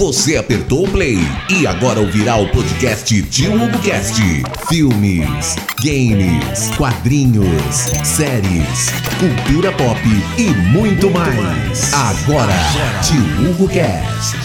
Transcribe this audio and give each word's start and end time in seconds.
Você 0.00 0.38
apertou 0.38 0.86
o 0.86 0.90
play 0.90 1.18
e 1.50 1.66
agora 1.66 2.00
ouvirá 2.00 2.34
o 2.36 2.50
podcast 2.50 3.22
Tio 3.24 3.52
HugoCast. 3.52 4.18
Filmes, 4.66 5.56
games, 5.84 6.74
quadrinhos, 6.78 7.46
séries, 8.02 8.88
cultura 9.20 9.70
pop 9.72 10.00
e 10.38 10.54
muito 10.72 11.10
mais. 11.10 11.92
Agora, 11.92 12.54
Tio 13.06 13.50
HugoCast. 13.50 14.38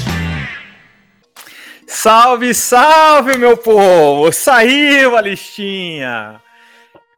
Salve, 1.87 2.53
salve, 2.53 3.37
meu 3.37 3.55
povo! 3.55 4.33
Saiu 4.33 5.15
a 5.15 5.21
listinha! 5.21 6.41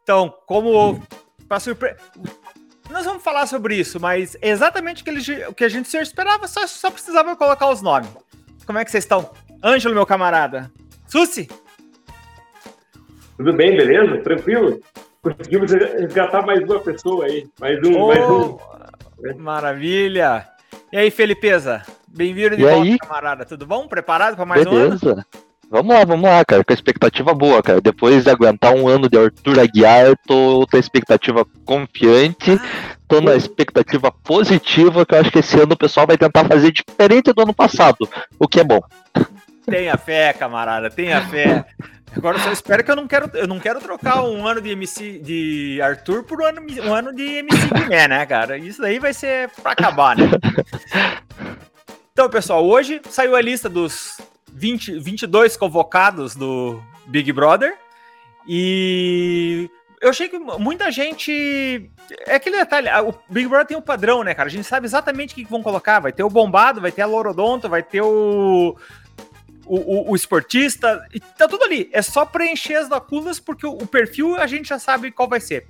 Então, 0.04 0.32
como 0.46 1.02
para 1.48 1.60
surpresa. 1.60 1.98
Nós 2.92 3.04
vamos 3.04 3.24
falar 3.24 3.48
sobre 3.48 3.76
isso, 3.76 4.00
mas 4.00 4.38
exatamente 4.44 5.04
o 5.50 5.54
que 5.56 5.64
a 5.64 5.70
gente 5.70 5.92
esperava, 5.98 6.48
só, 6.48 6.66
só 6.68 6.92
precisava 6.92 7.36
colocar 7.36 7.70
os 7.70 7.82
nomes. 7.82 8.27
Como 8.68 8.78
é 8.78 8.84
que 8.84 8.92
vocês 8.92 9.06
estão? 9.06 9.30
Ângelo, 9.64 9.96
meu 9.96 10.06
camarada. 10.06 10.70
Susi? 11.08 11.48
Tudo 13.38 13.54
bem, 13.54 13.78
beleza? 13.78 14.18
Tranquilo? 14.18 14.82
Conseguimos 15.22 15.72
resgatar 15.72 16.46
mais 16.46 16.62
uma 16.64 16.80
pessoa 16.82 17.26
aí. 17.26 17.48
Mais 17.62 17.80
um, 17.82 17.98
oh, 17.98 18.08
mais 18.08 18.30
um. 18.30 18.58
Maravilha! 19.38 20.46
E 20.92 20.98
aí, 20.98 21.10
Felipeza? 21.10 21.82
Bem-vindo 22.10 22.58
de 22.58 22.64
e 22.64 22.66
volta, 22.66 22.84
aí? 22.84 22.98
camarada. 23.00 23.46
Tudo 23.46 23.66
bom? 23.66 23.88
Preparado 23.88 24.36
para 24.36 24.46
mais 24.46 24.66
beleza. 24.66 25.06
um 25.06 25.10
ano? 25.12 25.26
Vamos 25.70 25.94
lá, 25.94 26.06
vamos 26.06 26.30
lá, 26.30 26.46
cara, 26.46 26.64
com 26.64 26.72
a 26.72 26.74
expectativa 26.74 27.34
boa, 27.34 27.62
cara. 27.62 27.82
Depois 27.82 28.24
de 28.24 28.30
aguentar 28.30 28.74
um 28.74 28.88
ano 28.88 29.10
de 29.10 29.18
Arthur 29.18 29.60
Aguiar, 29.60 30.16
tô 30.26 30.66
com 30.70 30.78
a 30.78 30.80
expectativa 30.80 31.46
confiante, 31.66 32.60
tô 33.06 33.20
na 33.20 33.36
expectativa 33.36 34.10
positiva, 34.10 35.06
que 35.06 35.14
eu 35.14 35.20
acho 35.20 35.32
que 35.32 35.40
esse 35.40 35.60
ano 35.60 35.74
o 35.74 35.78
pessoal 35.78 36.08
vai 36.08 36.18
tentar 36.18 36.46
fazer 36.46 36.72
diferente 36.72 37.34
do 37.34 37.42
ano 37.42 37.54
passado, 37.54 38.08
o 38.40 38.48
que 38.48 38.62
é 38.62 38.64
bom. 38.64 38.80
Tenha 39.66 39.98
fé, 39.98 40.32
camarada, 40.32 40.90
tenha 40.90 41.22
fé. 41.28 41.66
Agora 42.16 42.38
eu 42.38 42.42
só 42.42 42.52
espero 42.52 42.84
que 42.86 42.90
eu 42.90 42.96
não 42.96 43.06
quero, 43.06 43.30
eu 43.34 43.48
não 43.48 43.60
quero 43.60 43.82
trocar 43.82 44.24
um 44.24 44.48
ano 44.48 44.62
de 44.62 44.70
MC 44.70 45.20
de 45.20 45.82
Arthur 45.82 46.24
por 46.24 46.42
um 46.42 46.46
ano, 46.46 46.62
um 46.86 46.94
ano 46.94 47.14
de 47.14 47.24
MC 47.24 47.68
Guiné, 47.74 48.08
né, 48.08 48.26
cara? 48.26 48.58
Isso 48.58 48.82
daí 48.82 49.00
vai 49.00 49.14
ser 49.14 49.50
pra 49.62 49.74
acabar, 49.74 50.16
né? 50.16 50.26
Então, 52.18 52.32
pessoal, 52.32 52.66
hoje 52.66 53.00
saiu 53.12 53.36
a 53.36 53.42
lista 53.42 53.70
dos 53.70 54.18
20, 54.54 55.00
22 55.00 55.58
convocados 55.58 56.36
do 56.36 56.82
Big 57.08 57.32
Brother. 57.32 57.78
E 58.48 59.70
eu 60.02 60.10
achei 60.10 60.30
que 60.30 60.38
muita 60.38 60.92
gente. 60.92 61.90
É 62.26 62.36
aquele 62.36 62.58
detalhe, 62.58 62.88
o 63.02 63.14
Big 63.30 63.48
Brother 63.48 63.68
tem 63.68 63.78
um 63.78 63.82
padrão, 63.82 64.24
né, 64.24 64.34
cara? 64.34 64.48
A 64.48 64.52
gente 64.52 64.66
sabe 64.66 64.86
exatamente 64.86 65.34
o 65.34 65.36
que 65.36 65.44
vão 65.46 65.64
colocar. 65.64 66.00
Vai 66.00 66.14
ter 66.14 66.24
o 66.24 66.30
bombado, 66.30 66.80
vai 66.80 66.92
ter 66.92 67.02
a 67.02 67.06
Lorodonto, 67.06 67.68
vai 67.70 67.84
ter 67.84 68.02
o. 68.02 68.78
O, 69.70 69.76
o, 69.76 70.12
o, 70.12 70.16
esportista, 70.16 71.06
tá 71.38 71.46
tudo 71.46 71.66
ali. 71.66 71.90
É 71.92 72.02
só 72.02 72.24
preencher 72.24 72.76
as 72.76 72.88
lacunas, 72.88 73.38
porque 73.38 73.66
o, 73.66 73.72
o, 73.72 73.86
perfil 73.86 74.38
a 74.38 74.48
gente 74.48 74.70
já 74.70 74.80
sabe 74.80 75.12
qual 75.12 75.28
vai 75.28 75.42
ser. 75.42 75.68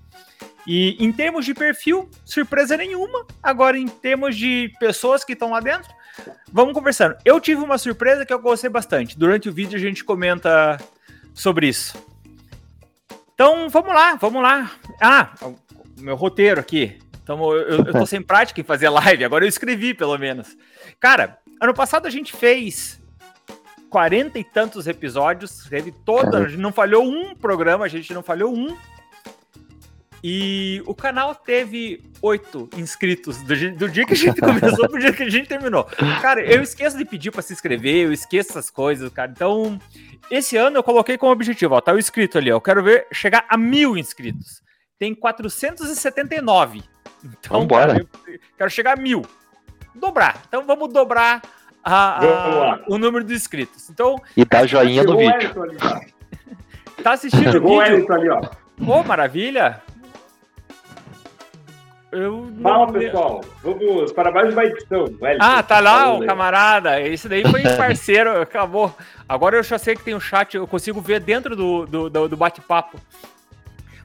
E 0.67 1.03
em 1.03 1.11
termos 1.11 1.45
de 1.45 1.55
perfil, 1.55 2.08
surpresa 2.23 2.78
nenhuma. 2.78 3.25
Agora, 3.42 3.75
em 3.75 3.88
termos 3.88 4.36
de 4.36 4.72
pessoas 4.80 5.23
que 5.23 5.33
estão 5.33 5.50
lá 5.50 5.59
dentro, 5.61 5.92
Vamos 6.52 6.73
conversando. 6.73 7.16
Eu 7.23 7.40
tive 7.40 7.62
uma 7.62 7.78
surpresa 7.78 8.26
que 8.26 8.34
eu 8.34 8.40
gostei 8.40 8.70
bastante. 8.70 9.18
Durante 9.18 9.50
o 9.50 9.54
vídeo 9.54 9.78
a 9.78 9.82
gente 9.82 10.04
comenta 10.04 10.78
sobre 11.34 11.68
isso. 11.68 11.96
Então, 13.34 13.70
vamos 13.70 13.94
lá, 13.94 14.16
vamos 14.16 14.42
lá. 14.42 14.72
Ah, 15.02 15.32
meu 16.00 16.16
roteiro 16.16 16.60
aqui. 16.60 16.98
Então, 17.22 17.54
eu, 17.54 17.86
eu 17.86 17.92
tô 17.92 18.06
sem 18.06 18.22
prática 18.22 18.62
em 18.62 18.64
fazer 18.64 18.90
live, 18.90 19.26
agora 19.26 19.44
eu 19.44 19.50
escrevi, 19.50 19.94
pelo 19.94 20.18
menos. 20.18 20.58
Cara, 21.00 21.38
ano 21.62 21.73
passado 21.73 22.08
a 22.08 22.10
gente 22.10 22.34
fez 22.34 23.00
quarenta 23.90 24.40
e 24.40 24.44
tantos 24.44 24.88
episódios, 24.88 25.66
teve 25.70 25.92
toda, 25.92 26.40
a 26.40 26.48
gente 26.48 26.60
não 26.60 26.72
falhou 26.72 27.04
um 27.04 27.36
programa, 27.36 27.86
a 27.86 27.88
gente 27.90 28.14
não 28.14 28.23
falhou 28.23 28.54
um. 28.54 28.76
E 30.23 30.82
o 30.86 30.95
canal 30.95 31.36
teve 31.36 32.04
oito 32.22 32.70
inscritos 32.76 33.38
do, 33.44 33.72
do, 33.76 33.89
dia 33.89 34.05
que 34.05 34.14
a 34.14 34.17
gente 34.17 34.42
começou 34.42 34.89
pro 34.89 35.00
dia 35.00 35.14
que 35.14 35.23
a 35.23 35.30
gente 35.30 35.48
terminou. 35.48 35.83
Cara, 36.22 36.42
eu 36.42 36.61
esqueço 36.61 36.98
de 36.98 37.05
pedir 37.05 37.32
para 37.32 37.42
se 37.42 37.54
inscrever, 37.54 38.05
eu 38.05 38.11
esqueço 38.11 38.52
essas 38.52 38.70
coisas, 38.70 39.11
cara. 39.11 39.32
Então, 39.32 39.80
esse 40.32 40.58
ano 40.58 40.78
eu 40.78 40.83
coloquei 40.83 41.17
como 41.17 41.32
objetivo, 41.32 41.76
ó, 41.76 41.82
tá 41.82 41.94
o 41.94 42.00
inscrito 42.00 42.38
ali, 42.38 42.52
ó. 42.52 42.55
Eu 42.55 42.61
quero 42.61 42.83
ver 42.83 43.08
chegar 43.11 43.45
a 43.48 43.58
mil 43.58 43.98
inscritos. 43.98 44.61
Tem 44.98 45.14
479. 45.14 46.84
Então, 47.23 47.61
Vambora. 47.61 47.88
Cara, 47.94 48.39
quero 48.58 48.70
chegar 48.72 48.98
a 48.98 49.02
mil. 49.02 49.23
Dobrar. 49.94 50.42
Então, 50.48 50.66
vamos 50.66 50.92
dobrar 50.92 51.42
a, 51.84 52.26
a, 52.26 52.80
o 52.88 52.98
número 52.98 53.23
de 53.23 53.34
inscritos. 53.34 53.89
Então, 53.89 54.20
e 54.36 54.44
dá 54.44 54.66
joinha 54.66 55.04
no 55.04 55.17
vídeo. 55.17 55.54
tá 57.04 57.11
assistindo 57.14 57.52
Chegou 57.52 57.80
o 57.80 57.84
vídeo? 57.84 58.11
ali, 58.11 58.30
ó. 58.30 58.42
Ô, 58.80 58.99
oh, 58.99 59.04
maravilha! 59.04 59.82
Eu 62.17 62.52
Fala, 62.64 62.92
pessoal. 62.92 63.42
Vamos 63.61 64.11
para 64.11 64.32
mais 64.32 64.52
uma 64.52 64.66
edição. 64.66 65.05
ah, 65.39 65.61
tá 65.61 65.80
lá 65.80 66.14
o 66.14 66.26
camarada. 66.26 67.00
Esse 67.00 67.30
daí 67.30 67.44
foi 67.44 67.61
parceiro. 67.78 68.42
Acabou. 68.42 68.95
Agora 69.30 69.55
eu 69.55 69.61
já 69.61 69.78
sei 69.78 69.95
que 69.95 70.04
tem 70.04 70.16
um 70.16 70.20
chat. 70.20 70.58
Eu 70.58 70.66
consigo 70.66 71.00
ver 71.00 71.20
dentro 71.20 71.55
do, 71.55 71.86
do, 71.86 72.10
do, 72.10 72.28
do 72.30 72.36
bate-papo. 72.36 73.00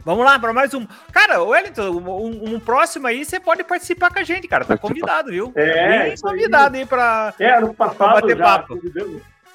Vamos 0.04 0.26
lá 0.26 0.38
para 0.38 0.52
mais 0.52 0.74
um. 0.74 0.86
Cara, 1.10 1.42
Wellington, 1.42 1.90
um, 1.90 2.54
um, 2.54 2.60
próximo 2.60 3.06
aí 3.06 3.24
você 3.24 3.40
pode 3.40 3.64
participar 3.64 4.12
com 4.12 4.18
a 4.18 4.24
gente, 4.24 4.46
cara. 4.46 4.64
Tá 4.64 4.76
convidado, 4.76 5.30
viu? 5.30 5.50
É, 5.54 6.08
Bem 6.08 6.14
convidado 6.20 6.74
aí, 6.74 6.82
aí 6.82 6.86
para 6.86 7.32
é, 7.38 7.60
no 7.60 7.72
passado 7.72 8.20
bater 8.20 8.36
já, 8.36 8.44
papo. 8.44 8.78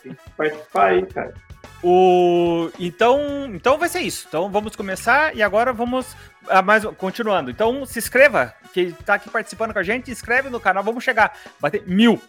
Tem 0.01 0.13
que 0.13 0.31
participar 0.35 0.85
aí, 0.85 1.05
cara. 1.05 1.33
O... 1.83 2.69
Então, 2.79 3.45
então 3.53 3.77
vai 3.77 3.89
ser 3.89 3.99
isso. 3.99 4.25
Então 4.27 4.49
vamos 4.49 4.75
começar 4.75 5.35
e 5.35 5.43
agora 5.43 5.71
vamos 5.71 6.15
ah, 6.49 6.61
mais 6.61 6.83
continuando. 6.97 7.51
Então 7.51 7.85
se 7.85 7.99
inscreva, 7.99 8.53
que 8.73 8.81
está 8.81 9.15
aqui 9.15 9.29
participando 9.29 9.73
com 9.73 9.79
a 9.79 9.83
gente, 9.83 10.11
inscreve 10.11 10.49
no 10.49 10.59
canal. 10.59 10.83
Vamos 10.83 11.03
chegar, 11.03 11.33
bater 11.59 11.83
mil. 11.87 12.21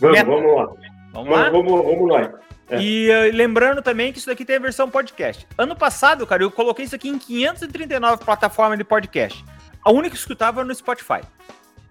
Vamos, 0.00 0.22
vamos 0.22 0.56
lá. 0.56 0.72
Vamos 1.12 1.30
lá? 1.30 1.50
Vamos, 1.50 1.84
vamos 1.84 2.10
lá. 2.10 2.32
É. 2.70 2.80
E 2.80 3.10
uh, 3.10 3.36
lembrando 3.36 3.82
também 3.82 4.12
que 4.12 4.18
isso 4.18 4.26
daqui 4.26 4.44
tem 4.44 4.56
a 4.56 4.60
versão 4.60 4.88
podcast. 4.88 5.46
Ano 5.58 5.76
passado, 5.76 6.26
cara, 6.26 6.42
eu 6.42 6.50
coloquei 6.50 6.84
isso 6.86 6.94
aqui 6.94 7.08
em 7.08 7.18
539 7.18 8.24
plataformas 8.24 8.78
de 8.78 8.84
podcast. 8.84 9.44
A 9.84 9.90
única 9.90 10.10
que 10.10 10.16
escutava 10.16 10.60
era 10.60 10.66
no 10.66 10.74
Spotify. 10.74 11.20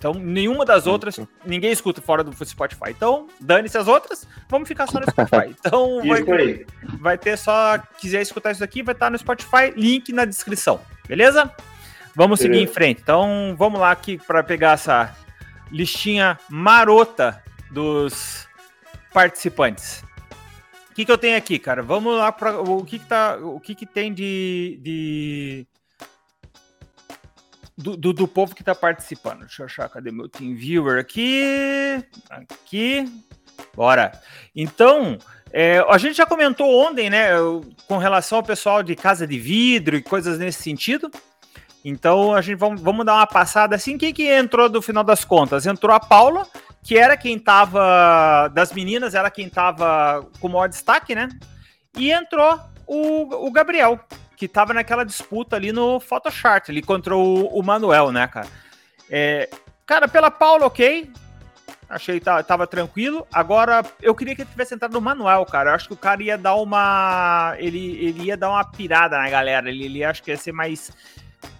Então, 0.01 0.16
nenhuma 0.16 0.66
das 0.66 0.88
outras, 0.88 1.19
ninguém 1.45 1.72
escuta 1.72 2.01
fora 2.01 2.23
do 2.23 2.34
Spotify. 2.44 2.89
Então, 2.89 3.28
dane-se 3.39 3.78
as 3.78 3.88
outras, 3.88 4.28
vamos 4.50 4.67
ficar 4.67 4.88
só 4.88 5.00
no 5.00 5.06
Spotify. 5.07 5.53
Então, 5.63 6.01
vai, 6.03 6.66
vai, 7.00 7.17
ter 7.19 7.38
só, 7.38 7.78
quiser 8.00 8.19
escutar 8.19 8.51
isso 8.51 8.63
aqui, 8.63 8.81
vai 8.81 8.95
estar 8.95 9.11
no 9.11 9.17
Spotify, 9.19 9.72
link 9.75 10.11
na 10.11 10.25
descrição, 10.25 10.81
beleza? 11.07 11.53
Vamos 12.16 12.40
seguir 12.40 12.57
em 12.57 12.66
frente. 12.66 13.00
Então, 13.00 13.56
vamos 13.56 13.79
lá 13.79 13.91
aqui 13.91 14.17
para 14.17 14.41
pegar 14.41 14.72
essa 14.72 15.16
listinha 15.72 16.40
marota 16.50 17.40
dos 17.69 18.47
participantes. 19.13 20.03
O 20.90 20.95
que, 20.95 21.06
que 21.06 21.11
eu 21.11 21.17
tenho 21.17 21.38
aqui, 21.38 21.59
cara? 21.59 21.84
Vamos 21.84 22.17
lá 22.17 22.31
para 22.31 22.59
o 22.59 22.84
que, 22.84 22.97
que 22.97 23.06
tá, 23.06 23.38
o 23.38 23.59
que, 23.59 23.75
que 23.75 23.85
tem 23.85 24.11
de, 24.11 24.79
de 24.81 25.67
do, 27.77 27.95
do, 27.97 28.13
do, 28.13 28.27
povo 28.27 28.55
que 28.55 28.61
está 28.61 28.75
participando. 28.75 29.41
Deixa 29.41 29.61
eu 29.61 29.65
achar, 29.65 29.89
cadê 29.89 30.11
meu 30.11 30.29
Team 30.29 30.55
Viewer 30.55 30.99
aqui? 30.99 32.03
Aqui. 32.29 33.05
Bora. 33.75 34.11
Então, 34.55 35.17
é, 35.51 35.79
a 35.89 35.97
gente 35.97 36.15
já 36.15 36.25
comentou 36.25 36.69
ontem, 36.85 37.09
né, 37.09 37.29
com 37.87 37.97
relação 37.97 38.37
ao 38.37 38.43
pessoal 38.43 38.81
de 38.81 38.95
casa 38.95 39.27
de 39.27 39.37
vidro 39.37 39.95
e 39.95 40.01
coisas 40.01 40.39
nesse 40.39 40.61
sentido. 40.61 41.11
Então, 41.83 42.33
a 42.33 42.41
gente 42.41 42.57
vamos, 42.57 42.79
vamos 42.79 43.05
dar 43.05 43.15
uma 43.15 43.27
passada 43.27 43.75
assim. 43.75 43.97
Quem 43.97 44.13
que 44.13 44.27
entrou 44.27 44.69
do 44.69 44.81
final 44.81 45.03
das 45.03 45.25
contas? 45.25 45.65
Entrou 45.65 45.95
a 45.95 45.99
Paula, 45.99 46.47
que 46.83 46.97
era 46.97 47.17
quem 47.17 47.39
tava. 47.39 48.49
Das 48.49 48.71
meninas, 48.71 49.15
era 49.15 49.31
quem 49.31 49.49
tava 49.49 50.28
com 50.40 50.47
o 50.47 50.51
maior 50.51 50.69
destaque, 50.69 51.16
né? 51.16 51.28
E 51.97 52.11
entrou 52.11 52.59
o, 52.85 53.47
o 53.47 53.51
Gabriel, 53.51 53.99
que 54.41 54.47
tava 54.47 54.73
naquela 54.73 55.05
disputa 55.05 55.55
ali 55.55 55.72
no 55.72 55.99
Photoshop, 55.99 56.72
ali 56.72 56.82
contra 56.82 57.16
o, 57.16 57.46
o 57.46 57.61
Manuel, 57.61 58.11
né, 58.11 58.26
cara? 58.26 58.47
É, 59.08 59.47
cara, 59.85 60.08
pela 60.08 60.32
Paula, 60.32 60.66
ok. 60.66 61.11
Achei 61.88 62.20
que 62.20 62.26
tava 62.26 62.66
tranquilo. 62.66 63.28
Agora, 63.32 63.85
eu 64.02 64.16
queria 64.16 64.35
que 64.35 64.41
ele 64.41 64.49
tivesse 64.49 64.73
entrado 64.73 64.93
no 64.93 64.99
Manuel, 64.99 65.46
cara. 65.46 65.70
Eu 65.70 65.76
acho 65.76 65.88
que 65.88 65.93
o 65.93 65.97
cara 65.97 66.23
ia 66.23 66.40
dar 66.40 66.55
uma. 66.55 67.53
Ele, 67.59 68.03
ele 68.03 68.23
ia 68.23 68.35
dar 68.35 68.49
uma 68.49 68.64
pirada 68.64 69.16
na 69.16 69.29
galera. 69.29 69.70
Ele, 69.70 69.85
ele 69.85 70.03
acho 70.03 70.23
que 70.23 70.32
ia 70.32 70.38
ser 70.38 70.53
mais. 70.53 70.91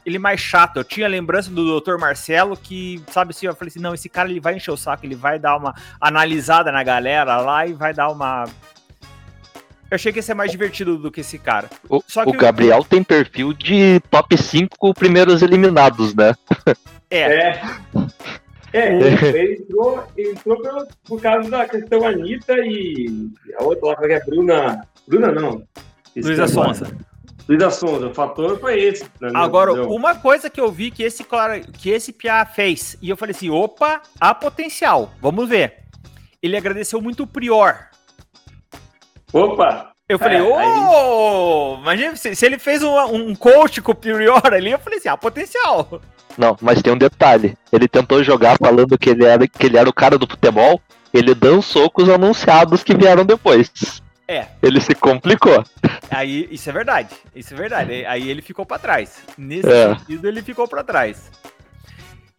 Ele 0.04 0.18
mais 0.18 0.40
chato. 0.40 0.78
Eu 0.78 0.84
tinha 0.84 1.08
lembrança 1.08 1.52
do 1.52 1.80
Dr. 1.80 2.00
Marcelo 2.00 2.58
que, 2.58 3.04
sabe 3.12 3.30
assim, 3.30 3.46
eu 3.46 3.56
falei 3.56 3.70
assim: 3.70 3.80
não, 3.80 3.94
esse 3.94 4.10
cara 4.10 4.28
ele 4.28 4.40
vai 4.40 4.56
encher 4.56 4.72
o 4.72 4.78
saco, 4.78 5.06
ele 5.06 5.14
vai 5.14 5.38
dar 5.38 5.56
uma 5.56 5.76
analisada 6.00 6.72
na 6.72 6.82
galera 6.82 7.38
lá 7.38 7.68
e 7.68 7.74
vai 7.74 7.94
dar 7.94 8.10
uma 8.10 8.46
eu 9.92 9.96
achei 9.96 10.14
que 10.14 10.20
ia 10.20 10.24
ser 10.24 10.34
mais 10.34 10.50
divertido 10.50 10.98
do 10.98 11.12
que 11.12 11.20
esse 11.20 11.38
cara. 11.38 11.70
O, 11.90 12.02
Só 12.08 12.24
que 12.24 12.30
o 12.30 12.40
Gabriel 12.40 12.78
eu... 12.78 12.84
tem 12.86 13.04
perfil 13.04 13.52
de 13.52 14.00
top 14.10 14.38
5 14.38 14.94
primeiros 14.94 15.42
eliminados, 15.42 16.16
né? 16.16 16.34
É. 17.10 17.20
é. 17.20 17.62
É, 18.74 18.96
ele 18.96 19.56
entrou, 19.56 20.02
entrou 20.18 20.62
por, 20.62 20.88
por 21.04 21.22
causa 21.22 21.50
da 21.50 21.68
questão 21.68 22.08
Anitta 22.08 22.54
e 22.60 23.30
a 23.60 23.64
outra 23.64 23.90
lá, 23.90 23.96
que 23.98 24.14
é 24.14 24.20
Bruna. 24.22 24.88
Bruna 25.06 25.30
não. 25.30 25.62
Luísa 26.16 26.48
Sonza. 26.48 26.98
Luísa 27.50 27.70
Sonza, 27.70 28.08
o 28.08 28.14
fator 28.14 28.58
foi 28.62 28.82
esse. 28.82 29.04
Agora, 29.34 29.74
uma 29.88 30.16
coisa 30.16 30.50
que 30.50 30.62
eu 30.62 30.72
vi 30.72 30.90
que 30.90 31.04
esse, 31.04 31.26
que 31.74 31.90
esse 31.90 32.14
Pia 32.14 32.46
fez, 32.46 32.96
e 33.02 33.10
eu 33.10 33.18
falei 33.18 33.36
assim: 33.36 33.50
opa, 33.50 34.02
há 34.18 34.34
potencial, 34.34 35.12
vamos 35.20 35.50
ver. 35.50 35.80
Ele 36.42 36.56
agradeceu 36.56 37.02
muito 37.02 37.24
o 37.24 37.28
Prior. 37.28 37.91
Opa! 39.34 39.92
Eu 40.10 40.20
falei, 40.20 40.40
é, 40.40 40.44
ô, 40.44 40.56
aí... 40.58 41.82
imagina 41.82 42.16
se, 42.18 42.36
se, 42.36 42.46
ele 42.46 42.60
fez 42.60 42.84
um, 42.84 43.00
um 43.16 43.34
coach 43.34 43.82
com 43.82 43.94
o 43.94 43.96
Prior 43.96 44.42
ali, 44.46 44.72
eu 44.72 44.80
falei 44.80 45.00
assim, 45.00 45.08
há 45.08 45.16
potencial. 45.16 46.02
Não, 46.38 46.58
mas 46.62 46.82
tem 46.82 46.92
um 46.92 46.98
detalhe. 46.98 47.58
Ele 47.72 47.88
tentou 47.88 48.22
jogar 48.22 48.58
falando 48.58 48.98
que 48.98 49.10
ele 49.10 49.24
era, 49.24 49.48
que 49.48 49.66
ele 49.66 49.78
era 49.78 49.90
o 49.90 49.94
cara 49.94 50.18
do 50.18 50.28
futebol, 50.28 50.82
ele 51.14 51.34
dançou 51.34 51.90
com 51.90 52.02
os 52.02 52.10
anunciados 52.10 52.84
que 52.84 52.94
vieram 52.94 53.26
depois. 53.26 54.02
É. 54.28 54.48
Ele 54.62 54.80
se 54.80 54.96
complicou. 54.96 55.64
Aí, 56.10 56.48
isso 56.52 56.70
é 56.70 56.74
verdade. 56.74 57.10
Isso 57.36 57.54
é 57.54 57.58
verdade. 57.58 58.06
Aí 58.06 58.30
ele 58.30 58.42
ficou 58.42 58.66
para 58.66 58.80
trás. 58.80 59.22
Nesse 59.38 59.70
é. 59.70 59.96
sentido, 59.96 60.28
ele 60.28 60.42
ficou 60.42 60.68
para 60.68 60.84
trás. 60.84 61.30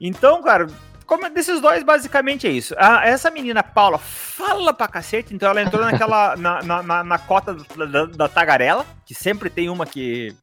Então, 0.00 0.42
cara, 0.42 0.66
como 1.06 1.28
desses 1.30 1.60
dois, 1.60 1.82
basicamente 1.82 2.46
é 2.46 2.50
isso. 2.50 2.74
Ah, 2.78 3.06
essa 3.06 3.30
menina, 3.30 3.62
Paula, 3.62 3.98
fala 3.98 4.72
pra 4.72 4.88
cacete, 4.88 5.34
então 5.34 5.50
ela 5.50 5.62
entrou 5.62 5.84
naquela. 5.84 6.36
na, 6.36 6.62
na, 6.62 6.82
na, 6.82 7.04
na 7.04 7.18
cota 7.18 7.54
da, 7.54 7.84
da, 7.84 8.06
da, 8.06 8.28
tagarela, 8.28 8.86
que 9.04 9.14
sempre 9.14 9.50
tem 9.50 9.68
uma 9.68 9.86
que, 9.86 10.34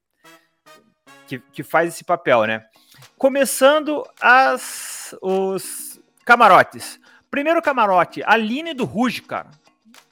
que. 1.28 1.40
que 1.40 1.64
faz 1.64 1.94
esse 1.94 2.04
papel, 2.04 2.46
né? 2.46 2.66
Começando 3.18 4.06
as. 4.22 5.16
os 5.22 6.00
camarotes. 6.26 7.00
Primeiro 7.32 7.62
camarote, 7.62 8.24
Aline 8.26 8.74
do 8.74 8.86
Ruge, 8.86 9.22
cara. 9.22 9.52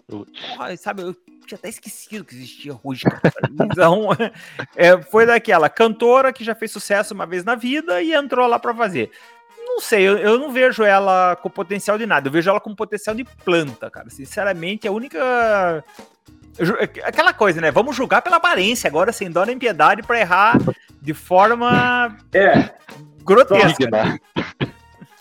Porra, 0.08 0.78
sabe, 0.78 1.02
eu 1.02 1.16
tinha 1.48 1.58
até 1.58 1.70
esquecido 1.70 2.24
que 2.24 2.36
existia 2.36 2.74
Ruge. 2.74 3.04
Então, 3.52 4.10
é, 4.76 5.02
foi 5.02 5.26
daquela 5.26 5.70
cantora 5.70 6.32
que 6.32 6.44
já 6.44 6.54
fez 6.54 6.72
sucesso 6.72 7.14
uma 7.14 7.26
vez 7.26 7.44
na 7.44 7.56
vida 7.56 8.02
e 8.02 8.14
entrou 8.14 8.48
lá 8.48 8.60
para 8.60 8.76
fazer. 8.76 9.12
Não 9.68 9.82
sei, 9.82 10.08
eu, 10.08 10.18
eu, 10.18 10.40
não 10.40 10.52
vejo 10.52 10.84
ela 10.84 11.36
com 11.36 11.50
potencial 11.50 11.98
de 11.98 12.06
nada. 12.06 12.28
Eu 12.28 12.32
vejo 12.32 12.50
ela 12.50 12.60
com 12.60 12.74
potencial 12.74 13.16
de 13.16 13.24
planta, 13.24 13.90
cara. 13.92 14.10
Sinceramente, 14.10 14.88
a 14.88 14.92
única. 14.92 15.84
Aquela 17.04 17.34
coisa, 17.34 17.62
né? 17.62 17.70
Vamos 17.70 17.96
julgar 17.96 18.22
pela 18.22 18.38
aparência 18.38 18.88
agora, 18.88 19.12
sem 19.12 19.30
dó 19.30 19.46
nem 19.46 19.60
piedade, 19.60 20.02
para 20.02 20.20
errar 20.20 20.58
de 21.02 21.14
forma 21.14 22.18
é. 22.34 22.72
grotesca. 23.24 24.20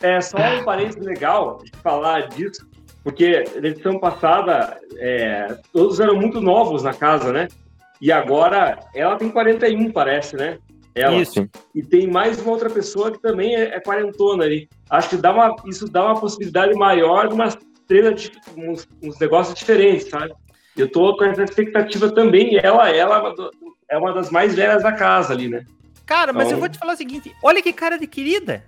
É 0.00 0.20
só 0.20 0.38
um 0.38 0.64
parênteses 0.64 1.04
legal 1.04 1.60
de 1.62 1.70
falar 1.82 2.28
disso, 2.28 2.66
porque 3.02 3.44
na 3.60 3.68
edição 3.68 3.98
passada 3.98 4.78
é, 4.98 5.58
todos 5.72 6.00
eram 6.00 6.16
muito 6.16 6.40
novos 6.40 6.82
na 6.82 6.94
casa, 6.94 7.32
né? 7.32 7.48
E 8.00 8.12
agora 8.12 8.78
ela 8.94 9.16
tem 9.16 9.30
41, 9.30 9.90
parece, 9.90 10.36
né? 10.36 10.58
Ela. 10.96 11.14
Isso. 11.16 11.46
E 11.74 11.82
tem 11.82 12.08
mais 12.08 12.40
uma 12.40 12.52
outra 12.52 12.70
pessoa 12.70 13.12
que 13.12 13.20
também 13.20 13.54
é, 13.54 13.76
é 13.76 13.80
quarentona 13.80 14.44
ali. 14.44 14.66
Acho 14.88 15.10
que 15.10 15.16
dá 15.18 15.30
uma, 15.30 15.54
isso 15.66 15.86
dá 15.86 16.06
uma 16.06 16.18
possibilidade 16.18 16.74
maior 16.74 17.28
de 17.28 17.34
umas 17.34 17.56
treinas, 17.86 18.30
uns, 18.56 18.88
uns 19.02 19.18
negócios 19.18 19.54
diferentes, 19.54 20.08
sabe? 20.08 20.32
Eu 20.74 20.90
tô 20.90 21.14
com 21.16 21.24
essa 21.24 21.44
expectativa 21.44 22.10
também. 22.10 22.56
Ela, 22.56 22.88
ela 22.88 23.34
é 23.90 23.98
uma 23.98 24.14
das 24.14 24.30
mais 24.30 24.54
velhas 24.54 24.82
da 24.82 24.92
casa 24.92 25.34
ali, 25.34 25.50
né? 25.50 25.66
Cara, 26.06 26.32
mas 26.32 26.46
então... 26.46 26.56
eu 26.56 26.60
vou 26.60 26.68
te 26.68 26.78
falar 26.78 26.94
o 26.94 26.96
seguinte: 26.96 27.34
olha 27.42 27.60
que 27.60 27.74
cara 27.74 27.98
de 27.98 28.06
querida. 28.06 28.64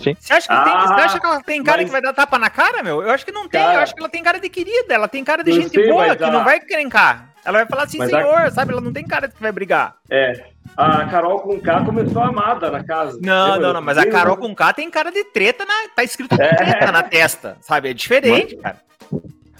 Sim. 0.00 0.16
Você 0.18 0.32
acha 0.32 0.46
que, 0.46 0.54
ah, 0.54 0.64
tem, 0.64 0.72
você 0.72 1.02
acha 1.02 1.20
que 1.20 1.26
ela 1.26 1.42
tem 1.42 1.62
cara 1.62 1.78
mas... 1.78 1.86
que 1.86 1.92
vai 1.92 2.00
dar 2.00 2.14
tapa 2.14 2.38
na 2.38 2.48
cara, 2.48 2.82
meu? 2.82 3.02
Eu 3.02 3.10
acho 3.10 3.24
que 3.26 3.32
não 3.32 3.48
tem. 3.48 3.60
Cara, 3.60 3.74
eu 3.74 3.80
acho 3.80 3.94
que 3.94 4.00
ela 4.00 4.08
tem 4.08 4.22
cara 4.22 4.38
de 4.38 4.48
querida. 4.48 4.94
Ela 4.94 5.08
tem 5.08 5.24
cara 5.24 5.42
de 5.42 5.52
gente 5.52 5.70
sei, 5.70 5.88
boa 5.88 6.14
que 6.14 6.24
a... 6.24 6.30
não 6.30 6.44
vai 6.44 6.58
encrencar. 6.58 7.29
Ela 7.44 7.58
vai 7.58 7.66
falar 7.66 7.84
assim, 7.84 7.98
mas 7.98 8.10
senhor, 8.10 8.34
a... 8.34 8.50
sabe? 8.50 8.72
Ela 8.72 8.80
não 8.80 8.92
tem 8.92 9.04
cara 9.04 9.26
de 9.26 9.34
que 9.34 9.40
vai 9.40 9.52
brigar. 9.52 9.96
É. 10.10 10.44
A 10.76 11.06
Carol 11.06 11.40
com 11.40 11.60
K 11.60 11.84
começou 11.84 12.22
amada 12.22 12.70
na 12.70 12.84
casa. 12.84 13.18
Não, 13.22 13.58
não, 13.58 13.72
não. 13.72 13.82
Mas 13.82 13.98
a 13.98 14.06
Carol 14.06 14.36
com 14.36 14.54
K 14.54 14.72
tem 14.72 14.90
cara 14.90 15.10
de 15.10 15.24
treta, 15.24 15.64
na, 15.64 15.88
tá 15.94 16.04
escrito 16.04 16.40
é. 16.40 16.54
treta 16.54 16.92
na 16.92 17.02
testa, 17.02 17.56
sabe? 17.60 17.90
É 17.90 17.94
diferente, 17.94 18.54
mas... 18.56 18.62
cara. 18.62 18.90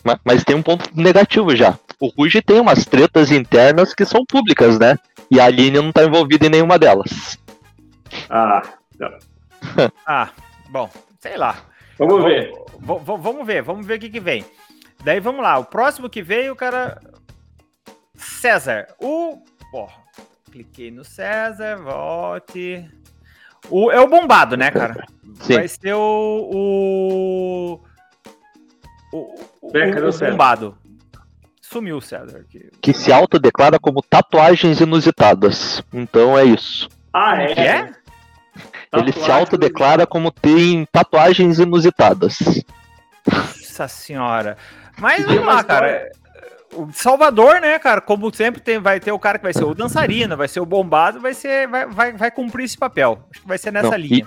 Mas, 0.02 0.18
mas, 0.24 0.44
tem 0.44 0.56
um 0.56 0.62
ponto 0.62 0.88
negativo 0.94 1.54
já. 1.54 1.78
O 2.00 2.08
Ruge 2.08 2.40
tem 2.40 2.58
umas 2.58 2.86
tretas 2.86 3.30
internas 3.30 3.92
que 3.92 4.06
são 4.06 4.24
públicas, 4.24 4.78
né? 4.78 4.96
E 5.30 5.38
a 5.38 5.44
Aline 5.44 5.78
não 5.78 5.92
tá 5.92 6.04
envolvida 6.04 6.46
em 6.46 6.50
nenhuma 6.50 6.78
delas. 6.78 7.38
Ah, 8.30 8.62
não. 8.98 9.18
ah, 10.06 10.30
bom, 10.70 10.88
sei 11.18 11.36
lá. 11.36 11.56
Vamos 11.98 12.24
ver. 12.24 12.50
vamos 12.80 13.46
ver, 13.46 13.62
vamos 13.62 13.86
ver 13.86 13.98
o 13.98 14.00
que, 14.00 14.08
que 14.08 14.20
vem. 14.20 14.44
Daí 15.04 15.20
vamos 15.20 15.42
lá. 15.42 15.58
O 15.58 15.64
próximo 15.64 16.08
que 16.08 16.22
veio, 16.22 16.52
o 16.52 16.56
cara. 16.56 17.00
César. 18.20 18.86
O. 19.00 19.42
Porra. 19.70 20.00
Cliquei 20.50 20.90
no 20.90 21.04
César, 21.04 21.76
volte. 21.76 22.88
O, 23.68 23.90
é 23.90 24.00
o 24.00 24.08
bombado, 24.08 24.56
né, 24.56 24.70
cara? 24.70 25.06
Sim. 25.40 25.54
Vai 25.54 25.68
ser 25.68 25.94
o. 25.94 26.50
O, 26.52 27.80
o, 29.12 29.18
o, 29.62 29.68
o 29.68 30.30
bombado. 30.30 30.76
Sumiu 31.60 31.98
o 31.98 32.02
César. 32.02 32.44
Que... 32.48 32.70
que 32.80 32.92
se 32.92 33.12
autodeclara 33.12 33.78
como 33.78 34.02
tatuagens 34.02 34.80
inusitadas. 34.80 35.82
Então 35.92 36.36
é 36.36 36.44
isso. 36.44 36.88
Ah, 37.12 37.40
é? 37.40 37.52
é? 37.52 37.92
Ele 38.92 39.12
se 39.12 39.30
autodeclara 39.30 40.04
como 40.04 40.32
tem 40.32 40.84
tatuagens 40.90 41.60
inusitadas. 41.60 42.38
Nossa 43.24 43.86
senhora. 43.86 44.56
Mas 44.98 45.24
vamos 45.24 45.46
lá, 45.46 45.62
cara 45.62 46.10
Salvador, 46.92 47.60
né, 47.60 47.78
cara, 47.78 48.00
como 48.00 48.32
sempre 48.34 48.60
tem, 48.60 48.78
vai 48.78 49.00
ter 49.00 49.12
o 49.12 49.18
cara 49.18 49.38
que 49.38 49.44
vai 49.44 49.52
ser 49.52 49.64
o 49.64 49.74
dançarino, 49.74 50.36
vai 50.36 50.48
ser 50.48 50.60
o 50.60 50.66
bombado, 50.66 51.20
vai 51.20 51.34
ser 51.34 51.66
vai, 51.66 51.86
vai, 51.86 52.12
vai 52.12 52.30
cumprir 52.30 52.64
esse 52.64 52.78
papel. 52.78 53.24
Acho 53.30 53.42
que 53.42 53.48
vai 53.48 53.58
ser 53.58 53.72
nessa 53.72 53.90
Não, 53.90 53.96
linha. 53.96 54.26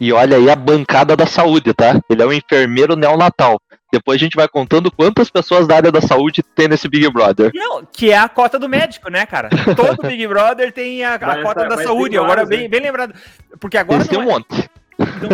E, 0.00 0.08
e, 0.08 0.12
olha 0.12 0.36
aí 0.36 0.50
a 0.50 0.56
bancada 0.56 1.16
da 1.16 1.26
saúde, 1.26 1.72
tá? 1.72 2.00
Ele 2.10 2.22
é 2.22 2.26
um 2.26 2.32
enfermeiro 2.32 2.96
neonatal. 2.96 3.60
Depois 3.92 4.16
a 4.20 4.24
gente 4.24 4.34
vai 4.34 4.48
contando 4.48 4.90
quantas 4.90 5.30
pessoas 5.30 5.68
da 5.68 5.76
área 5.76 5.92
da 5.92 6.00
saúde 6.00 6.42
tem 6.42 6.66
nesse 6.66 6.88
Big 6.88 7.08
Brother. 7.12 7.52
Não, 7.54 7.84
que 7.84 8.10
é 8.10 8.18
a 8.18 8.28
cota 8.28 8.58
do 8.58 8.68
médico, 8.68 9.08
né, 9.08 9.24
cara? 9.24 9.48
Todo 9.76 10.02
Big 10.02 10.26
Brother 10.26 10.72
tem 10.72 11.04
a, 11.04 11.14
a 11.14 11.42
cota 11.42 11.64
da 11.68 11.80
saúde. 11.80 12.18
Agora, 12.18 12.44
bem, 12.44 12.68
bem 12.68 12.80
lembrado. 12.80 13.14
Porque 13.60 13.78
agora. 13.78 14.04
Tem 14.04 14.18
um 14.18 14.22
é, 14.22 14.24
monte. 14.24 14.70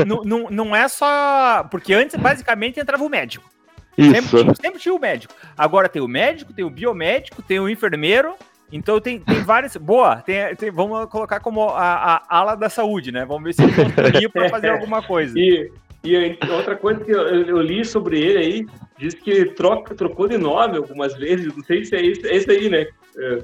Não, 0.06 0.22
não, 0.22 0.50
não 0.50 0.76
é 0.76 0.86
só. 0.88 1.64
Porque 1.70 1.94
antes, 1.94 2.16
basicamente, 2.16 2.78
entrava 2.78 3.02
o 3.02 3.08
médico. 3.08 3.48
Isso. 3.96 4.14
Sempre 4.14 4.28
tinha, 4.28 4.54
sempre 4.54 4.80
tinha 4.80 4.94
o 4.94 4.98
médico. 4.98 5.34
Agora 5.56 5.88
tem 5.88 6.00
o 6.00 6.08
médico, 6.08 6.52
tem 6.52 6.64
o 6.64 6.70
biomédico, 6.70 7.42
tem 7.42 7.60
o 7.60 7.68
enfermeiro. 7.68 8.34
Então 8.72 9.00
tem, 9.00 9.18
tem 9.18 9.42
várias. 9.42 9.76
Boa, 9.76 10.16
tem, 10.16 10.54
tem, 10.56 10.70
vamos 10.70 11.08
colocar 11.10 11.40
como 11.40 11.68
a, 11.70 12.16
a, 12.16 12.22
ala 12.28 12.54
da 12.54 12.68
saúde, 12.68 13.10
né? 13.10 13.24
Vamos 13.24 13.44
ver 13.44 13.54
se 13.54 13.62
ele 13.62 14.28
para 14.28 14.48
fazer 14.48 14.70
alguma 14.70 15.02
coisa. 15.02 15.36
E, 15.36 15.70
e 16.04 16.38
outra 16.50 16.76
coisa 16.76 17.00
que 17.04 17.10
eu, 17.10 17.20
eu, 17.20 17.60
li 17.60 17.84
sobre 17.84 18.20
ele 18.20 18.38
aí, 18.38 18.66
diz 18.96 19.14
que 19.14 19.30
ele 19.30 19.50
troca, 19.50 19.94
trocou 19.94 20.28
de 20.28 20.38
nome 20.38 20.76
algumas 20.76 21.14
vezes. 21.14 21.54
Não 21.54 21.64
sei 21.64 21.84
se 21.84 21.96
é 21.96 22.06
esse, 22.06 22.26
é 22.26 22.36
esse 22.36 22.50
aí, 22.50 22.70
né? 22.70 22.86
É, 23.18 23.42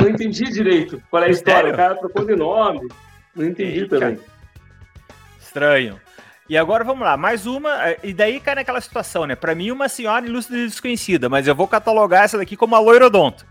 não 0.00 0.08
entendi 0.08 0.44
direito 0.44 1.00
qual 1.10 1.22
é 1.22 1.26
a 1.26 1.30
história. 1.30 1.60
Sério? 1.60 1.74
O 1.74 1.76
cara 1.76 1.94
trocou 1.94 2.24
de 2.24 2.34
nome. 2.34 2.88
Não 3.34 3.44
entendi 3.44 3.80
Eita. 3.80 4.00
também. 4.00 4.18
Estranho. 5.40 6.00
E 6.48 6.56
agora 6.56 6.84
vamos 6.84 7.02
lá, 7.02 7.16
mais 7.16 7.44
uma, 7.44 7.88
eh, 7.88 7.98
e 8.04 8.14
daí 8.14 8.38
cai 8.38 8.54
naquela 8.54 8.80
situação, 8.80 9.26
né? 9.26 9.34
Para 9.34 9.54
mim, 9.54 9.72
uma 9.72 9.88
senhora 9.88 10.24
ilustre 10.24 10.56
e 10.56 10.66
desconhecida, 10.66 11.28
mas 11.28 11.48
eu 11.48 11.54
vou 11.54 11.66
catalogar 11.66 12.24
essa 12.24 12.38
daqui 12.38 12.56
como 12.56 12.76
a 12.76 12.78
loirodonto. 12.78 13.44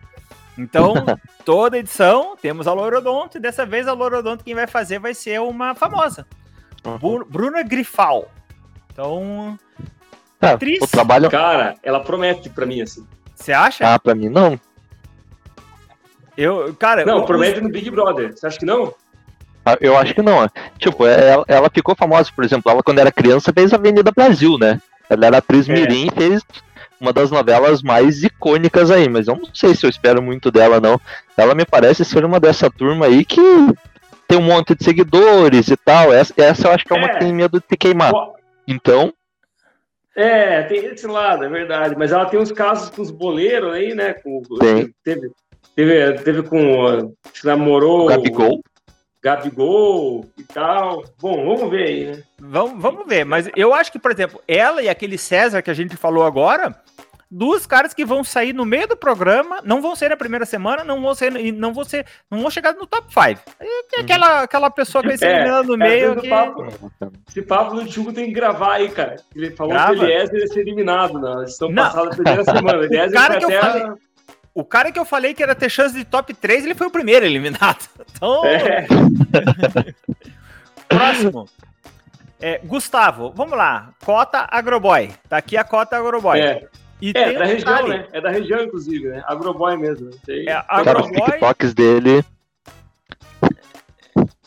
Então, 0.58 0.94
toda 1.44 1.78
edição 1.78 2.38
temos 2.42 2.68
a 2.68 2.74
loirodonto, 2.74 3.38
e 3.38 3.42
dessa 3.42 3.66
vez 3.66 3.86
a 3.88 3.94
loirodonto 3.94 4.46
quem 4.46 4.56
vai 4.56 4.66
fazer 4.66 5.00
vai 5.00 5.14
ser 5.14 5.42
uma 5.42 5.76
famosa, 5.76 6.26
uhum. 6.86 7.26
Bruna 7.28 7.64
Grifal. 7.64 8.32
Então, 8.94 9.60
é, 10.42 10.48
atriz. 10.48 10.82
O 10.82 10.88
trabalho... 10.88 11.30
Cara, 11.30 11.76
ela 11.84 12.00
promete 12.00 12.50
para 12.50 12.66
mim 12.66 12.82
assim. 12.82 13.06
Você 13.36 13.52
acha? 13.52 13.94
Ah, 13.94 14.00
para 14.00 14.16
mim 14.16 14.30
não. 14.30 14.58
Eu, 16.38 16.74
cara, 16.76 17.06
não, 17.06 17.20
eu, 17.20 17.26
promete 17.26 17.60
no 17.60 17.70
Big 17.70 17.90
Brother. 17.90 18.36
Você 18.36 18.48
acha 18.48 18.58
que 18.58 18.66
não? 18.66 18.94
Ah, 19.66 19.78
eu 19.82 19.98
acho 19.98 20.14
que 20.14 20.22
não. 20.22 20.48
Tipo, 20.78 21.08
é, 21.08 21.30
ela, 21.32 21.46
ela, 21.48 21.70
ficou 21.74 21.96
famosa, 21.96 22.30
por 22.36 22.46
exemplo, 22.46 22.72
ela 22.72 22.84
quando 22.84 23.00
era 23.00 23.12
criança 23.12 23.52
fez 23.52 23.74
Avenida 23.74 24.12
Brasil, 24.12 24.58
né? 24.60 24.80
Ela 25.10 25.26
era 25.26 25.38
atriz 25.38 25.68
é. 25.68 25.74
mirim 25.74 26.08
e 26.08 26.12
fez 26.12 26.44
uma 27.00 27.12
das 27.12 27.32
novelas 27.32 27.82
mais 27.82 28.24
icônicas 28.24 28.92
aí, 28.92 29.10
mas 29.10 29.28
eu 29.28 29.36
não 29.36 29.50
sei 29.54 29.76
se 29.76 29.86
eu 29.86 29.90
espero 29.90 30.22
muito 30.22 30.52
dela, 30.52 30.80
não. 30.80 31.00
Ela 31.36 31.56
me 31.56 31.66
parece 31.66 32.06
ser 32.06 32.24
uma 32.24 32.40
dessa 32.40 32.70
turma 32.70 33.08
aí 33.08 33.26
que 33.26 33.42
tem 34.28 34.38
um 34.38 34.44
monte 34.44 34.76
de 34.76 34.84
seguidores 34.84 35.68
e 35.68 35.78
tal. 35.78 36.14
Essa, 36.14 36.34
essa 36.38 36.68
eu 36.68 36.72
acho 36.72 36.86
que 36.86 36.94
é 36.94 36.98
uma 36.98 37.08
é. 37.08 37.14
que 37.14 37.20
tem 37.20 37.34
medo 37.34 37.60
de 37.60 37.66
te 37.68 37.76
queimar. 37.76 38.14
Então. 38.68 39.14
É, 40.16 40.64
tem 40.64 40.86
esse 40.86 41.08
lado, 41.08 41.44
é 41.44 41.50
verdade. 41.50 41.96
Mas 41.98 42.12
ela 42.12 42.26
tem 42.26 42.40
uns 42.40 42.52
casos 42.52 42.90
com 42.90 43.02
os 43.02 43.12
boleiros 43.12 43.74
aí, 43.74 43.94
né? 43.94 44.14
Com, 44.14 44.42
tem. 44.60 44.94
Teve, 45.04 45.32
teve, 45.76 46.14
teve 46.20 46.44
com. 46.44 47.14
Se 47.34 47.46
namorou. 47.46 48.06
O 48.06 48.08
Gabigol. 48.08 48.64
Gabigol 49.26 50.24
e 50.38 50.44
tal. 50.44 51.04
Bom, 51.20 51.44
vamos 51.56 51.72
ver 51.72 51.88
aí, 51.88 52.06
né? 52.06 52.24
Vamos, 52.40 52.80
vamos 52.80 53.08
ver, 53.08 53.26
mas 53.26 53.50
eu 53.56 53.74
acho 53.74 53.92
que, 53.92 53.98
por 53.98 54.12
exemplo, 54.12 54.40
ela 54.48 54.84
e 54.84 54.88
aquele 54.88 55.18
César 55.18 55.64
que 55.64 55.72
a 55.72 55.74
gente 55.74 55.98
falou 55.98 56.24
agora, 56.24 56.76
duas 57.30 57.66
caras 57.66 57.92
que 57.92 58.06
vão 58.06 58.24
sair 58.24 58.54
no 58.54 58.64
meio 58.64 58.88
do 58.88 58.96
programa, 58.96 59.62
não 59.64 59.82
vão 59.82 59.96
ser 59.96 60.10
na 60.10 60.16
primeira 60.16 60.46
semana, 60.46 60.84
não 60.84 61.02
vão 61.02 61.16
ser, 61.16 61.32
não 61.54 61.74
vão 61.74 61.84
ser, 61.84 62.06
não 62.30 62.40
vão 62.42 62.52
chegar 62.52 62.74
no 62.74 62.86
top 62.86 63.08
5. 63.12 63.42
É 63.96 64.00
aquela, 64.02 64.44
aquela 64.44 64.70
pessoa 64.70 65.02
que 65.02 65.08
vai 65.08 65.18
ser 65.18 65.26
É, 65.26 65.36
eliminada 65.38 65.64
no 65.64 65.74
é 65.74 65.78
meio 65.78 66.14
do 66.16 66.22
que... 66.22 66.30
papo. 66.30 66.68
Esse 67.28 67.42
papo 67.42 67.76
do 67.78 67.86
Tchugo 67.88 68.14
tem 68.14 68.28
que 68.28 68.32
gravar 68.34 68.74
aí, 68.74 68.90
cara. 68.90 69.16
Ele 69.36 69.50
falou 69.56 69.74
Grava. 69.74 69.96
que 69.96 70.02
o 70.02 70.04
Eliezer 70.04 70.40
ia 70.40 70.48
ser 70.48 70.60
eliminado 70.60 71.20
na 71.20 71.42
edição 71.42 71.72
Não. 71.72 71.84
passada, 71.84 72.10
da 72.10 72.16
primeira 72.16 72.44
semana. 72.44 72.78
O 72.86 73.12
cara 73.12 73.38
que 73.40 73.46
eu 73.46 73.60
falei. 73.60 73.84
O 74.58 74.64
cara 74.64 74.90
que 74.92 75.00
eu 75.00 75.04
falei 75.04 75.34
que 75.34 75.44
era 75.44 75.54
ter 75.54 75.70
chance 75.70 75.94
de 75.94 76.06
top 76.06 76.34
3, 76.34 76.64
ele 76.64 76.76
foi 76.76 76.88
o 76.88 76.92
primeiro 76.92 77.26
eliminado. 77.26 77.90
Então, 78.26 78.46
É, 78.46 78.88
próximo. 80.90 81.46
É, 82.42 82.60
Gustavo, 82.64 83.32
vamos 83.36 83.58
lá. 83.58 83.90
Cota 84.04 84.48
Agroboy. 84.50 85.12
Tá 85.30 85.38
aqui 85.38 85.56
a 85.58 85.64
cota 85.64 85.98
Agroboy. 85.98 86.40
é, 86.40 86.68
E 87.02 87.10
é, 87.12 87.14
tem 87.14 87.38
da 87.38 87.46
região, 87.46 87.74
detalhe, 87.76 87.90
né? 87.90 88.08
É 88.12 88.22
da 88.22 88.30
região, 88.30 88.62
inclusive, 88.64 89.08
né? 89.08 89.24
Agroboy 89.26 89.78
mesmo. 89.78 90.10
Tem... 90.26 90.42
É, 90.50 90.62
Cara, 90.62 91.00
os 91.02 91.08
Agroboy, 91.08 91.32
TikToks 91.32 91.74
dele. 91.74 92.26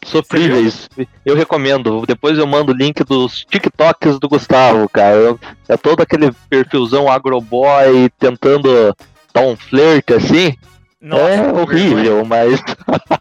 Sofríveis. 0.04 0.88
Eu 1.24 1.34
recomendo. 1.34 2.04
Depois 2.06 2.38
eu 2.38 2.46
mando 2.46 2.72
o 2.72 2.74
link 2.74 3.04
dos 3.04 3.44
TikToks 3.44 4.18
do 4.18 4.28
Gustavo, 4.28 4.88
cara. 4.88 5.36
É 5.68 5.76
todo 5.76 6.02
aquele 6.02 6.32
perfilzão 6.48 7.10
agroboy 7.10 8.08
tentando 8.18 8.94
dar 9.34 9.42
um 9.42 9.54
flerte 9.56 10.14
assim. 10.14 10.54
Nossa, 11.00 11.30
é 11.30 11.52
horrível, 11.52 12.24
mas. 12.24 12.60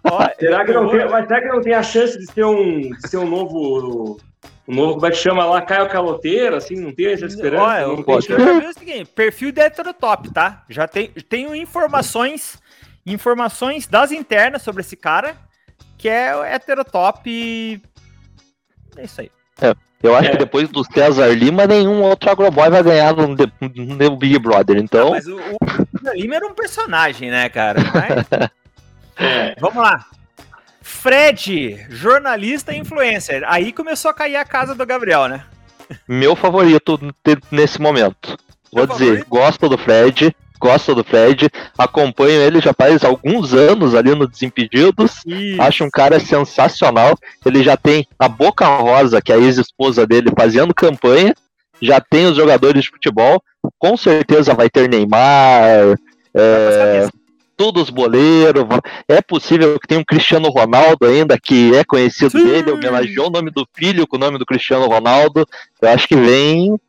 ó, 0.04 0.28
Será 0.40 0.66
que, 0.66 0.74
não 0.74 0.90
tem, 0.90 1.08
mas 1.10 1.28
será 1.28 1.42
que 1.42 1.48
não 1.48 1.62
tem 1.62 1.74
a 1.74 1.84
chance 1.84 2.18
de 2.18 2.26
ser 2.32 2.46
um, 2.46 2.82
de 2.82 3.10
ser 3.10 3.18
um 3.18 3.30
novo. 3.30 4.20
Um 4.68 4.76
novo, 4.76 4.94
como 4.96 5.06
é 5.06 5.12
que 5.12 5.18
chama 5.18 5.46
lá? 5.46 5.62
Caio 5.62 5.88
Caloteiro, 5.90 6.56
assim? 6.56 6.76
Não 6.76 6.94
tem 6.94 7.14
essa 7.14 7.26
esperança? 7.26 7.64
Olha, 7.64 7.88
não 7.88 7.98
eu, 7.98 8.04
tem 8.04 8.64
eu 8.64 8.70
o 8.70 8.74
seguinte, 8.74 9.12
perfil 9.16 9.54
da 9.54 9.64
Heterotop, 9.64 10.34
tá? 10.34 10.66
Já 10.68 10.88
tem, 10.88 11.10
tenho 11.30 11.56
informações, 11.56 12.62
informações 13.06 13.88
das 13.88 14.12
internas 14.12 14.64
sobre 14.64 14.82
esse 14.82 14.98
cara, 14.98 15.38
que 15.98 16.10
é 16.10 16.36
o 16.36 16.44
Heterotop. 16.44 17.30
e 17.30 17.82
É 18.98 19.06
isso 19.06 19.22
aí. 19.22 19.32
Eu 20.04 20.16
acho 20.16 20.28
É. 20.30 20.32
que 20.32 20.38
depois 20.38 20.70
do 20.70 20.84
César 20.84 21.28
Lima, 21.34 21.66
nenhum 21.66 22.02
outro 22.04 22.30
agroboy 22.30 22.70
vai 22.70 22.84
ganhar 22.84 23.16
no, 23.16 23.28
no 23.30 24.16
Big 24.18 24.38
Brother. 24.40 24.78
Então, 24.78 25.12
Mas 25.12 25.26
o, 25.28 25.38
o 25.38 26.14
Lima 26.14 26.36
era 26.36 26.46
um 26.48 26.54
personagem, 26.54 27.30
né, 27.32 27.50
cara? 27.50 27.80
Mas- 27.94 28.50
É. 29.20 29.56
Vamos 29.60 29.82
lá. 29.82 30.06
Fred, 30.82 31.86
jornalista 31.90 32.72
e 32.74 32.78
influencer. 32.78 33.42
Aí 33.48 33.72
começou 33.74 34.12
a 34.12 34.14
cair 34.14 34.36
a 34.36 34.46
casa 34.46 34.76
do 34.76 34.86
Gabriel, 34.86 35.28
né? 35.28 35.44
meu 36.08 36.36
favorito 36.36 37.00
nesse 37.52 37.82
momento. 37.82 38.38
Vou 38.72 38.86
Seu 38.86 38.94
dizer, 38.94 39.06
favorito? 39.06 39.28
gosto 39.30 39.70
do 39.70 39.78
Fred, 39.78 40.36
gosto 40.60 40.96
do 40.96 41.04
Fred, 41.04 41.50
acompanho 41.78 42.42
ele 42.42 42.60
já 42.60 42.74
faz 42.74 43.04
alguns 43.04 43.54
anos 43.54 43.96
ali 43.96 44.14
no 44.16 44.28
Desimpedidos. 44.28 45.22
E 45.26 45.60
Acho 45.60 45.84
um 45.84 45.90
cara 45.90 46.20
sensacional. 46.20 47.18
Ele 47.46 47.64
já 47.64 47.78
tem 47.78 48.08
a 48.18 48.28
Boca 48.28 48.66
Rosa, 48.66 49.22
que 49.22 49.32
é 49.32 49.36
a 49.36 49.40
ex-esposa 49.40 50.06
dele, 50.06 50.32
fazendo 50.38 50.74
campanha. 50.74 51.34
Já 51.82 52.00
tem 52.02 52.26
os 52.26 52.36
jogadores 52.36 52.84
de 52.84 52.90
futebol. 52.90 53.42
Com 53.78 53.96
certeza 53.96 54.54
vai 54.54 54.70
ter 54.70 54.90
Neymar, 54.90 55.98
é, 56.34 57.08
todos 57.58 57.84
os 57.84 57.90
boleiros. 57.90 58.64
É 59.08 59.22
possível 59.22 59.78
que 59.80 59.88
tenha 59.88 60.00
um 60.00 60.06
Cristiano 60.06 60.50
Ronaldo 60.50 61.06
ainda, 61.06 61.38
que 61.38 61.76
é 61.76 61.84
conhecido 61.84 62.32
Sim. 62.32 62.46
dele, 62.46 62.72
homenageou 62.72 63.28
o 63.28 63.32
nome 63.32 63.50
do 63.50 63.68
filho 63.74 64.08
com 64.08 64.16
o 64.16 64.20
nome 64.20 64.38
do 64.38 64.46
Cristiano 64.46 64.86
Ronaldo. 64.86 65.46
Eu 65.82 65.90
acho 65.90 66.08
que 66.08 66.16
vem. 66.16 66.80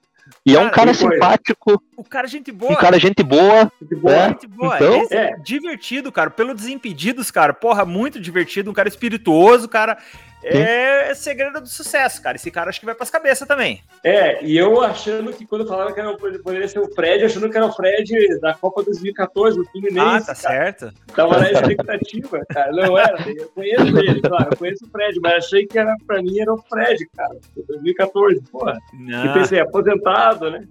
E 0.48 0.56
é 0.56 0.58
um 0.58 0.70
Cara, 0.70 0.74
cara 0.74 0.94
simpático, 0.94 1.82
o 1.96 2.02
cara 2.04 2.26
é 2.26 2.30
gente 2.30 2.50
boa. 2.50 2.72
um 2.72 2.76
cara 2.76 2.98
gente 2.98 3.22
boa. 3.22 3.70
Que 3.86 3.94
boa. 3.94 4.14
É. 4.14 4.28
Gente 4.28 4.46
boa. 4.46 4.76
Então- 4.76 5.02
Esse 5.02 5.14
É. 5.14 5.36
Divertido, 5.44 6.10
cara. 6.10 6.30
Pelo 6.30 6.54
Desimpedidos, 6.54 7.30
cara. 7.30 7.52
Porra, 7.52 7.84
muito 7.84 8.18
divertido. 8.18 8.70
Um 8.70 8.74
cara 8.74 8.88
espirituoso, 8.88 9.68
cara. 9.68 9.98
É 10.42 11.12
segredo 11.14 11.60
do 11.60 11.66
sucesso, 11.68 12.22
cara. 12.22 12.36
Esse 12.36 12.50
cara 12.50 12.70
acho 12.70 12.78
que 12.80 12.86
vai 12.86 12.94
pras 12.94 13.10
cabeças 13.10 13.46
também. 13.46 13.82
É, 14.04 14.42
e 14.44 14.56
eu 14.56 14.80
achando 14.82 15.32
que 15.32 15.44
quando 15.46 15.66
falaram 15.66 15.92
que 15.92 15.98
era, 16.00 16.10
o- 16.10 16.16
poderia 16.16 16.68
ser 16.68 16.78
o 16.78 16.94
Fred, 16.94 17.24
achando 17.24 17.50
que 17.50 17.56
era 17.56 17.66
o 17.66 17.72
Fred 17.72 18.38
da 18.40 18.54
Copa 18.54 18.82
2014, 18.84 19.56
do 19.58 19.64
Fluminense. 19.66 19.98
Ah, 20.00 20.20
tá 20.20 20.26
cara. 20.26 20.36
certo. 20.36 20.92
Tava 21.14 21.38
na 21.38 21.50
expectativa, 21.52 22.44
cara. 22.48 22.70
Não 22.72 22.96
era. 22.96 23.18
Eu 23.28 23.48
conheço 23.48 23.98
ele, 23.98 24.20
claro. 24.20 24.48
Eu 24.52 24.56
conheço 24.56 24.84
o 24.86 24.90
Fred, 24.90 25.18
mas 25.20 25.44
achei 25.44 25.66
que 25.66 25.78
era, 25.78 25.94
pra 26.06 26.22
mim 26.22 26.38
era 26.38 26.52
o 26.52 26.58
Fred, 26.68 27.04
cara. 27.16 27.36
2014, 27.56 28.40
porra. 28.50 28.78
E 28.94 28.96
Não, 29.10 29.32
pensei, 29.34 29.58
aposentado, 29.60 30.50
né? 30.50 30.64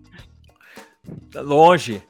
tá 1.31 1.41
longe. 1.41 2.01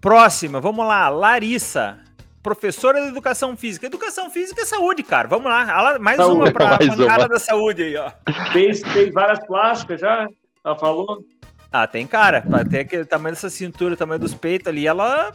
Próxima, 0.00 0.60
vamos 0.60 0.86
lá. 0.86 1.08
Larissa. 1.08 1.98
Professora 2.46 3.00
de 3.02 3.08
Educação 3.08 3.56
Física. 3.56 3.86
Educação 3.86 4.30
Física 4.30 4.62
é 4.62 4.64
saúde, 4.64 5.02
cara. 5.02 5.26
Vamos 5.26 5.46
lá. 5.50 5.98
Mais 5.98 6.16
Saúde, 6.16 6.36
uma 6.36 6.52
pra 6.52 6.76
mais 6.78 6.86
pancada 6.86 7.22
uma. 7.24 7.28
da 7.28 7.38
saúde 7.40 7.82
aí, 7.82 7.96
ó. 7.96 8.12
Fez, 8.52 8.82
fez 8.92 9.12
várias 9.12 9.44
plásticas 9.44 10.00
já. 10.00 10.28
Ela 10.64 10.78
falou. 10.78 11.24
Ah, 11.72 11.88
tem 11.88 12.06
cara. 12.06 12.44
Até 12.52 12.80
aquele 12.82 13.04
tamanho 13.04 13.34
dessa 13.34 13.50
cintura, 13.50 13.94
o 13.94 13.96
tamanho 13.96 14.20
dos 14.20 14.32
peitos 14.32 14.68
ali, 14.68 14.86
ela. 14.86 15.32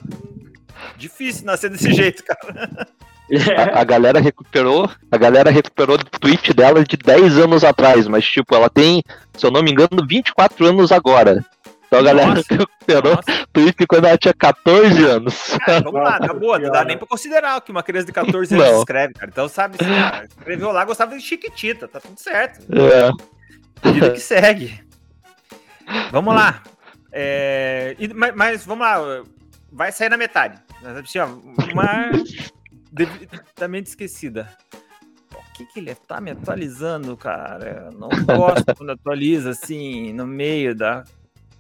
Difícil 0.96 1.46
nascer 1.46 1.70
desse 1.70 1.91
jeito, 1.94 2.24
cara. 2.24 2.88
É, 3.30 3.62
A, 3.62 3.82
a 3.82 3.84
galera 3.84 4.22
recuperou, 4.22 4.89
a 5.12 5.18
galera 5.18 5.51
recuperou 5.51 5.98
o 5.98 6.20
tweet 6.20 6.53
dela 6.53 6.82
de 6.82 6.96
10 6.96 7.39
anos 7.39 7.65
atrás, 7.65 8.08
mas 8.08 8.25
tipo, 8.25 8.56
ela 8.56 8.70
tem, 8.70 9.03
se 9.36 9.46
eu 9.46 9.51
não 9.51 9.62
me 9.62 9.72
engano, 9.72 10.08
24 10.08 10.65
anos 10.65 10.94
agora. 10.94 11.44
Então 11.88 12.00
a 12.00 12.03
galera 12.03 12.36
Nossa. 12.36 12.46
recuperou 12.50 13.15
Nossa, 13.15 13.40
o 13.51 13.53
tweet 13.53 13.86
quando 13.86 14.05
ela 14.05 14.17
tinha 14.17 14.34
14 14.34 15.03
anos. 15.03 15.58
cara, 15.65 15.81
vamos 15.81 16.01
lá, 16.01 16.20
tá 16.20 16.34
boa. 16.34 16.58
Não 16.58 16.72
dá 16.72 16.84
nem 16.86 16.98
pra 16.98 17.08
considerar 17.08 17.58
o 17.58 17.62
que 17.62 17.72
uma 17.72 17.84
criança 17.84 18.08
de 18.08 18.13
14 18.13 18.55
anos 18.55 18.67
Não. 18.67 18.79
escreve, 18.79 19.13
cara. 19.13 19.29
Então, 19.29 19.48
sabe, 19.50 19.77
escreveu 20.29 20.72
lá, 20.72 20.86
gostava 20.86 21.15
de 21.15 21.22
Chiquitita, 21.22 21.88
tá 21.88 22.00
tudo 22.00 22.20
certo. 22.20 22.65
É. 22.74 23.91
Vida 23.91 24.12
que 24.12 24.20
segue. 24.20 24.81
Vamos 26.12 26.34
lá. 26.34 26.63
É, 27.12 27.96
mas, 28.15 28.34
mas 28.36 28.65
vamos 28.65 28.86
lá, 28.86 29.24
vai 29.72 29.91
sair 29.91 30.10
na 30.10 30.17
metade. 30.17 30.58
Assim, 30.84 31.20
ó, 31.20 31.25
uma 31.25 32.12
devidamente 32.91 33.89
esquecida. 33.89 34.48
Por 35.29 35.43
que, 35.53 35.65
que 35.65 35.79
ele 35.79 35.93
tá 35.93 36.22
me 36.22 36.31
atualizando, 36.31 37.17
cara? 37.17 37.88
Eu 37.88 38.00
não 38.00 38.10
gosto 38.10 38.74
quando 38.75 38.91
atualiza 38.91 39.50
assim, 39.51 40.13
no 40.13 40.25
meio 40.25 40.74
da 40.74 41.03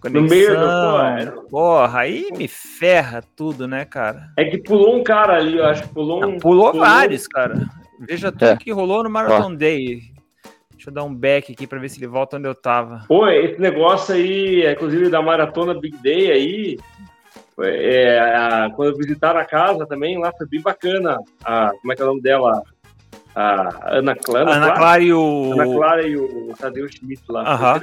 conexão. 0.01 0.21
No 0.23 0.29
meio 0.29 1.31
do- 1.31 1.41
Porra, 1.49 1.99
aí 1.99 2.27
me 2.35 2.47
ferra 2.47 3.23
tudo, 3.35 3.67
né, 3.67 3.85
cara? 3.85 4.29
é 4.37 4.45
que 4.45 4.57
pulou 4.57 4.97
um 4.97 5.03
cara 5.03 5.37
ali, 5.37 5.57
eu 5.57 5.65
acho 5.65 5.83
que 5.83 5.89
pulou 5.93 6.17
um. 6.17 6.21
Não, 6.21 6.37
pulou 6.39 6.73
vários, 6.73 7.27
cara. 7.27 7.55
Veja 7.99 8.31
tudo 8.31 8.45
É. 8.45 8.57
que 8.57 8.71
rolou 8.71 9.03
no 9.03 9.09
Marathon 9.09 9.53
Day. 9.55 10.01
Deixa 10.71 10.89
eu 10.89 10.93
dar 10.93 11.03
um 11.03 11.13
back 11.13 11.51
aqui 11.51 11.67
pra 11.67 11.77
ver 11.77 11.89
se 11.89 11.99
ele 11.99 12.07
volta 12.07 12.37
onde 12.37 12.47
eu 12.47 12.55
tava. 12.55 13.05
Pô, 13.07 13.27
esse 13.27 13.61
negócio 13.61 14.15
aí, 14.15 14.65
inclusive 14.71 15.09
da 15.09 15.21
maratona 15.21 15.79
Big 15.79 15.95
Day 15.97 16.31
aí, 16.31 16.77
é, 17.59 18.19
a- 18.19 18.71
quando 18.75 18.97
visitaram 18.97 19.39
a 19.39 19.45
casa 19.45 19.85
também, 19.85 20.17
lá 20.19 20.31
foi 20.35 20.47
bem 20.47 20.59
bacana. 20.61 21.19
A, 21.45 21.69
como 21.79 21.93
é 21.93 21.95
que 21.95 22.01
é 22.01 22.05
o 22.05 22.07
nome 22.07 22.21
dela? 22.21 22.63
A 23.35 23.95
Ana 23.97 24.15
Clara. 24.15 24.51
Ana 24.51 24.71
Clara 24.71 25.03
e 25.03 25.13
o. 25.13 25.51
Ana 25.53 25.65
Clara 25.65 26.07
e 26.07 26.17
o 26.17 26.53
Tadeu 26.59 26.87
Schmidt 26.89 27.21
lá. 27.29 27.45
Foi 27.45 27.53
Aham. 27.67 27.79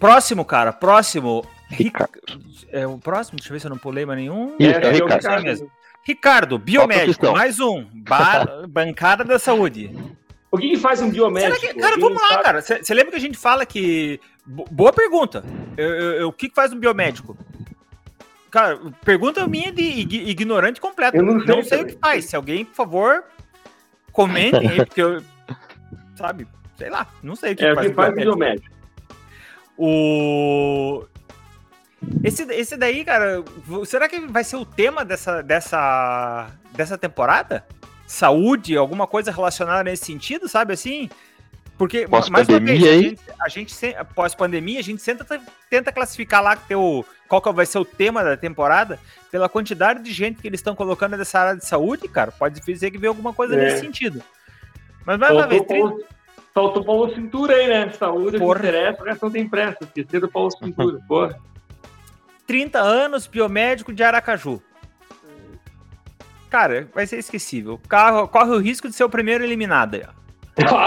Próximo, 0.00 0.44
cara, 0.44 0.72
próximo. 0.72 1.44
Ric- 1.68 1.84
Ricardo. 1.84 2.10
É 2.72 2.86
o 2.86 2.98
próximo, 2.98 3.36
deixa 3.36 3.50
eu 3.50 3.54
ver 3.54 3.60
se 3.60 3.66
eu 3.66 3.70
não 3.70 3.78
pulei 3.78 4.04
mais 4.06 4.18
nenhum. 4.18 4.56
Isso, 4.58 4.70
É, 4.70 4.74
é 4.74 4.78
o 4.78 4.84
é 4.84 4.88
o 4.90 4.92
Ricardo. 4.94 5.12
Ricardo. 5.20 5.42
mesmo. 5.44 5.70
Ricardo, 6.02 6.58
biomédico, 6.58 7.30
mais 7.32 7.60
um. 7.60 7.86
Ba- 8.08 8.64
bancada 8.68 9.22
da 9.22 9.38
saúde. 9.38 9.94
O 10.50 10.56
que, 10.58 10.70
que 10.70 10.76
faz 10.78 11.00
um 11.02 11.10
biomédico? 11.10 11.60
Será 11.60 11.72
que- 11.74 11.78
cara, 11.80 11.96
vamos 11.98 12.20
lá, 12.20 12.28
sabe? 12.30 12.42
cara. 12.42 12.62
Você 12.62 12.94
lembra 12.94 13.10
que 13.12 13.16
a 13.18 13.20
gente 13.20 13.38
fala 13.38 13.64
que. 13.66 14.18
Bo- 14.44 14.66
Boa 14.70 14.92
pergunta. 14.92 15.44
Eu- 15.76 15.88
eu- 15.94 16.12
eu- 16.22 16.28
o 16.28 16.32
que 16.32 16.48
que 16.48 16.54
faz 16.54 16.72
um 16.72 16.78
biomédico? 16.80 17.36
Cara, 18.50 18.80
pergunta 19.04 19.46
minha 19.46 19.70
de 19.70 19.82
ig- 19.82 20.28
ignorante 20.28 20.80
completo. 20.80 21.16
Eu 21.16 21.22
não 21.22 21.38
sei 21.40 21.60
o 21.60 21.64
também. 21.82 21.86
que 21.94 22.00
faz. 22.00 22.24
Se 22.24 22.34
alguém, 22.34 22.64
por 22.64 22.74
favor, 22.74 23.22
comentem 24.10 24.68
aí, 24.68 24.76
porque 24.84 25.00
eu. 25.02 25.22
Sabe? 26.16 26.48
Sei 26.76 26.88
lá, 26.90 27.06
não 27.22 27.36
sei 27.36 27.52
o 27.52 27.56
que 27.56 27.64
É, 27.64 27.72
o 27.72 27.74
faz 27.76 27.86
que 27.86 27.92
um 27.92 27.96
faz 27.96 28.12
um 28.12 28.16
biomédico. 28.16 28.38
biomédico? 28.38 28.79
O. 29.82 31.06
Esse, 32.22 32.42
esse 32.52 32.76
daí, 32.76 33.02
cara, 33.02 33.42
será 33.86 34.08
que 34.08 34.20
vai 34.20 34.44
ser 34.44 34.56
o 34.56 34.64
tema 34.64 35.06
dessa, 35.06 35.42
dessa, 35.42 36.50
dessa 36.72 36.98
temporada? 36.98 37.64
Saúde, 38.06 38.76
alguma 38.76 39.06
coisa 39.06 39.30
relacionada 39.30 39.84
nesse 39.84 40.04
sentido, 40.04 40.48
sabe 40.48 40.74
assim? 40.74 41.08
Porque, 41.78 42.06
mais 42.06 42.28
uma 42.28 42.42
vez, 42.42 42.48
Pós-pandemia 42.48 43.16
a 43.40 43.48
gente, 43.48 43.72
gente 43.72 44.14
pós-pandemia, 44.14 44.80
a 44.80 44.82
gente 44.82 45.02
tenta, 45.02 45.40
tenta 45.70 45.90
classificar 45.90 46.42
lá 46.42 46.56
que 46.56 46.74
o, 46.74 47.02
qual 47.26 47.40
que 47.40 47.50
vai 47.52 47.64
ser 47.64 47.78
o 47.78 47.84
tema 47.86 48.22
da 48.22 48.36
temporada 48.36 48.98
pela 49.30 49.48
quantidade 49.48 50.02
de 50.02 50.12
gente 50.12 50.42
que 50.42 50.48
eles 50.48 50.60
estão 50.60 50.74
colocando 50.74 51.16
nessa 51.16 51.38
área 51.40 51.56
de 51.58 51.64
saúde, 51.64 52.06
cara. 52.06 52.32
Pode 52.32 52.60
dizer 52.60 52.90
que 52.90 52.98
vem 52.98 53.08
alguma 53.08 53.32
coisa 53.32 53.54
É. 53.54 53.64
nesse 53.64 53.80
sentido. 53.80 54.22
Mas 55.06 55.18
vai 55.18 55.32
lá 55.32 55.46
ver. 55.46 55.64
Faltou 56.54 56.84
Paulo, 56.84 56.84
faltou 56.84 56.84
Paulo 56.84 57.14
Cintura 57.14 57.54
aí, 57.54 57.68
né? 57.68 57.90
Saúde 57.90 58.32
que 58.32 58.38
Porra. 58.38 58.58
interessa, 58.58 59.02
o 59.02 59.04
resto 59.06 59.30
tem 59.30 59.48
pressa. 59.48 59.78
Do 60.20 60.28
Paulo 60.28 60.50
Cintura, 60.50 60.98
porra. 61.06 61.36
30 62.46 62.78
anos, 62.80 63.26
biomédico 63.26 63.92
de 63.92 64.02
Aracaju. 64.02 64.60
Cara, 66.48 66.88
vai 66.92 67.06
ser 67.06 67.18
esquecível. 67.18 67.74
O 67.74 67.88
carro 67.88 68.26
corre 68.26 68.50
o 68.50 68.58
risco 68.58 68.88
de 68.88 68.94
ser 68.94 69.04
o 69.04 69.08
primeiro 69.08 69.44
eliminado. 69.44 69.94
aí, 69.94 70.02
ó. 70.04 70.20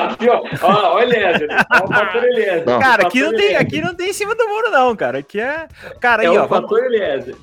Aqui, 0.03 0.29
ó. 0.29 0.43
Ó, 0.61 0.95
olha. 0.95 1.31
Ó, 1.71 1.85
o 1.85 1.87
fator 1.87 2.23
Eliezer. 2.25 2.65
Não. 2.65 2.79
Cara, 2.79 3.03
O 3.03 3.07
aqui 3.07 3.21
não, 3.21 3.29
tem, 3.31 3.39
Eliezer. 3.39 3.61
aqui 3.61 3.81
não 3.81 3.95
tem 3.95 4.09
em 4.09 4.13
cima 4.13 4.35
do 4.35 4.45
muro, 4.49 4.69
não, 4.69 4.93
cara. 4.95 5.19
Aqui 5.19 5.39
é. 5.39 5.67
Cara, 6.01 6.23
É 6.23 6.27
aí, 6.27 6.37
o 6.37 6.43
ó. 6.43 6.47
Vamos, 6.47 6.71
Eliezer. 6.79 7.35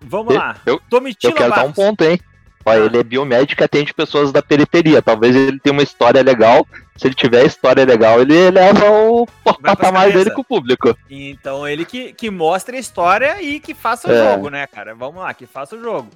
vamos 0.00 0.34
lá. 0.34 0.56
Eu, 0.64 0.76
eu 0.76 0.80
Domitila 0.88 1.34
quero 1.34 1.54
dar 1.54 1.64
um 1.66 1.72
ponto, 1.72 2.02
hein? 2.02 2.18
Ó, 2.66 2.70
Ah. 2.70 2.76
ele 2.76 2.98
é 2.98 3.02
biomédico 3.04 3.62
e 3.62 3.64
atende 3.64 3.94
pessoas 3.94 4.32
da 4.32 4.42
periferia. 4.42 5.00
Talvez 5.00 5.34
ele 5.36 5.60
tenha 5.60 5.72
uma 5.72 5.82
história 5.84 6.20
legal. 6.22 6.66
Se 6.96 7.06
ele 7.06 7.14
tiver 7.14 7.44
história 7.46 7.84
legal, 7.84 8.20
ele 8.20 8.50
leva 8.50 8.90
o 8.90 9.26
patamar 9.62 10.10
dele 10.12 10.30
com 10.32 10.40
o 10.40 10.44
público. 10.44 10.96
Então 11.08 11.66
ele 11.68 11.84
que, 11.84 12.12
que 12.12 12.28
mostre 12.30 12.76
a 12.76 12.80
história 12.80 13.40
e 13.40 13.60
que 13.60 13.72
faça 13.74 14.08
o 14.08 14.12
É. 14.12 14.32
jogo, 14.32 14.48
né, 14.50 14.66
cara? 14.66 14.94
Vamos 14.94 15.22
lá, 15.22 15.32
que 15.32 15.46
faça 15.46 15.76
o 15.76 15.80
jogo. 15.80 16.10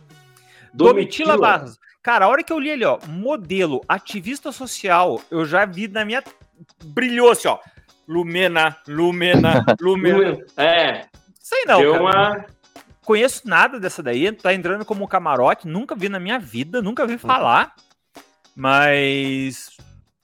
Domitila 0.75 1.37
Barros. 1.38 1.78
Cara, 2.02 2.25
a 2.25 2.28
hora 2.28 2.42
que 2.42 2.52
eu 2.52 2.59
li 2.59 2.71
ali, 2.73 2.85
ó, 2.85 2.99
modelo, 3.07 3.83
ativista 3.88 4.50
social, 4.52 5.21
eu 5.30 5.45
já 5.45 5.64
vi 5.64 5.87
na 5.87 6.04
minha. 6.04 6.23
Brilhou 6.85 7.30
assim, 7.30 7.47
ó. 7.49 7.59
Lumena, 8.09 8.76
Lumena, 8.88 9.64
Lumena. 9.80 10.38
É, 10.57 11.04
Sei 11.38 11.64
não, 11.66 11.78
deu 11.80 11.92
cara. 11.92 12.02
uma. 12.02 12.47
Conheço 13.11 13.43
nada 13.45 13.81
dessa 13.81 14.05
daí, 14.05 14.31
tá 14.31 14.55
entrando 14.55 14.85
como 14.85 15.09
camarote, 15.09 15.67
nunca 15.67 15.97
vi 15.97 16.09
na 16.09 16.21
minha 16.21 16.38
vida, 16.38 16.81
nunca 16.81 17.05
vi 17.05 17.19
falar. 17.19 17.75
Mas. 18.55 19.69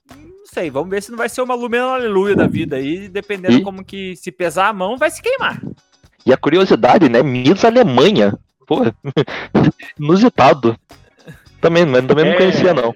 Não 0.09 0.45
sei, 0.45 0.69
vamos 0.69 0.89
ver 0.89 1.03
se 1.03 1.11
não 1.11 1.17
vai 1.17 1.27
ser 1.27 1.41
uma 1.41 1.53
Lumena 1.53 1.83
Aleluia 1.87 2.33
da 2.33 2.47
vida 2.47 2.77
aí, 2.77 3.09
dependendo 3.09 3.57
E? 3.57 3.61
como 3.61 3.83
que 3.83 4.15
se 4.15 4.31
pesar 4.31 4.69
a 4.69 4.73
mão, 4.73 4.95
vai 4.95 5.11
se 5.11 5.21
queimar. 5.21 5.61
E 6.25 6.31
a 6.31 6.37
curiosidade, 6.37 7.09
né? 7.09 7.21
Miss 7.21 7.65
Alemanha. 7.65 8.33
Pô, 8.65 8.77
inusitado. 9.99 10.79
Também, 11.59 11.85
mas 11.85 12.05
também 12.07 12.23
não 12.23 12.31
É. 12.31 12.37
conhecia, 12.37 12.73
não. 12.73 12.95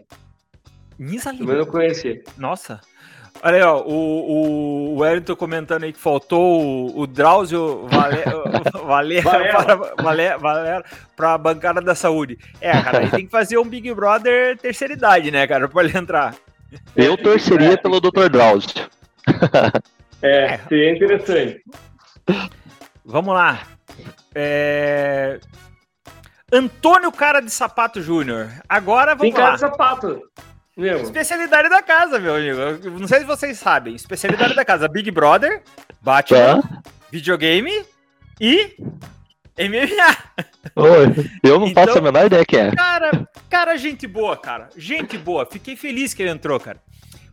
Miss 0.98 1.25
Também 1.25 1.39
Aleluia. 1.41 1.65
não 1.65 1.65
conheci. 1.69 2.24
Nossa. 2.38 2.79
Olha 3.43 3.55
aí, 3.55 3.63
ó, 3.63 3.81
o, 3.81 4.95
o, 4.95 5.00
Wellington 5.00 5.35
comentando 5.35 5.83
aí 5.83 5.93
que 5.93 6.00
faltou 6.00 6.61
o, 6.61 7.01
o 7.01 7.07
Drauzio 7.07 7.88
Valer, 7.88 8.25
Valer, 8.85 9.23
Varela. 9.23 9.91
para, 10.38 10.83
para 11.15 11.33
a 11.33 11.38
bancada 11.38 11.81
da 11.81 11.95
saúde. 11.95 12.38
É, 12.59 12.71
cara, 12.81 13.00
aí 13.00 13.09
tem 13.09 13.25
que 13.25 13.31
fazer 13.31 13.57
um 13.57 13.67
Big 13.67 13.91
Brother 13.93 14.57
terceira 14.57 14.93
idade, 14.93 15.31
né, 15.31 15.47
cara, 15.47 15.67
pra 15.67 15.83
ele 15.83 15.97
entrar. 15.97 16.35
Eu 16.95 17.17
torceria 17.17 17.77
pelo 17.77 18.00
Dr. 18.00 18.29
Drauzio. 18.29 18.69
É, 20.23 20.59
seria 20.69 20.91
interessante. 20.91 21.63
Vamos 23.03 23.33
lá. 23.33 23.63
É... 24.35 25.39
Antônio 26.53 27.11
Cara 27.11 27.41
de 27.41 27.50
Sapato 27.50 28.00
Júnior. 28.03 28.51
Agora 28.69 29.15
Tem 29.15 29.31
vamos 29.31 29.35
cara 29.35 29.50
lá. 29.50 29.55
de 29.55 29.59
sapato. 29.61 30.21
Mesmo. 30.78 31.04
Especialidade 31.04 31.70
da 31.70 31.82
casa, 31.82 32.20
meu 32.20 32.36
amigo. 32.36 32.60
Eu 32.60 32.92
Não 33.00 33.08
sei 33.08 33.20
se 33.20 33.25
vocês 33.25 33.58
sabem. 33.58 33.94
Especialidade 33.96 34.54
da 34.56 34.63
casa: 34.66 34.88
Big 34.88 35.12
Brother, 35.12 35.62
Batman, 36.01 36.62
Tá? 36.62 36.82
videogame 37.12 37.86
e 38.40 38.75
MMA. 39.58 40.18
Oi, 40.75 41.30
eu 41.44 41.60
não 41.60 41.72
faço 41.74 41.90
Então- 41.92 41.98
a 41.98 42.01
menor 42.01 42.25
ideia 42.25 42.46
quem 42.46 42.60
é. 42.60 42.72
Cara, 42.75 43.28
cara, 43.50 43.78
gente 43.78 44.08
boa, 44.08 44.38
cara. 44.38 44.70
Gente 44.78 45.18
boa. 45.18 45.46
Fiquei 45.46 45.75
feliz 45.75 46.13
que 46.13 46.24
ele 46.24 46.32
entrou, 46.32 46.60
cara. 46.60 46.80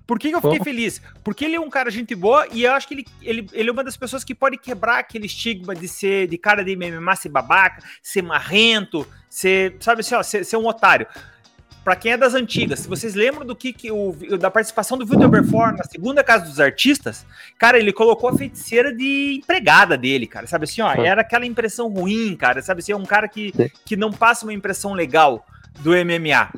Por 0.06 0.18
que, 0.18 0.30
que 0.30 0.34
eu 0.36 0.40
fiquei 0.40 0.58
Bom. 0.58 0.64
feliz? 0.64 1.02
Porque 1.22 1.44
ele 1.44 1.56
é 1.56 1.60
um 1.60 1.68
cara 1.68 1.90
gente 1.90 2.14
boa 2.14 2.46
e 2.50 2.64
eu 2.64 2.72
acho 2.72 2.88
que 2.88 2.94
ele, 2.94 3.06
ele, 3.20 3.46
ele 3.52 3.68
é 3.68 3.72
uma 3.72 3.84
das 3.84 3.94
pessoas 3.94 4.24
que 4.24 4.34
pode 4.34 4.56
quebrar 4.56 4.98
aquele 4.98 5.26
estigma 5.26 5.74
de 5.74 5.86
ser 5.86 6.26
de 6.28 6.38
cara 6.38 6.64
de 6.64 6.74
MMA, 6.74 7.14
ser 7.14 7.28
babaca, 7.28 7.82
ser 8.02 8.22
marrento, 8.22 9.06
ser, 9.28 9.76
sabe 9.80 10.00
assim, 10.00 10.14
ó, 10.14 10.22
ser, 10.22 10.44
ser 10.44 10.56
um 10.56 10.66
otário. 10.66 11.06
Pra 11.88 11.96
quem 11.96 12.12
é 12.12 12.18
das 12.18 12.34
antigas, 12.34 12.80
se 12.80 12.88
vocês 12.88 13.14
lembram 13.14 13.46
do 13.46 13.56
que, 13.56 13.72
que 13.72 13.90
o, 13.90 14.14
da 14.38 14.50
participação 14.50 14.98
do 14.98 15.06
Vitor 15.06 15.26
Belfort 15.26 15.74
na 15.74 15.84
segunda 15.84 16.22
casa 16.22 16.44
dos 16.44 16.60
artistas, 16.60 17.24
cara, 17.58 17.78
ele 17.78 17.94
colocou 17.94 18.28
a 18.28 18.36
feiticeira 18.36 18.94
de 18.94 19.40
empregada 19.42 19.96
dele, 19.96 20.26
cara, 20.26 20.46
sabe 20.46 20.64
assim, 20.64 20.82
ó, 20.82 20.88
Ah. 20.90 20.98
era 21.00 21.22
aquela 21.22 21.46
impressão 21.46 21.88
ruim, 21.88 22.36
cara, 22.36 22.60
sabe 22.60 22.80
assim, 22.80 22.92
é 22.92 22.96
um 22.96 23.06
cara 23.06 23.26
que, 23.26 23.54
que 23.86 23.96
não 23.96 24.12
passa 24.12 24.44
uma 24.44 24.52
impressão 24.52 24.92
legal 24.92 25.46
do 25.80 25.92
MMA. 25.92 26.50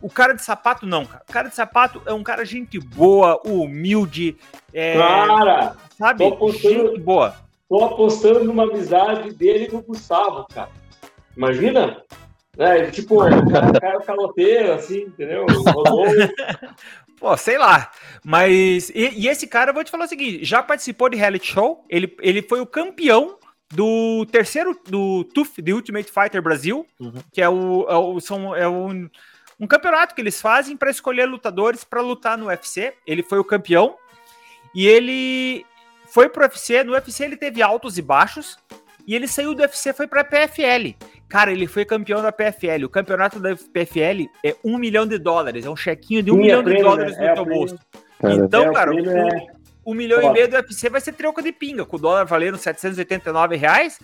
O 0.00 0.08
cara 0.08 0.32
de 0.32 0.42
sapato, 0.42 0.86
não, 0.86 1.04
cara. 1.04 1.22
O 1.28 1.32
cara 1.34 1.48
de 1.50 1.54
sapato 1.54 2.00
é 2.06 2.12
um 2.14 2.22
cara 2.22 2.42
gente 2.42 2.78
boa, 2.80 3.42
humilde, 3.44 4.38
é, 4.72 4.96
Cara, 4.96 5.76
sabe? 5.98 6.20
tô 6.26 6.32
apostando- 6.32 6.74
Gente 6.92 7.00
boa. 7.00 7.36
tô 7.68 7.84
apostando 7.84 8.42
numa 8.42 8.62
amizade 8.62 9.34
dele 9.34 9.66
com 9.68 9.76
o 9.76 9.82
Gustavo, 9.82 10.46
cara. 10.48 10.70
Imagina? 11.36 11.98
É, 12.58 12.90
tipo, 12.90 13.22
o 13.22 13.50
cara, 13.50 13.70
o 13.70 13.80
cara 13.80 14.00
caloteiro, 14.02 14.72
assim, 14.72 15.02
entendeu? 15.02 15.46
Rolou. 15.46 16.06
Pô, 17.18 17.36
sei 17.36 17.56
lá. 17.56 17.90
Mas. 18.24 18.90
E, 18.90 19.20
e 19.20 19.28
esse 19.28 19.46
cara, 19.46 19.70
eu 19.70 19.74
vou 19.74 19.84
te 19.84 19.90
falar 19.90 20.04
o 20.04 20.08
seguinte: 20.08 20.44
já 20.44 20.62
participou 20.62 21.08
de 21.08 21.16
reality 21.16 21.52
show. 21.52 21.84
Ele, 21.88 22.14
ele 22.20 22.42
foi 22.42 22.60
o 22.60 22.66
campeão 22.66 23.38
do 23.70 24.26
terceiro. 24.26 24.78
Do 24.86 25.24
TUF, 25.32 25.62
de 25.62 25.72
Ultimate 25.72 26.10
Fighter 26.10 26.42
Brasil. 26.42 26.86
Uhum. 27.00 27.14
Que 27.32 27.40
é 27.40 27.48
o. 27.48 27.86
É, 27.88 27.96
o, 27.96 28.20
são, 28.20 28.54
é 28.54 28.68
um, 28.68 29.08
um 29.58 29.66
campeonato 29.66 30.14
que 30.14 30.20
eles 30.20 30.40
fazem 30.40 30.76
para 30.76 30.90
escolher 30.90 31.26
lutadores 31.26 31.84
para 31.84 32.00
lutar 32.00 32.36
no 32.36 32.46
UFC. 32.46 32.92
Ele 33.06 33.22
foi 33.22 33.38
o 33.38 33.44
campeão. 33.44 33.96
E 34.74 34.86
ele 34.86 35.64
foi 36.08 36.28
pro 36.28 36.42
UFC. 36.42 36.84
No 36.84 36.92
UFC 36.92 37.24
ele 37.24 37.36
teve 37.36 37.62
altos 37.62 37.96
e 37.96 38.02
baixos. 38.02 38.58
E 39.06 39.14
ele 39.14 39.26
saiu 39.26 39.54
do 39.54 39.62
UFC 39.62 39.92
foi 39.92 40.06
pra 40.06 40.24
PFL. 40.24 40.94
Cara, 41.32 41.50
ele 41.50 41.66
foi 41.66 41.86
campeão 41.86 42.20
da 42.20 42.30
PFL. 42.30 42.84
O 42.84 42.90
campeonato 42.90 43.40
da 43.40 43.56
PFL 43.56 44.28
é 44.44 44.54
um 44.62 44.76
milhão 44.76 45.06
de 45.06 45.16
dólares. 45.16 45.64
É 45.64 45.70
um 45.70 45.74
chequinho 45.74 46.22
de 46.22 46.30
um 46.30 46.34
Sim, 46.34 46.40
milhão 46.42 46.60
é 46.60 46.62
de 46.62 46.68
prêmio, 46.68 46.84
dólares 46.84 47.16
né? 47.16 47.24
no 47.24 47.30
É 47.30 47.34
teu 47.34 47.44
bolso. 47.46 47.78
Então, 48.22 48.64
É, 48.64 48.72
cara, 48.74 48.94
é- 48.94 49.46
um 49.86 49.94
milhão 49.94 50.20
e 50.20 50.30
meio 50.30 50.46
do 50.46 50.56
UFC 50.56 50.90
vai 50.90 51.00
ser 51.00 51.14
troca 51.14 51.40
de 51.42 51.50
pinga. 51.50 51.86
Com 51.86 51.96
o 51.96 51.98
dólar 51.98 52.24
valendo 52.26 52.58
789 52.58 53.56
reais. 53.56 53.98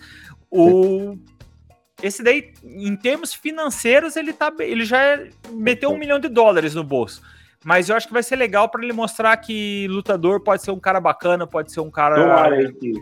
O... 0.49 1.19
Esse 2.01 2.23
daí, 2.23 2.51
em 2.63 2.95
termos 2.95 3.31
financeiros, 3.31 4.15
ele, 4.15 4.33
tá, 4.33 4.51
ele 4.57 4.83
já 4.83 4.99
é- 4.99 5.29
meteu 5.51 5.91
um 5.91 5.97
milhão 5.99 6.19
de 6.19 6.29
dólares 6.29 6.73
no 6.73 6.83
bolso. 6.83 7.21
Mas 7.63 7.89
eu 7.89 7.95
acho 7.95 8.07
que 8.07 8.13
vai 8.13 8.23
ser 8.23 8.37
legal 8.37 8.69
para 8.69 8.81
ele 8.81 8.93
mostrar 8.93 9.35
que 9.35 9.85
lutador 9.89 10.39
pode 10.39 10.63
ser 10.63 10.71
um 10.71 10.79
cara 10.79 11.01
bacana, 11.01 11.45
pode 11.45 11.73
ser 11.73 11.81
um 11.81 11.91
cara 11.91 12.49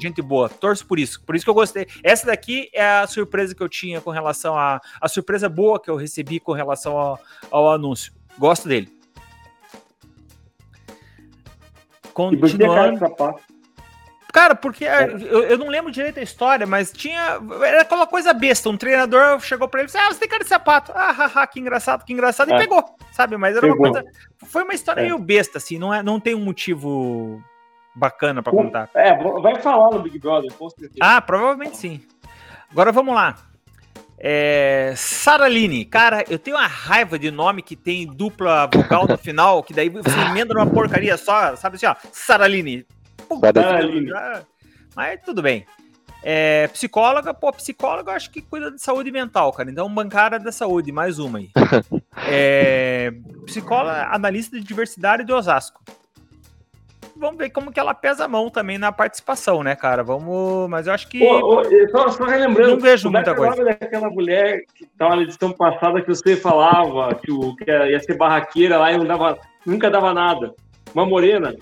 gente 0.01 0.19
boa. 0.21 0.49
Torço 0.49 0.85
por 0.85 0.97
isso. 0.97 1.23
Por 1.23 1.35
isso 1.35 1.45
que 1.45 1.49
eu 1.49 1.53
gostei. 1.53 1.85
Essa 2.03 2.25
daqui 2.25 2.69
é 2.73 2.83
a 2.83 3.05
surpresa 3.05 3.53
que 3.53 3.61
eu 3.61 3.69
tinha 3.69 4.01
com 4.01 4.09
relação 4.09 4.57
a. 4.57 4.81
A 4.99 5.07
surpresa 5.07 5.47
boa 5.47 5.79
que 5.79 5.89
eu 5.89 5.95
recebi 5.95 6.39
com 6.39 6.53
relação 6.53 6.97
ao, 6.97 7.19
ao 7.51 7.71
anúncio. 7.71 8.11
Gosto 8.39 8.67
dele. 8.67 8.89
Continuando. 12.11 12.99
Cara, 14.37 14.53
porque 14.55 14.85
é, 14.85 15.05
eu, 15.05 15.43
eu 15.43 15.57
não 15.57 15.67
lembro 15.67 15.91
direito 15.91 16.19
a 16.19 16.23
história, 16.23 16.67
mas 16.67 16.91
tinha. 16.91 17.39
Era 17.63 17.81
aquela 17.81 18.05
coisa 18.05 18.33
besta. 18.33 18.69
Um 18.69 18.77
treinador 18.77 19.39
chegou 19.39 19.67
pra 19.67 19.79
ele 19.79 19.85
e 19.85 19.91
disse: 19.91 19.97
Ah, 19.97 20.07
você 20.11 20.19
tem 20.19 20.29
cara 20.29 20.43
de 20.43 20.49
sapato. 20.49 20.91
Ah, 20.93 21.11
haha, 21.11 21.47
que 21.47 21.59
engraçado, 21.59 22.05
que 22.05 22.13
engraçado. 22.13 22.49
E 22.49 22.53
É. 22.53 22.57
pegou, 22.59 22.83
sabe? 23.11 23.35
Mas 23.37 23.55
era 23.57 23.65
uma 23.65 23.73
Pegou. 23.75 23.91
coisa. 23.91 24.05
Foi 24.45 24.63
uma 24.63 24.73
história 24.73 25.01
É. 25.01 25.03
meio 25.05 25.17
besta, 25.17 25.57
assim. 25.57 25.79
Não, 25.79 25.93
é, 25.93 26.03
não 26.03 26.19
tem 26.19 26.35
um 26.35 26.43
motivo 26.43 27.41
bacana 27.95 28.43
pra 28.43 28.51
contar. 28.53 28.89
É, 28.93 29.11
vai 29.41 29.55
falar 29.59 29.89
no 29.89 30.03
Big 30.03 30.19
Brother, 30.19 30.53
com 30.53 30.69
certeza. 30.69 30.99
Ah, 31.01 31.19
provavelmente 31.19 31.75
sim. 31.77 31.99
Agora 32.71 32.91
vamos 32.91 33.15
lá. 33.15 33.35
É, 34.19 34.93
Saraline, 34.95 35.85
cara, 35.85 36.23
eu 36.27 36.39
tenho 36.39 36.57
uma 36.57 36.65
raiva 36.65 37.19
de 37.19 37.29
nome 37.29 37.61
que 37.61 37.75
tem 37.75 38.05
dupla 38.07 38.67
vogal 38.73 39.05
no 39.07 39.15
final, 39.17 39.61
que 39.61 39.73
daí 39.73 39.89
você 39.89 40.09
emenda 40.29 40.55
numa 40.55 40.65
porcaria 40.65 41.15
só, 41.17 41.55
sabe 41.55 41.75
assim, 41.75 41.85
ó, 41.85 41.95
Saraline. 42.11 42.83
Puta, 43.27 43.61
Saraline. 43.61 44.11
ah, 44.13 44.41
Mas 44.95 45.21
tudo 45.21 45.41
bem. 45.41 45.65
É, 46.23 46.67
psicóloga, 46.69 47.33
pô, 47.33 47.51
psicóloga 47.53 48.11
eu 48.11 48.15
acho 48.15 48.31
que 48.31 48.41
cuida 48.41 48.71
de 48.71 48.81
saúde 48.81 49.11
mental, 49.11 49.53
cara. 49.53 49.69
Então, 49.69 49.87
bancária 49.93 50.39
da 50.39 50.51
saúde, 50.51 50.91
mais 50.91 51.19
uma 51.19 51.39
aí. 51.39 51.49
É, 52.29 53.13
psicóloga, 53.45 54.07
analista 54.11 54.57
de 54.57 54.63
diversidade 54.63 55.23
de 55.23 55.31
Osasco. 55.31 55.81
Vamos 57.15 57.37
ver 57.37 57.51
como 57.51 57.71
que 57.71 57.79
ela 57.79 57.93
pesa 57.93 58.25
a 58.25 58.27
mão 58.27 58.49
também 58.49 58.77
na 58.77 58.91
participação, 58.91 59.63
né, 59.63 59.75
cara? 59.75 60.03
Vamos. 60.03 60.69
Mas 60.69 60.87
eu 60.87 60.93
acho 60.93 61.07
que. 61.07 61.23
Ô, 61.23 61.59
ô, 61.59 61.63
só, 61.91 62.09
só 62.09 62.25
relembrando, 62.25 62.71
Não 62.71 62.79
vejo 62.79 63.07
é 63.07 63.11
muita 63.11 63.29
é 63.29 63.33
o 63.33 63.35
coisa. 63.35 63.55
nome 63.55 63.63
daquela 63.65 64.09
mulher 64.09 64.61
que 64.75 64.85
tava 64.97 65.15
na 65.15 65.21
edição 65.21 65.51
passada 65.51 66.01
que 66.01 66.07
você 66.07 66.35
falava 66.35 67.15
que, 67.15 67.31
o, 67.31 67.55
que 67.55 67.69
ia 67.71 67.99
ser 67.99 68.17
barraqueira 68.17 68.77
lá 68.77 68.91
e 68.91 68.97
não 68.97 69.05
dava, 69.05 69.37
nunca 69.65 69.89
dava 69.89 70.13
nada. 70.13 70.53
Uma 70.93 71.05
morena. 71.05 71.55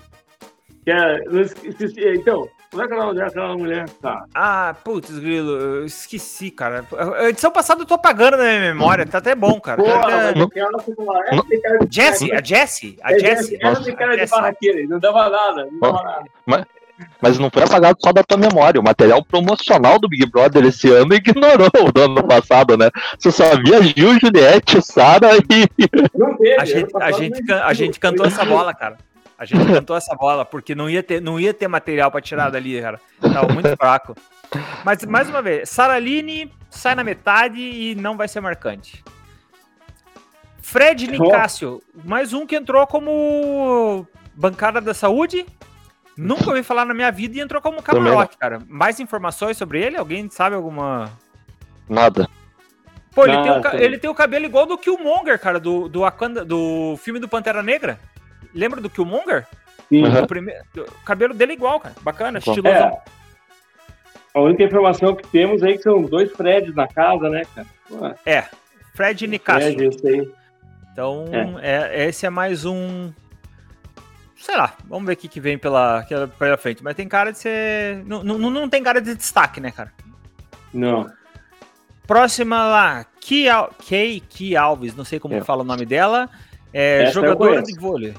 Que 0.86 0.92
é, 0.92 1.24
não 1.28 1.40
esqueci- 1.40 1.94
então, 2.14 2.48
Como 2.70 2.82
é 2.84 2.86
que 2.88 2.94
é 2.94 2.96
o 2.96 3.00
nome 3.06 3.18
daquela 3.18 3.56
mulher? 3.56 3.88
Tá. 4.02 4.24
Ah, 4.32 4.76
putz, 4.84 5.10
grilo, 5.18 5.50
eu 5.50 5.84
esqueci, 5.86 6.48
cara. 6.50 6.84
A 7.18 7.28
edição 7.28 7.50
passada 7.50 7.82
eu 7.82 7.86
tô 7.86 7.94
apagando 7.94 8.36
na 8.36 8.44
minha 8.44 8.60
memória, 8.72 9.04
tá 9.04 9.18
até 9.18 9.34
bom, 9.34 9.58
cara. 9.60 9.82
Porra, 9.82 10.00
Tá 10.00 10.06
até- 10.06 10.38
mas 10.38 10.46
aquela 10.46 11.42
tem 11.48 11.60
cara 11.60 11.78
de- 11.78 11.94
Jessie, 11.96 12.32
a 12.32 12.40
Jessie, 12.42 12.96
a 13.02 13.12
É, 13.14 13.18
Jessie. 13.18 13.58
Ela 13.60 13.82
tem 13.82 13.96
cara 13.96 14.16
de 14.16 14.26
barraqueira, 14.30 14.88
não 14.88 14.98
dava 15.00 15.28
nada, 15.28 15.68
não 15.72 15.80
dava 15.80 16.02
nada. 16.46 16.66
Mas 17.20 17.38
não 17.38 17.50
foi 17.50 17.62
apagado 17.64 17.98
só 18.00 18.12
da 18.12 18.22
tua 18.22 18.38
memória. 18.38 18.80
O 18.80 18.84
material 18.84 19.22
promocional 19.24 19.98
do 19.98 20.08
Big 20.08 20.24
Brother 20.30 20.64
esse 20.64 20.88
ano 20.90 21.14
ignorou 21.14 21.68
o 21.86 21.92
do 21.92 22.02
ano 22.02 22.22
passado, 22.26 22.76
né? 22.76 22.90
Você 23.18 23.30
só 23.32 23.44
via 23.56 23.82
Gil, 23.82 24.18
Juliette, 24.20 24.80
Sara 24.82 25.36
e. 25.36 25.68
Não 26.16 26.36
teve. 26.36 26.54
A 26.60 26.64
gente, 26.64 26.96
a, 26.96 27.10
gente, 27.12 27.52
a 27.52 27.72
gente 27.74 28.00
cantou 28.00 28.24
essa 28.26 28.44
bola, 28.44 28.72
cara. 28.72 28.96
A 29.38 29.44
gente 29.44 29.66
cantou 29.66 29.96
essa 29.96 30.14
bola, 30.14 30.44
porque 30.44 30.74
não 30.74 30.88
ia 30.88 31.02
ter, 31.02 31.20
não 31.20 31.38
ia 31.38 31.52
ter 31.52 31.68
material 31.68 32.10
pra 32.10 32.20
tirar 32.20 32.50
dali, 32.50 32.80
cara. 32.80 33.00
Tava 33.20 33.52
muito 33.52 33.68
fraco. 33.76 34.14
Mas, 34.84 35.04
mais 35.04 35.28
uma 35.28 35.42
vez, 35.42 35.68
Saraline 35.68 36.52
sai 36.70 36.94
na 36.94 37.04
metade 37.04 37.60
e 37.60 37.94
não 37.94 38.16
vai 38.16 38.28
ser 38.28 38.40
marcante. 38.40 39.04
Fred 40.60 41.06
Nicásio, 41.06 41.82
mais 42.04 42.32
um 42.32 42.46
que 42.46 42.56
entrou 42.56 42.86
como 42.86 44.06
bancada 44.34 44.80
da 44.80 44.92
saúde. 44.92 45.46
Nunca 46.16 46.48
ouvi 46.48 46.62
falar 46.62 46.84
na 46.86 46.94
minha 46.94 47.12
vida 47.12 47.36
e 47.36 47.40
entrou 47.40 47.60
como 47.60 47.82
camarote, 47.82 48.38
cara. 48.38 48.60
Mais 48.66 48.98
informações 48.98 49.56
sobre 49.56 49.80
ele? 49.82 49.96
Alguém 49.96 50.30
sabe 50.30 50.56
alguma. 50.56 51.12
Nada. 51.88 52.28
Pô, 53.14 53.24
ele, 53.24 53.42
tem, 53.42 53.52
o, 53.52 53.76
ele 53.76 53.98
tem 53.98 54.10
o 54.10 54.14
cabelo 54.14 54.44
igual 54.44 54.66
do 54.66 54.76
Killmonger, 54.76 55.38
cara, 55.38 55.60
do, 55.60 55.88
do, 55.88 56.00
Wakanda, 56.00 56.44
do 56.44 56.96
filme 56.98 57.18
do 57.20 57.28
Pantera 57.28 57.62
Negra. 57.62 57.98
Lembra 58.54 58.80
do 58.80 58.88
Killmonger? 58.90 59.46
Sim. 59.88 60.04
Aham. 60.04 60.22
O, 60.22 60.26
primeiro, 60.26 60.62
o 60.76 61.04
cabelo 61.04 61.32
dele 61.34 61.52
é 61.52 61.54
igual, 61.54 61.78
cara. 61.80 61.94
Bacana, 62.02 62.38
estilosão. 62.38 62.70
É. 62.72 63.02
A 64.34 64.40
única 64.40 64.62
informação 64.64 65.14
que 65.14 65.26
temos 65.28 65.62
aí 65.62 65.72
é 65.74 65.76
que 65.76 65.82
são 65.82 66.02
dois 66.02 66.30
Freds 66.32 66.74
na 66.74 66.86
casa, 66.86 67.28
né, 67.30 67.42
cara? 67.54 67.66
Pô, 67.88 67.96
Fred 68.94 69.26
Nicásio. 69.26 69.74
Fred, 69.74 69.94
esse 69.96 70.08
aí. 70.08 70.30
Então, 70.92 71.26
é, 71.62 72.06
esse 72.08 72.26
é 72.26 72.30
mais 72.30 72.64
um. 72.64 73.12
Sei 74.36 74.56
lá, 74.56 74.74
vamos 74.86 75.06
ver 75.06 75.14
o 75.14 75.16
que, 75.16 75.28
que 75.28 75.40
vem 75.40 75.56
pela, 75.58 76.02
que- 76.04 76.14
pela 76.38 76.56
frente. 76.56 76.82
Mas 76.82 76.94
tem 76.94 77.06
cara 77.08 77.30
de 77.32 77.38
ser. 77.38 78.04
Não, 78.04 78.22
não, 78.22 78.38
não 78.50 78.68
tem 78.68 78.82
cara 78.82 79.00
de 79.00 79.14
destaque, 79.14 79.60
né, 79.60 79.70
cara? 79.70 79.92
Não. 80.72 81.10
Próxima 82.06 82.62
lá, 82.64 83.06
Ki 83.20 83.48
Alves, 84.56 84.94
não 84.94 85.04
sei 85.04 85.18
como 85.18 85.34
É. 85.34 85.40
fala 85.42 85.62
o 85.62 85.66
nome 85.66 85.84
dela. 85.84 86.28
É 86.72 87.04
Essa 87.04 87.12
jogadora 87.14 87.62
de 87.62 87.78
vôlei. 87.78 88.14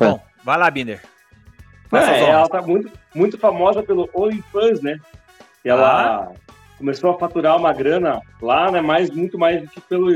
É. 0.00 0.04
Bom, 0.04 0.20
vai 0.44 0.58
lá, 0.58 0.70
Binder. 0.70 1.00
É, 1.92 1.96
honras. 1.96 2.20
ela 2.20 2.48
tá 2.48 2.62
muito, 2.62 2.90
muito 3.14 3.38
famosa 3.38 3.82
pelo 3.82 4.08
OnlyFans, 4.14 4.82
né? 4.82 4.98
E 5.64 5.68
ela 5.68 6.32
começou 6.78 7.10
a 7.10 7.18
faturar 7.18 7.56
uma 7.56 7.72
grana 7.72 8.20
lá, 8.42 8.70
né? 8.70 8.80
Mais, 8.80 9.10
muito 9.10 9.38
mais 9.38 9.62
do 9.62 9.68
que 9.68 9.80
pelo, 9.80 10.10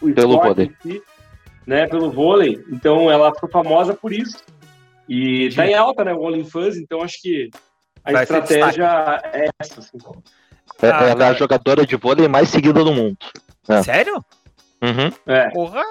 o 0.00 0.12
Pelo 0.12 0.40
vôlei. 0.40 0.72
si, 0.82 1.02
né? 1.66 1.86
Pelo 1.86 2.10
vôlei. 2.10 2.62
Então 2.70 3.10
ela 3.10 3.32
ficou 3.34 3.48
famosa 3.48 3.94
por 3.94 4.12
isso. 4.12 4.38
E 5.08 5.50
tá 5.54 5.66
em 5.66 5.74
alta, 5.74 6.04
né? 6.04 6.12
O 6.12 6.20
OnlyFans, 6.22 6.76
então 6.76 7.02
acho 7.02 7.20
que 7.22 7.50
a 8.04 8.12
Vai 8.12 8.22
estratégia 8.24 9.20
é 9.32 9.48
essa. 9.60 9.80
Assim. 9.80 9.98
É- 10.82 10.90
Ah, 10.90 11.04
ela 11.04 11.26
é 11.26 11.28
a 11.28 11.34
jogadora 11.34 11.86
de 11.86 11.94
vôlei 11.96 12.26
mais 12.26 12.48
seguida 12.48 12.82
do 12.82 12.92
mundo. 12.92 13.18
É. 13.68 13.82
Sério? 13.82 14.24
Uhum. 14.82 15.12
É. 15.26 15.48
Porra! 15.50 15.84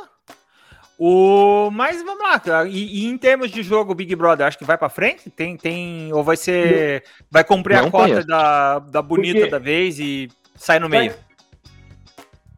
O... 1.03 1.71
Mas 1.71 2.03
vamos 2.03 2.21
lá, 2.21 2.39
cara. 2.39 2.67
E, 2.67 3.01
e 3.03 3.05
em 3.07 3.17
termos 3.17 3.49
de 3.49 3.63
jogo 3.63 3.95
Big 3.95 4.15
Brother, 4.15 4.45
acho 4.45 4.57
que 4.57 4.63
vai 4.63 4.77
pra 4.77 4.87
frente? 4.87 5.31
Tem, 5.31 5.57
tem... 5.57 6.13
Ou 6.13 6.23
vai 6.23 6.37
ser. 6.37 7.03
Vai 7.31 7.43
cumprir 7.43 7.77
a 7.77 7.81
Não 7.81 7.89
cota 7.89 8.09
conheço. 8.09 8.27
da, 8.27 8.77
da 8.77 9.01
bonita 9.01 9.39
Porque- 9.39 9.49
da 9.51 9.57
vez 9.57 9.97
e 9.99 10.29
sai 10.55 10.77
no 10.77 10.87
meio? 10.87 11.11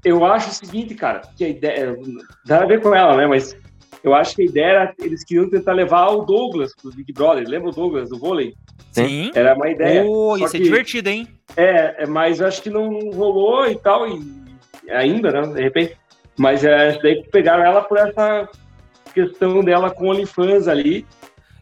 Eu 0.04 0.26
acho 0.26 0.50
o 0.50 0.54
seguinte, 0.54 0.94
cara, 0.94 1.22
que 1.38 1.46
a 1.46 1.48
ideia. 1.48 1.98
Nada 2.46 2.66
a 2.66 2.68
ver 2.68 2.82
com 2.82 2.94
ela, 2.94 3.16
né? 3.16 3.26
Mas 3.26 3.56
eu 4.04 4.14
acho 4.14 4.36
que 4.36 4.42
a 4.42 4.46
ideia 4.46 4.66
era. 4.66 4.94
Eles 5.00 5.24
queriam 5.24 5.50
tentar 5.50 5.72
levar 5.72 6.08
o 6.10 6.26
Douglas 6.26 6.76
pro 6.76 6.92
Big 6.92 7.14
Brother. 7.14 7.48
Lembra 7.48 7.70
o 7.70 7.74
Douglas 7.74 8.10
do 8.10 8.20
vôlei? 8.20 8.54
Sim. 8.92 9.32
Era 9.34 9.56
uma 9.56 9.70
ideia. 9.70 10.04
Oh, 10.06 10.36
isso 10.36 10.48
é 10.58 10.60
que- 10.60 10.66
divertido, 10.66 11.08
hein? 11.10 11.30
É, 11.56 12.04
é, 12.04 12.06
mas 12.06 12.42
eu 12.42 12.48
acho 12.48 12.62
que 12.62 12.70
não 12.70 12.90
rolou 13.12 13.66
e 13.68 13.78
tal, 13.78 14.06
e 14.06 14.22
ainda, 14.90 15.32
né? 15.32 15.54
De 15.54 15.62
repente. 15.62 15.96
Mas 16.38 16.64
é, 16.64 16.98
daí 17.02 17.22
que 17.22 17.30
pegaram 17.30 17.64
ela 17.64 17.82
por 17.82 17.98
essa 17.98 18.48
questão 19.14 19.64
dela 19.64 19.92
com 19.92 20.08
OnlyFans 20.10 20.68
ali. 20.68 21.06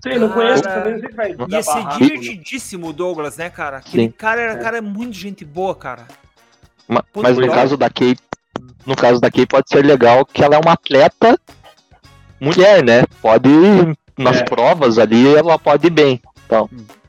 Sei, 0.01 0.17
não 0.17 0.29
conheço, 0.29 0.63
também 0.63 0.93
não 0.93 0.99
sei 1.01 1.09
vai 1.11 1.29
ser 1.63 1.73
barraco, 1.73 1.99
né? 1.99 2.07
divertidíssimo 2.09 2.87
o 2.87 2.93
Douglas, 2.93 3.37
né, 3.37 3.49
cara? 3.49 3.77
Aquele 3.77 4.03
Sim. 4.05 4.11
cara 4.11 4.41
era 4.41 4.53
É. 4.53 4.57
cara 4.57 4.81
muito 4.81 5.13
gente 5.15 5.45
boa, 5.45 5.75
cara. 5.75 6.07
Ma- 6.87 7.03
Puta, 7.03 7.27
Mas 7.27 7.35
no 7.37 7.41
legal. 7.41 7.55
caso 7.57 7.77
da 7.77 7.89
Kay, 7.89 8.15
no 8.85 8.95
caso 8.95 9.19
da 9.21 9.29
Kay 9.29 9.45
pode 9.45 9.69
ser 9.69 9.85
legal 9.85 10.25
que 10.25 10.43
ela 10.43 10.55
é 10.55 10.57
uma 10.59 10.73
atleta 10.73 11.39
mulher, 12.39 12.83
né? 12.83 13.03
Pode 13.21 13.47
ir 13.49 13.95
nas 14.17 14.37
É. 14.37 14.43
provas 14.43 14.97
ali, 14.97 15.35
ela 15.35 15.59
pode 15.59 15.87
ir 15.87 15.91
bem. 15.91 16.21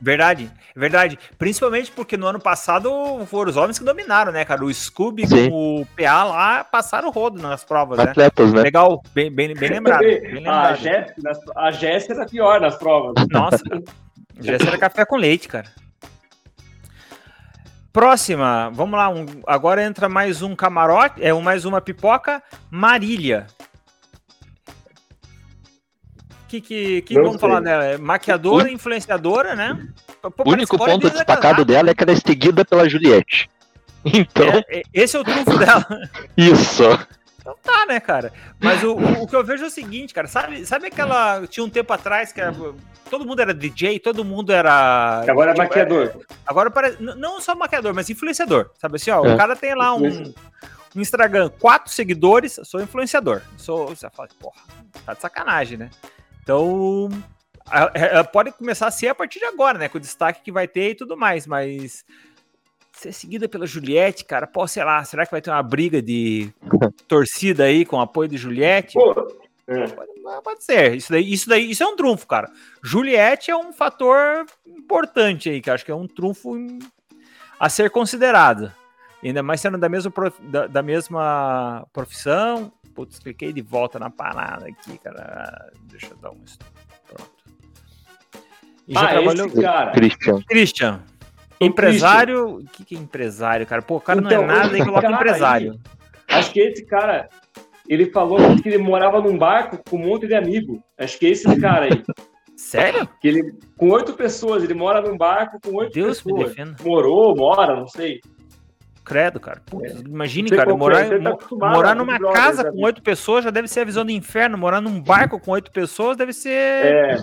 Verdade, 0.01 0.49
verdade. 0.75 1.19
Principalmente 1.37 1.91
porque 1.91 2.15
no 2.17 2.25
ano 2.27 2.39
passado 2.39 2.89
foram 3.27 3.49
os 3.51 3.57
homens 3.57 3.77
que 3.77 3.85
dominaram, 3.85 4.31
né, 4.31 4.45
cara? 4.45 4.63
O 4.63 4.73
Scooby 4.73 5.27
Sim. 5.27 5.49
com 5.49 5.81
o 5.81 5.85
PA 5.85 6.23
lá 6.23 6.63
passaram 6.63 7.09
o 7.09 7.11
rodo 7.11 7.41
nas 7.41 7.63
provas, 7.63 7.97
né? 7.97 8.05
Atletas, 8.05 8.53
né? 8.53 8.61
Legal, 8.61 9.03
bem, 9.13 9.31
bem, 9.31 9.53
bem 9.53 9.69
lembrado. 9.69 9.99
Bem 9.99 10.27
a 10.27 10.33
lembrado. 10.33 10.75
Jéssica, 10.77 11.21
a 11.55 11.71
Jéssica 11.71 12.13
era 12.13 12.25
pior 12.25 12.61
nas 12.61 12.75
provas. 12.75 13.13
Nossa, 13.29 13.61
já 14.39 14.53
era 14.53 14.77
café 14.77 15.05
com 15.05 15.17
leite, 15.17 15.47
cara. 15.47 15.67
Próxima, 17.91 18.71
vamos 18.73 18.97
lá. 18.97 19.07
um- 19.09 19.25
agora 19.45 19.83
entra 19.83 20.09
mais 20.09 20.41
um 20.41 20.55
camarote, 20.55 21.23
é 21.23 21.31
um, 21.33 21.41
mais 21.41 21.63
uma 21.63 21.79
pipoca. 21.79 22.41
Marília. 22.71 23.45
Que 26.53 26.61
que, 26.61 27.01
que 27.01 27.15
vamos 27.15 27.31
sei. 27.31 27.39
falar 27.39 27.61
dela? 27.61 27.83
É 27.83 27.97
maquiadora, 27.97 28.69
influenciadora, 28.69 29.55
né? 29.55 29.87
O 30.21 30.51
único 30.51 30.77
ponto 30.77 31.09
destacado 31.09 31.65
dela 31.65 31.89
é 31.89 31.95
que 31.95 32.03
ela 32.03 32.11
é 32.11 32.15
seguida 32.15 32.63
pela 32.63 32.87
Juliette. 32.87 33.49
Então, 34.05 34.45
É, 34.45 34.79
é, 34.79 34.83
esse 34.93 35.15
é 35.15 35.19
o 35.19 35.23
trunfo 35.23 35.57
dela. 35.57 35.85
isso. 36.35 36.83
Então 37.39 37.55
tá, 37.63 37.85
né, 37.87 38.01
cara? 38.01 38.33
Mas 38.59 38.83
o, 38.83 38.93
o, 38.95 39.23
o 39.23 39.27
que 39.27 39.33
eu 39.35 39.43
vejo 39.45 39.63
é 39.63 39.67
o 39.67 39.71
seguinte, 39.71 40.13
cara. 40.13 40.27
Sabe, 40.27 40.65
sabe 40.65 40.87
aquela. 40.87 41.47
Tinha 41.47 41.63
um 41.65 41.69
tempo 41.69 41.91
atrás 41.93 42.33
que 42.33 42.41
era, 42.41 42.53
todo 43.09 43.25
mundo 43.25 43.41
era 43.41 43.53
DJ, 43.53 43.99
todo 43.99 44.25
mundo 44.25 44.51
era. 44.51 45.21
Agora 45.27 45.51
é 45.51 45.53
tipo, 45.53 45.63
maquiador. 45.65 46.11
Agora 46.45 46.69
parece. 46.69 47.01
Não 47.01 47.39
só 47.39 47.55
maquiador, 47.55 47.93
mas 47.95 48.09
influenciador. 48.09 48.69
Sabe 48.77 48.97
assim, 48.97 49.09
ó, 49.09 49.25
É. 49.25 49.33
o 49.33 49.37
cara 49.37 49.55
tem 49.55 49.73
lá 49.73 49.95
um, 49.95 50.33
um 50.95 51.01
Instagram, 51.01 51.49
quatro 51.59 51.91
seguidores, 51.91 52.59
sou 52.65 52.81
influenciador. 52.81 53.41
Sou. 53.57 53.87
Você 53.87 54.07
fala, 54.09 54.27
porra, 54.37 54.61
tá 55.05 55.13
de 55.13 55.21
sacanagem, 55.21 55.77
né? 55.77 55.89
Então. 56.43 57.09
a- 57.65 57.83
a- 57.85 58.19
a- 58.19 58.23
pode 58.23 58.51
começar 58.51 58.87
a 58.87 58.91
ser 58.91 59.07
a 59.07 59.15
partir 59.15 59.39
de 59.39 59.45
agora, 59.45 59.79
né? 59.79 59.87
Com 59.89 59.97
o 59.97 60.01
destaque 60.01 60.41
que 60.43 60.51
vai 60.51 60.67
ter 60.67 60.91
e 60.91 60.95
tudo 60.95 61.15
mais, 61.17 61.47
mas. 61.47 62.03
Ser 62.91 63.11
seguida 63.11 63.49
pela 63.49 63.65
Juliette, 63.65 64.23
cara, 64.23 64.45
pô, 64.45 64.67
sei 64.67 64.83
lá, 64.83 65.03
será 65.03 65.25
que 65.25 65.31
vai 65.31 65.41
ter 65.41 65.49
uma 65.49 65.63
briga 65.63 65.99
de 66.01 66.53
torcida 67.07 67.63
aí 67.63 67.85
com 67.85 67.99
apoio 67.99 68.29
de 68.29 68.37
Juliette? 68.37 68.93
Pô, 68.93 69.11
é. 69.67 69.87
Pode, 69.87 70.11
pode 70.43 70.63
ser. 70.63 70.95
Isso 70.95 71.11
daí, 71.11 71.33
isso 71.33 71.49
daí, 71.49 71.71
isso 71.71 71.81
é 71.83 71.87
um 71.87 71.95
trunfo, 71.95 72.27
cara. 72.27 72.51
Juliette 72.83 73.49
é 73.49 73.55
um 73.57 73.73
fator 73.73 74.45
importante 74.67 75.49
aí, 75.49 75.59
que 75.61 75.69
eu 75.69 75.73
acho 75.73 75.83
que 75.83 75.91
é 75.91 75.95
um 75.95 76.07
trunfo 76.07 76.55
a 77.59 77.67
ser 77.69 77.89
considerado. 77.89 78.71
Ainda 79.23 79.41
mais 79.41 79.59
sendo 79.61 79.77
da 79.77 79.89
mesma, 79.89 80.11
prof- 80.11 80.39
da, 80.41 80.67
da 80.67 80.83
mesma 80.83 81.87
profissão. 81.93 82.71
Putz, 82.93 83.19
cliquei 83.19 83.51
de 83.51 83.61
volta 83.61 83.97
na 83.99 84.09
parada 84.09 84.67
aqui, 84.67 84.97
cara. 84.99 85.71
Deixa 85.83 86.07
eu 86.11 86.17
dar 86.17 86.31
um. 86.31 86.39
Pronto. 87.07 87.31
E 88.87 88.93
já 88.93 89.01
Ah, 89.05 89.07
trabalhou. 89.09 89.47
esse 89.47 89.61
cara. 89.61 89.91
Christian. 89.91 90.41
Christian. 90.47 91.03
Empresário. 91.59 92.57
O 92.57 92.65
que, 92.65 92.83
que 92.83 92.95
é 92.95 92.99
empresário, 92.99 93.65
cara? 93.65 93.81
Pô, 93.81 93.95
o 93.97 94.01
cara 94.01 94.19
não 94.21 94.29
Então, 94.29 94.43
é 94.43 94.47
nada 94.47 94.73
e 94.77 94.81
esse 94.81 94.85
coloca 94.89 95.09
empresário. 95.11 95.79
Acho 96.27 96.51
que 96.51 96.59
esse 96.59 96.85
cara, 96.85 97.29
ele 97.87 98.07
falou 98.11 98.37
que 98.61 98.67
ele 98.69 98.77
morava 98.77 99.21
num 99.21 99.37
barco 99.37 99.79
com 99.89 99.95
um 99.97 100.07
monte 100.07 100.27
de 100.27 100.35
amigo. 100.35 100.83
Acho 100.97 101.17
que 101.17 101.27
é 101.27 101.29
esse 101.29 101.59
cara 101.59 101.85
aí. 101.85 102.03
Sério? 102.57 103.07
Que 103.19 103.27
ele, 103.27 103.53
com 103.77 103.89
oito 103.89 104.13
pessoas, 104.13 104.63
ele 104.63 104.73
mora 104.73 105.01
num 105.01 105.17
barco 105.17 105.59
com 105.63 105.75
oito 105.77 105.93
Deus 105.93 106.23
me 106.23 106.33
pessoas. 106.33 106.49
defenda. 106.55 106.75
Morou, 106.83 107.35
mora, 107.35 107.75
não 107.75 107.87
sei. 107.87 108.21
Credo, 109.03 109.39
cara. 109.39 109.61
Putz, 109.65 109.99
imagine, 110.01 110.43
Não 110.43 110.47
sei 110.49 110.57
cara, 110.57 110.71
é, 110.71 110.73
morar, 110.75 111.09
tá 111.19 111.37
morar 111.69 111.95
numa 111.95 112.17
casa 112.31 112.71
com 112.71 112.81
oito 112.83 113.01
pessoas 113.01 113.43
já 113.43 113.49
deve 113.49 113.67
ser 113.67 113.81
a 113.81 113.85
visão 113.85 114.05
do 114.05 114.11
inferno. 114.11 114.57
Morar 114.57 114.79
num 114.81 114.99
barco 115.01 115.39
com 115.39 115.51
oito 115.51 115.71
pessoas 115.71 116.15
deve 116.15 116.31
ser 116.31 116.49
É, 116.49 117.17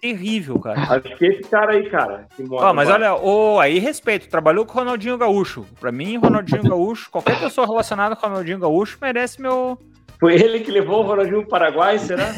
terrível, 0.00 0.58
cara. 0.58 0.80
acho 0.80 1.00
que 1.16 1.24
é 1.26 1.28
esse 1.28 1.42
cara 1.48 1.72
aí, 1.72 1.88
cara. 1.88 2.26
Que 2.36 2.42
mora 2.42 2.68
no 2.68 2.74
mas 2.74 2.88
barco. 2.88 3.04
olha, 3.04 3.14
ô, 3.22 3.60
aí 3.60 3.78
respeito, 3.78 4.28
trabalhou 4.28 4.64
com 4.66 4.72
o 4.72 4.76
Ronaldinho 4.82 5.16
Gaúcho. 5.16 5.64
Pra 5.80 5.92
mim, 5.92 6.16
Ronaldinho 6.18 6.62
Gaúcho, 6.68 7.10
qualquer 7.10 7.38
pessoa 7.38 7.66
relacionada 7.66 8.16
com 8.16 8.26
o 8.26 8.30
Ronaldinho 8.30 8.58
Gaúcho 8.58 8.98
merece 9.00 9.40
meu. 9.40 9.78
Foi 10.18 10.34
ele 10.34 10.60
que 10.60 10.70
levou 10.72 11.04
o 11.04 11.06
Ronaldinho 11.06 11.42
pro 11.42 11.50
Paraguai, 11.50 11.96
será? 12.00 12.24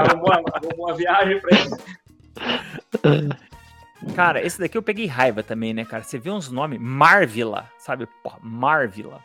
Arrumou, 0.00 0.30
a- 0.32 0.42
arrumou 0.52 0.86
uma 0.88 0.94
viagem 0.94 1.40
pra 1.40 1.50
ele. 1.58 1.70
Cara, 4.14 4.44
esse 4.44 4.58
daqui 4.58 4.78
eu 4.78 4.82
peguei 4.82 5.06
raiva 5.06 5.42
também, 5.42 5.74
né, 5.74 5.84
cara? 5.84 6.02
Você 6.02 6.18
vê 6.18 6.30
uns 6.30 6.50
nomes, 6.50 6.78
Marvila, 6.80 7.68
sabe? 7.78 8.06
Porra, 8.22 8.38
Marvila. 8.42 9.20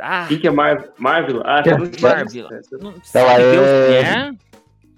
Ah, 0.00 0.24
o 0.24 0.28
que, 0.28 0.38
que 0.38 0.48
é 0.48 0.50
Mar 0.50 0.84
Marvila? 0.98 1.42
Ah, 1.46 1.62
é, 1.64 1.70
Marvila. 2.02 2.50
Ela 3.14 3.40
é... 3.40 4.00
é... 4.00 4.32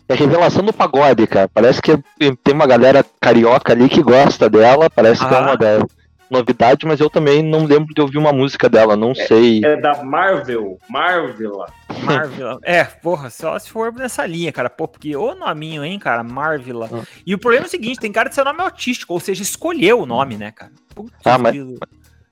É 0.08 0.14
revelação 0.14 0.64
do 0.64 0.72
pagode, 0.72 1.26
cara. 1.26 1.48
Parece 1.48 1.82
que 1.82 1.98
tem 2.44 2.54
uma 2.54 2.66
galera 2.66 3.04
carioca 3.20 3.72
ali 3.72 3.88
que 3.88 4.00
gosta 4.00 4.48
dela. 4.48 4.88
Parece 4.88 5.24
ah. 5.24 5.28
que 5.28 5.34
é 5.34 5.38
uma 5.38 5.56
da 5.56 5.86
novidade, 6.30 6.86
mas 6.86 7.00
eu 7.00 7.08
também 7.08 7.42
não 7.42 7.64
lembro 7.64 7.94
de 7.94 8.00
ouvir 8.00 8.18
uma 8.18 8.32
música 8.32 8.68
dela, 8.68 8.96
não 8.96 9.12
é, 9.12 9.14
sei. 9.14 9.64
É 9.64 9.76
da 9.76 10.02
Marvel, 10.02 10.78
Marvel. 10.88 11.64
Marvel. 12.02 12.58
É, 12.64 12.84
porra, 12.84 13.30
só 13.30 13.58
se 13.58 13.70
for 13.70 13.92
nessa 13.92 14.26
linha, 14.26 14.52
cara. 14.52 14.68
Pô, 14.68 14.88
porque 14.88 15.14
o 15.16 15.34
nominho, 15.34 15.84
hein, 15.84 15.98
cara, 15.98 16.22
Marvel. 16.22 16.84
Ah. 16.84 17.02
E 17.24 17.34
o 17.34 17.38
problema 17.38 17.66
é 17.66 17.68
o 17.68 17.70
seguinte, 17.70 18.00
tem 18.00 18.12
cara 18.12 18.28
de 18.28 18.34
ser 18.34 18.44
nome 18.44 18.60
autístico, 18.60 19.12
ou 19.12 19.20
seja, 19.20 19.42
escolheu 19.42 20.00
o 20.00 20.06
nome, 20.06 20.36
né, 20.36 20.50
cara? 20.50 20.72
Putz, 20.94 21.12
ah, 21.24 21.38
mas, 21.38 21.56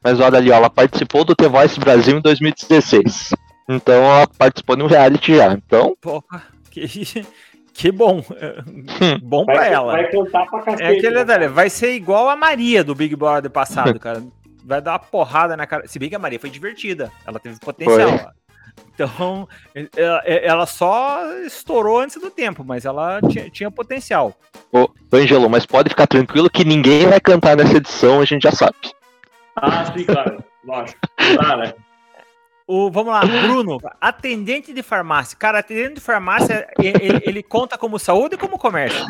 mas 0.02 0.20
olha 0.20 0.38
ali, 0.38 0.50
ó, 0.50 0.54
ela 0.54 0.70
participou 0.70 1.24
do 1.24 1.34
The 1.34 1.48
Voice 1.48 1.78
Brasil 1.78 2.18
em 2.18 2.20
2016. 2.20 3.30
Então 3.68 3.94
ela 3.94 4.26
participou 4.26 4.76
de 4.76 4.82
um 4.82 4.86
reality 4.86 5.36
já. 5.36 5.52
Então. 5.52 5.96
Porra, 6.00 6.42
que, 6.70 7.24
que 7.74 7.90
bom. 7.90 8.18
Hum. 8.18 9.18
bom 9.20 9.44
vai, 9.44 9.56
pra 9.56 9.66
ela. 9.66 9.92
Vai 9.92 10.10
contar 10.10 10.46
pra 10.46 10.62
cacete. 10.62 10.82
É 10.82 10.86
aquele 10.96 11.16
né? 11.16 11.24
detalhe, 11.24 11.48
vai 11.48 11.68
ser 11.68 11.92
igual 11.92 12.28
a 12.28 12.36
Maria 12.36 12.84
do 12.84 12.94
Big 12.94 13.14
Brother 13.16 13.50
passado, 13.50 13.98
cara. 13.98 14.22
Vai 14.64 14.80
dar 14.80 14.92
uma 14.92 14.98
porrada 14.98 15.56
na 15.56 15.66
cara. 15.66 15.86
Se 15.86 15.98
bem 15.98 16.08
que 16.08 16.14
a 16.14 16.18
Maria 16.18 16.40
foi 16.40 16.48
divertida. 16.48 17.12
Ela 17.26 17.38
teve 17.38 17.58
potencial. 17.58 18.18
Foi. 18.18 18.28
Então, 18.94 19.48
ela, 19.96 20.22
ela, 20.24 20.66
só 20.66 21.32
estourou 21.44 21.98
antes 21.98 22.20
do 22.20 22.30
tempo, 22.30 22.64
mas 22.64 22.84
ela 22.84 23.20
tinha, 23.28 23.50
tinha 23.50 23.70
potencial. 23.70 24.34
Ô, 24.72 24.88
Angelo, 25.12 25.50
mas 25.50 25.66
pode 25.66 25.90
ficar 25.90 26.06
tranquilo 26.06 26.48
que 26.48 26.64
ninguém 26.64 27.06
vai 27.06 27.20
cantar 27.20 27.56
nessa 27.56 27.76
edição, 27.76 28.20
a 28.20 28.24
gente 28.24 28.42
já 28.42 28.52
sabe. 28.52 28.76
Ah, 29.56 29.92
sim, 29.92 30.04
claro. 30.04 30.42
Lógico. 30.64 30.98
Claro. 31.36 31.74
O, 32.66 32.90
vamos 32.90 33.12
lá, 33.12 33.20
Bruno, 33.20 33.78
atendente 34.00 34.72
de 34.72 34.82
farmácia. 34.82 35.36
Cara, 35.38 35.58
atendente 35.58 35.94
de 35.94 36.00
farmácia, 36.00 36.66
ele, 36.78 37.22
ele 37.26 37.42
conta 37.42 37.76
como 37.76 37.98
saúde 37.98 38.36
ou 38.36 38.40
como 38.40 38.58
comércio? 38.58 39.04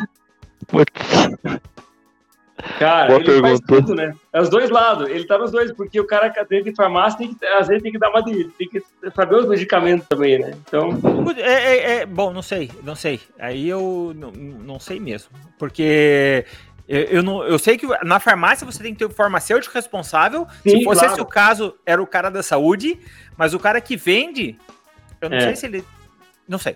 Cara, 2.79 3.07
Boa 3.07 3.19
ele 3.19 3.25
pergunta. 3.25 3.47
faz 3.47 3.59
tudo, 3.61 3.95
né? 3.95 4.13
É 4.33 4.41
os 4.41 4.49
dois 4.49 4.69
lados. 4.69 5.09
Ele 5.09 5.25
tá 5.25 5.37
nos 5.37 5.51
dois, 5.51 5.71
porque 5.71 5.99
o 5.99 6.07
cara 6.07 6.29
que 6.29 6.39
atende 6.39 6.71
de 6.71 6.75
farmácia 6.75 7.19
tem 7.19 7.33
que, 7.33 7.45
às 7.45 7.67
vezes 7.67 7.83
tem 7.83 7.91
que 7.91 7.99
dar 7.99 8.09
uma 8.09 8.23
tem 8.23 8.69
que 8.69 8.81
saber 9.13 9.35
os 9.35 9.47
medicamentos 9.47 10.07
também, 10.07 10.39
né? 10.39 10.53
Então. 10.67 10.89
É, 11.37 11.51
é, 11.51 11.91
é, 11.97 12.05
bom, 12.05 12.33
não 12.33 12.41
sei, 12.41 12.71
não 12.83 12.95
sei. 12.95 13.21
Aí 13.39 13.69
eu 13.69 14.13
não, 14.15 14.31
não 14.31 14.79
sei 14.79 14.99
mesmo. 14.99 15.31
Porque 15.57 16.45
eu, 16.87 17.01
eu, 17.01 17.23
não, 17.23 17.43
eu 17.43 17.57
sei 17.57 17.77
que 17.77 17.87
na 18.03 18.19
farmácia 18.19 18.65
você 18.65 18.81
tem 18.81 18.93
que 18.93 18.99
ter 18.99 19.05
o 19.05 19.09
farmacêutico 19.09 19.73
responsável. 19.73 20.47
Sim, 20.63 20.77
Se 20.77 20.83
fosse 20.83 20.99
claro. 20.99 21.13
esse 21.13 21.21
o 21.21 21.25
caso, 21.25 21.77
era 21.85 22.01
o 22.01 22.07
cara 22.07 22.29
da 22.29 22.43
saúde, 22.43 22.99
mas 23.35 23.53
o 23.53 23.59
cara 23.59 23.81
que 23.81 23.97
vende, 23.97 24.57
eu 25.19 25.29
não 25.29 25.37
é. 25.37 25.41
sei 25.41 25.55
se 25.55 25.65
ele. 25.65 25.85
Não 26.47 26.59
sei. 26.59 26.75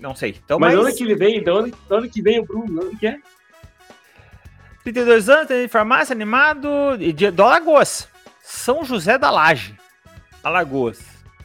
Não 0.00 0.14
sei. 0.14 0.36
Então, 0.42 0.58
mas, 0.58 0.74
mas... 0.74 0.84
onde 0.84 0.96
que 0.96 1.04
ele 1.04 1.14
vem? 1.14 1.42
De 1.42 1.50
onde, 1.50 1.70
de 1.70 1.94
onde 1.94 2.08
que 2.08 2.22
vem 2.22 2.40
o 2.40 2.44
Bruno? 2.44 2.86
Onde 2.86 2.96
que 2.96 3.06
é? 3.06 3.18
32 4.82 5.28
anos, 5.28 5.46
tem 5.46 5.68
farmácia, 5.68 6.12
animado, 6.12 6.68
de, 6.98 7.30
do 7.30 7.42
Alagoas. 7.42 8.08
São 8.42 8.84
José 8.84 9.16
da 9.16 9.30
Laje. 9.30 9.76
Alagoas. 10.42 11.00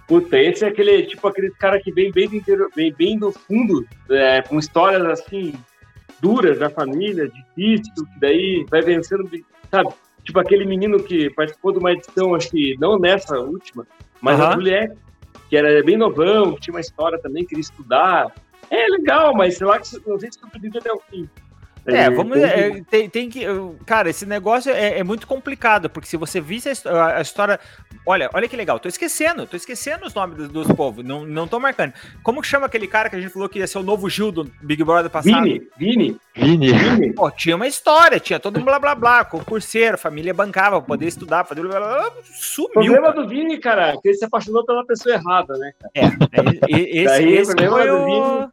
Puta, 0.08 0.40
esse 0.40 0.64
é 0.64 0.70
aquele, 0.70 1.04
tipo, 1.04 1.28
aquele 1.28 1.52
cara 1.52 1.80
que 1.80 1.92
vem 1.92 2.12
bem 2.12 2.30
do 2.30 2.36
interior, 2.36 2.70
bem, 2.74 2.94
bem 2.94 3.20
do 3.20 3.32
fundo, 3.32 3.86
é, 4.10 4.42
com 4.42 4.58
histórias 4.58 5.06
assim, 5.06 5.54
duras 6.22 6.60
da 6.60 6.70
família, 6.70 7.30
difícil, 7.30 7.94
que 7.94 8.20
daí 8.20 8.66
vai 8.70 8.82
vencendo, 8.82 9.30
sabe? 9.70 9.90
Tipo 10.24 10.40
aquele 10.40 10.66
menino 10.66 11.02
que 11.02 11.30
participou 11.30 11.72
de 11.72 11.80
uma 11.80 11.92
edição, 11.92 12.36
acho 12.36 12.50
que 12.50 12.76
não 12.80 13.00
nessa 13.00 13.40
última, 13.40 13.88
mas 14.22 14.40
uhum. 14.40 14.46
a 14.46 14.56
mulher, 14.56 14.96
que 15.50 15.56
era 15.56 15.84
bem 15.84 15.98
novão, 15.98 16.54
que 16.54 16.62
tinha 16.62 16.74
uma 16.74 16.82
história 16.82 17.18
também, 17.20 17.46
queria 17.46 17.62
estudar. 17.62 18.34
É 18.70 18.88
legal, 18.88 19.34
mas 19.34 19.58
sei 19.58 19.68
lá 19.68 19.80
que 19.80 19.88
não 20.06 20.20
sei 20.20 20.32
se 20.32 20.40
sobrevive 20.40 20.78
até 20.80 20.92
o 20.92 21.00
fim. 21.00 21.30
É, 21.88 22.10
vamos. 22.10 22.38
É, 22.38 22.82
tem, 22.90 23.10
tem, 23.10 23.30
que. 23.30 23.46
Cara, 23.86 24.10
esse 24.10 24.26
negócio 24.26 24.72
é, 24.72 25.00
é, 25.00 25.04
muito 25.04 25.26
complicado, 25.26 25.90
porque 25.90 26.08
se 26.08 26.18
você 26.18 26.42
visse 26.42 26.70
a, 26.86 27.18
a, 27.18 27.22
história. 27.22 27.58
Olha, 28.06 28.30
olha 28.34 28.48
que 28.48 28.58
legal, 28.58 28.78
tô 28.78 28.90
esquecendo, 28.90 29.48
tô 29.48 29.56
esquecendo 29.56 30.06
os 30.06 30.14
nomes 30.14 30.36
dos, 30.36 30.50
dos 30.50 30.68
povos, 30.76 31.06
não, 31.06 31.26
não 31.26 31.48
tô 31.48 31.60
marcando. 31.60 31.94
Como 32.22 32.42
que 32.42 32.48
chama 32.48 32.66
aquele 32.66 32.88
cara 32.88 33.10
que 33.10 33.16
a 33.16 33.22
gente 33.22 33.32
falou 33.32 33.48
que 33.48 33.60
ia 33.60 33.68
ser 33.68 33.78
o 33.78 33.84
novo 33.84 34.10
Gil 34.10 34.34
do 34.34 34.44
Big 34.62 34.84
Brother 34.84 35.10
passado? 35.10 35.44
Vini, 35.44 35.62
Vini. 35.78 36.18
Vini. 36.36 36.74
Vini. 36.74 37.14
Pô, 37.14 37.32
tinha 37.32 37.56
uma 37.56 37.68
história, 37.68 38.20
tinha 38.20 38.40
todo 38.40 38.60
um 38.60 38.66
blá 38.66 38.80
blá 38.80 38.94
blá, 38.94 39.24
concurseiro, 39.24 39.98
família 39.98 40.34
bancava, 40.34 40.82
poder 40.82 41.08
estudar, 41.08 41.46
fazer 41.46 41.62
blá 41.62 41.80
blá 41.80 41.88
blá, 41.88 42.12
sumiu. 42.34 42.70
O 42.70 42.74
problema 42.74 43.14
cara. 43.14 43.22
do 43.22 43.30
Vini, 43.30 43.58
cara, 43.60 43.94
é 43.94 43.98
que 43.98 44.10
ele 44.10 44.18
se 44.18 44.26
apaixonou 44.26 44.66
pela 44.66 44.86
pessoa 44.86 45.16
errada, 45.16 45.58
né? 45.58 45.72
Cara? 45.80 45.92
É, 45.96 46.76
é 46.76 46.98
esse, 46.98 47.06
Daí, 47.06 47.34
esse 47.34 47.54
foi 47.54 47.90
o. 47.92 48.06
Vini 48.06 48.50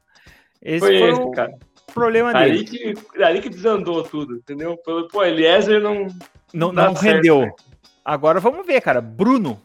esse 0.63 0.79
foi, 0.79 0.99
foi 0.99 1.11
esse, 1.11 1.21
o... 1.21 1.31
cara 1.33 1.53
problema 1.95 2.31
ali 2.37 2.65
dele. 2.65 2.95
Que, 2.95 3.23
ali 3.23 3.41
que 3.41 3.49
desandou 3.49 4.03
tudo, 4.03 4.37
entendeu? 4.37 4.77
Pô, 5.11 5.25
Eliezer 5.25 5.81
não. 5.81 6.09
Não, 6.53 6.73
não 6.73 6.93
rendeu. 6.93 7.41
Certo, 7.41 7.59
né? 7.59 7.75
Agora 8.05 8.41
vamos 8.41 8.67
ver, 8.67 8.81
cara. 8.81 9.01
Bruno. 9.01 9.61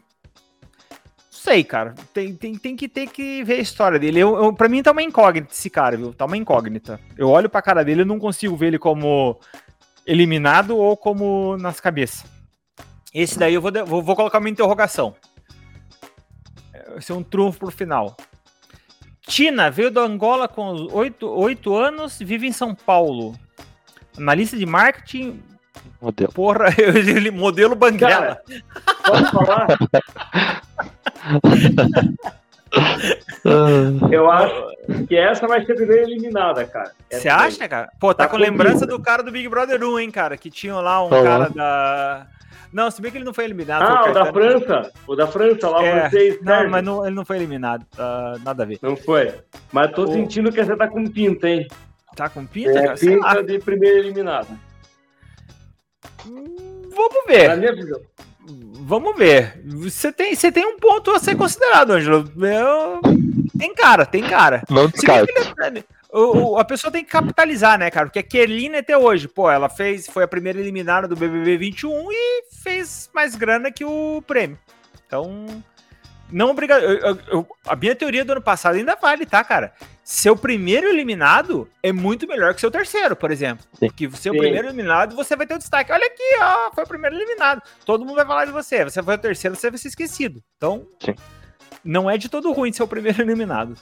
Sei, 1.28 1.64
cara. 1.64 1.94
Tem, 2.12 2.34
tem, 2.34 2.56
tem, 2.56 2.76
que, 2.76 2.88
ter 2.88 3.08
que 3.08 3.42
ver 3.44 3.54
a 3.54 3.60
história 3.60 3.98
dele. 3.98 4.20
Eu, 4.20 4.36
eu, 4.36 4.52
pra 4.52 4.68
mim 4.68 4.82
tá 4.82 4.92
uma 4.92 5.02
incógnita 5.02 5.52
esse 5.52 5.70
cara, 5.70 5.96
viu? 5.96 6.12
Tá 6.12 6.24
uma 6.24 6.36
incógnita. 6.36 7.00
Eu 7.16 7.28
olho 7.28 7.48
pra 7.48 7.62
cara 7.62 7.84
dele 7.84 8.02
e 8.02 8.04
não 8.04 8.18
consigo 8.18 8.56
ver 8.56 8.68
ele 8.68 8.78
como 8.78 9.38
eliminado 10.06 10.76
ou 10.76 10.96
como 10.96 11.56
nas 11.56 11.80
cabeças. 11.80 12.24
Esse 13.12 13.38
daí 13.38 13.54
eu 13.54 13.60
vou, 13.60 13.72
vou, 13.86 14.02
vou 14.02 14.16
colocar 14.16 14.38
uma 14.38 14.50
interrogação. 14.50 15.14
Vai 16.90 17.00
ser 17.00 17.12
um 17.12 17.22
trunfo 17.22 17.58
pro 17.58 17.70
final. 17.70 18.16
Tina 19.30 19.70
veio 19.70 19.92
da 19.92 20.00
Angola 20.00 20.48
com 20.48 20.88
8, 20.92 21.24
8 21.24 21.76
anos 21.76 22.20
e 22.20 22.24
vive 22.24 22.48
em 22.48 22.52
São 22.52 22.74
Paulo. 22.74 23.36
Analista 24.18 24.56
de 24.56 24.66
marketing. 24.66 25.40
Modelo. 26.02 26.32
Porra, 26.32 26.66
ele, 26.76 27.30
modelo 27.30 27.76
Banguela. 27.76 28.40
Posso 29.04 29.30
falar? 29.30 29.68
Eu 34.10 34.30
acho 34.30 35.06
que 35.06 35.16
essa 35.16 35.46
vai 35.46 35.64
ser 35.64 35.72
a 35.72 35.76
primeira 35.76 36.02
eliminada, 36.02 36.64
cara. 36.66 36.90
Você 37.08 37.28
acha, 37.28 37.68
cara? 37.68 37.88
Pô, 38.00 38.12
tá, 38.12 38.24
tá 38.24 38.30
com 38.30 38.36
lembrança 38.36 38.84
do 38.84 39.00
cara 39.00 39.22
do 39.22 39.30
Big 39.30 39.48
Brother 39.48 39.82
1, 39.82 40.00
hein, 40.00 40.10
cara? 40.10 40.36
Que 40.36 40.50
tinha 40.50 40.74
lá 40.74 41.00
um 41.04 41.04
uhum. 41.04 41.22
cara 41.22 41.48
da 41.50 42.26
não, 42.72 42.90
se 42.90 43.00
bem 43.00 43.10
que 43.10 43.18
ele 43.18 43.24
não 43.24 43.34
foi 43.34 43.44
eliminado. 43.44 43.82
Ah, 43.82 44.06
o, 44.06 44.10
o 44.10 44.14
da 44.14 44.32
França. 44.32 44.92
O 45.06 45.16
da 45.16 45.26
França, 45.26 45.68
lá 45.68 45.84
é, 45.84 45.88
o 45.88 46.00
francês. 46.00 46.38
Não, 46.42 46.68
mas 46.68 46.84
não, 46.84 47.06
ele 47.06 47.14
não 47.14 47.24
foi 47.24 47.36
eliminado. 47.36 47.82
Uh, 47.94 48.38
nada 48.44 48.62
a 48.62 48.66
ver. 48.66 48.78
Não 48.82 48.96
foi. 48.96 49.32
Mas 49.72 49.92
tô 49.92 50.04
o... 50.04 50.12
sentindo 50.12 50.52
que 50.52 50.64
você 50.64 50.76
tá 50.76 50.88
com 50.88 51.06
pinta, 51.06 51.48
hein? 51.48 51.66
Tá 52.14 52.28
com 52.28 52.46
pinta, 52.46 52.78
é, 52.78 52.82
cara? 52.82 52.96
Pinta 52.96 53.42
de 53.42 53.58
primeira 53.58 53.98
eliminada. 53.98 54.48
Vamos 56.24 57.24
ver. 57.26 57.48
Na 57.48 57.56
minha 57.56 57.74
visão. 57.74 58.00
Vamos 58.82 59.16
ver. 59.16 59.60
Você 59.64 60.12
tem, 60.12 60.34
você 60.34 60.50
tem 60.50 60.66
um 60.66 60.78
ponto 60.78 61.10
a 61.12 61.18
ser 61.18 61.36
considerado, 61.36 61.92
Ângelo. 61.92 62.30
Eu... 62.36 63.00
Tem 63.58 63.74
cara, 63.74 64.06
tem 64.06 64.22
cara. 64.22 64.62
Não 64.70 64.88
descarta. 64.88 65.32
O, 66.12 66.52
o, 66.52 66.58
a 66.58 66.64
pessoa 66.64 66.90
tem 66.90 67.04
que 67.04 67.10
capitalizar, 67.10 67.78
né, 67.78 67.90
cara? 67.90 68.06
Porque 68.06 68.18
a 68.18 68.22
Kerline 68.22 68.76
até 68.76 68.96
hoje, 68.98 69.28
pô, 69.28 69.50
ela 69.50 69.68
fez, 69.68 70.06
foi 70.08 70.24
a 70.24 70.28
primeira 70.28 70.58
eliminada 70.58 71.06
do 71.06 71.16
BBB 71.16 71.56
21 71.56 72.10
e 72.10 72.44
fez 72.62 73.08
mais 73.14 73.36
grana 73.36 73.70
que 73.70 73.84
o 73.84 74.22
prêmio. 74.26 74.58
Então, 75.06 75.46
não 76.32 76.50
obrigado. 76.50 76.82
a 77.66 77.76
minha 77.76 77.94
teoria 77.94 78.24
do 78.24 78.32
ano 78.32 78.42
passado 78.42 78.76
ainda 78.76 78.96
vale, 78.96 79.26
tá, 79.26 79.42
cara? 79.42 79.72
Seu 80.04 80.36
primeiro 80.36 80.88
eliminado 80.88 81.68
é 81.82 81.92
muito 81.92 82.26
melhor 82.26 82.54
que 82.54 82.60
seu 82.60 82.70
terceiro, 82.70 83.14
por 83.14 83.30
exemplo. 83.30 83.64
Sim. 83.74 83.86
Porque 83.86 84.10
seu 84.10 84.32
Sim. 84.32 84.38
primeiro 84.38 84.68
eliminado, 84.68 85.14
você 85.14 85.36
vai 85.36 85.46
ter 85.46 85.54
o 85.54 85.58
destaque. 85.58 85.92
Olha 85.92 86.06
aqui, 86.06 86.36
ó, 86.40 86.74
foi 86.74 86.84
o 86.84 86.88
primeiro 86.88 87.16
eliminado. 87.16 87.62
Todo 87.84 88.04
mundo 88.04 88.16
vai 88.16 88.26
falar 88.26 88.44
de 88.44 88.52
você. 88.52 88.84
Você 88.84 89.02
foi 89.02 89.14
o 89.14 89.18
terceiro, 89.18 89.54
você 89.54 89.70
vai 89.70 89.78
ser 89.78 89.88
esquecido. 89.88 90.42
Então, 90.56 90.86
Sim. 91.00 91.14
não 91.84 92.10
é 92.10 92.16
de 92.16 92.28
todo 92.28 92.52
ruim 92.52 92.72
ser 92.72 92.82
o 92.82 92.88
primeiro 92.88 93.20
eliminado. 93.22 93.76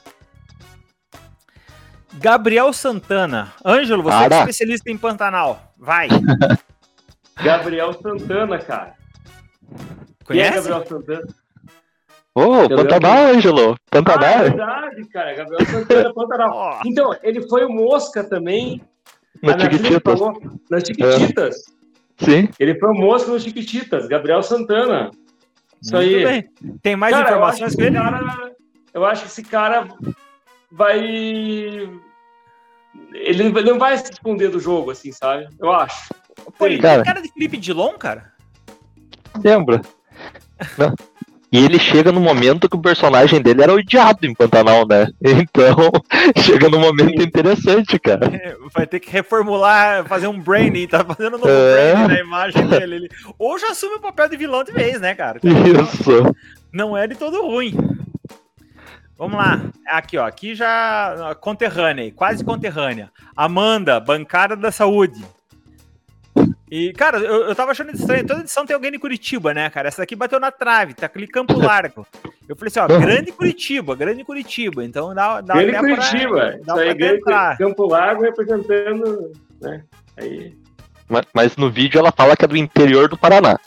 Gabriel 2.14 2.73
Santana. 2.73 3.53
Ângelo, 3.64 4.03
você 4.03 4.25
é 4.25 4.38
especialista 4.38 4.90
em 4.90 4.97
Pantanal. 4.97 5.75
Vai. 5.77 6.09
Gabriel 7.42 7.92
Santana, 7.92 8.59
cara. 8.59 8.94
Conhece? 10.25 10.51
Quem 10.51 10.59
é 10.59 10.62
Gabriel 10.62 10.87
Santana? 10.87 11.27
Ô, 12.35 12.64
oh, 12.64 12.68
Pantanal, 12.68 13.27
Ângelo. 13.27 13.77
Pantanal. 13.90 14.29
Ah, 14.29 14.33
é 14.33 14.42
verdade, 14.42 15.09
cara. 15.09 15.35
Gabriel 15.35 15.66
Santana, 15.66 16.14
Pantanal. 16.14 16.81
Oh. 16.83 16.88
Então, 16.88 17.16
ele 17.23 17.47
foi 17.49 17.64
o 17.64 17.68
Mosca 17.68 18.25
também. 18.25 18.83
No 19.42 19.61
Chiquititas. 19.61 20.21
nas 20.71 20.83
Chiquititas. 20.85 21.57
É. 22.21 22.25
Sim. 22.25 22.49
Ele 22.59 22.79
foi 22.79 22.88
o 22.90 22.94
Mosca 22.94 23.31
no 23.31 23.38
Chiquititas. 23.38 24.09
Gabriel 24.09 24.42
Santana. 24.42 25.11
Isso 25.81 25.94
Muito 25.94 26.16
aí. 26.16 26.25
Bem. 26.25 26.79
Tem 26.83 26.97
mais 26.97 27.14
cara, 27.14 27.29
informações 27.29 27.75
que 27.75 27.83
ele? 27.83 27.97
Cara, 27.97 28.53
eu 28.92 29.05
acho 29.05 29.23
que 29.23 29.29
esse 29.29 29.44
cara 29.44 29.88
vai. 30.70 30.98
Ele 33.12 33.50
não 33.62 33.78
vai 33.78 33.96
se 33.98 34.12
esconder 34.12 34.50
do 34.50 34.61
jogo, 34.61 34.90
assim, 34.90 35.12
sabe? 35.12 35.48
Eu 35.61 35.72
acho. 35.72 36.12
Pô, 36.59 36.66
ele 36.66 36.78
Cara. 36.78 37.02
tem 37.02 37.04
cara 37.12 37.22
de 37.22 37.33
Felipe 37.33 37.57
Dilon, 37.57 37.92
cara? 37.94 38.33
Lembra? 39.44 39.81
Não. 40.76 40.94
E 41.50 41.64
ele 41.64 41.78
chega 41.78 42.12
no 42.12 42.20
momento 42.20 42.68
que 42.68 42.76
o 42.76 42.81
personagem 42.81 43.40
dele 43.40 43.62
era 43.62 43.72
odiado 43.72 44.26
em 44.26 44.35
Pantanal, 44.35 44.87
né? 44.87 45.07
Então, 45.24 45.74
chega 46.44 46.68
num 46.68 46.78
momento 46.81 47.22
interessante, 47.22 47.98
cara. 47.98 48.31
Vai 48.74 48.87
ter 48.87 49.00
que 49.00 49.11
reformular, 49.11 50.04
fazer 50.07 50.26
um 50.26 50.38
branding, 50.38 50.87
tá 50.87 51.02
fazendo 51.02 51.37
um 51.37 51.40
novo 51.40 51.48
É. 51.50 51.92
branding 51.94 52.14
na 52.14 52.20
imagem 52.20 52.66
dele. 52.66 52.94
Ele- 52.96 53.09
Ou 53.38 53.59
já 53.59 53.68
assume 53.68 53.94
o 53.96 54.00
papel 54.00 54.28
de 54.28 54.37
vilão 54.37 54.62
de 54.62 54.72
vez, 54.72 55.00
né, 55.00 55.14
cara? 55.14 55.40
Isso. 55.42 56.35
Não 56.70 56.94
é 56.96 57.07
de 57.07 57.14
todo 57.14 57.40
ruim. 57.46 57.72
Vamos 59.18 59.37
lá. 59.37 59.61
Aqui, 59.88 60.16
ó. 60.16 60.24
Aqui 60.24 60.54
já. 60.54 61.37
Conterrânea, 61.40 62.12
quase 62.12 62.44
conterrânea. 62.44 63.11
Amanda, 63.37 63.98
bancada 63.98 64.54
da 64.54 64.70
saúde. 64.70 65.20
E, 66.70 66.92
cara, 66.92 67.18
eu, 67.18 67.48
eu 67.48 67.54
tava 67.54 67.72
achando 67.72 67.90
estranho. 67.92 68.26
Toda 68.26 68.40
edição 68.40 68.64
tem 68.64 68.74
alguém 68.74 68.92
de 68.92 68.98
Curitiba, 68.98 69.52
né, 69.54 69.68
cara? 69.70 69.88
Essa 69.88 70.02
daqui 70.02 70.14
bateu 70.14 70.38
na 70.38 70.52
trave, 70.52 70.94
tá 70.94 71.07
aquele 71.07 71.26
campo 71.26 71.54
largo. 71.59 72.07
Eu 72.48 72.54
falei 72.54 72.68
assim, 72.68 72.81
ó, 72.81 72.87
grande 72.87 73.33
Curitiba, 73.33 73.96
grande 73.96 74.22
Curitiba. 74.22 74.85
Então 74.85 75.14
dá, 75.14 75.40
dá 75.40 75.54
Grande 75.54 75.76
até 75.76 75.81
pra- 75.81 75.96
Curitiba. 75.96 76.40
dá 76.40 76.50
Isso 76.57 76.64
pra 76.74 76.83
aí, 76.83 76.94
grande 76.94 77.16
entrar. 77.20 77.59
Campo 77.59 77.87
Largo 77.88 78.22
representando, 78.22 79.33
né? 79.61 79.83
Aí. 80.16 80.54
Mas, 81.09 81.24
mas 81.35 81.57
no 81.57 81.70
vídeo 81.70 81.98
ela 81.98 82.12
fala 82.12 82.37
que 82.37 82.44
é 82.44 82.48
do 82.48 82.57
interior 82.57 83.09
do 83.09 83.16
Paraná. 83.18 83.59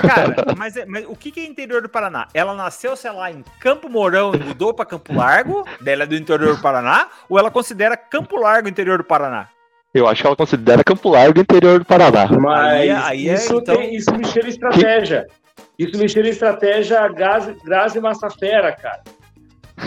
Cara, 0.00 0.36
mas, 0.56 0.76
é- 0.76 0.86
mas 0.86 1.04
o 1.06 1.14
que, 1.16 1.30
que 1.30 1.40
é 1.40 1.44
interior 1.44 1.82
do 1.82 1.88
Paraná? 1.88 2.28
Ela 2.34 2.54
nasceu, 2.54 2.96
sei 2.96 3.10
lá, 3.12 3.30
em 3.30 3.44
Campo 3.60 3.88
Mourão 3.88 4.32
e 4.34 4.38
mudou 4.38 4.72
pra 4.74 4.84
Campo 4.84 5.14
Largo, 5.14 5.64
daí 5.80 5.94
ela 5.94 6.04
é 6.04 6.06
do 6.06 6.14
interior 6.14 6.56
do 6.56 6.62
Paraná, 6.62 7.08
ou 7.28 7.38
ela 7.38 7.50
considera 7.50 7.96
Campo 7.96 8.36
Largo 8.36 8.68
interior 8.68 8.98
do 8.98 9.04
Paraná? 9.04 9.48
Eu 9.94 10.08
acho 10.08 10.22
que 10.22 10.26
ela 10.26 10.36
considera 10.36 10.82
Campo 10.82 11.10
Largo 11.10 11.38
interior 11.40 11.78
do 11.78 11.84
Paraná. 11.84 12.26
Mas 12.40 12.72
Aí 12.72 12.88
é- 12.88 12.96
aí 12.96 13.28
é, 13.28 13.34
isso, 13.34 13.56
então- 13.58 13.76
tem, 13.76 13.94
isso 13.94 14.14
me 14.14 14.24
cheira 14.26 14.48
estratégia. 14.48 15.26
Isso 15.78 15.98
me 15.98 16.08
cheira 16.08 16.28
estratégia 16.28 17.06
Grazi, 17.08 17.56
Grazi 17.64 18.00
Massafera, 18.00 18.72
cara. 18.72 19.02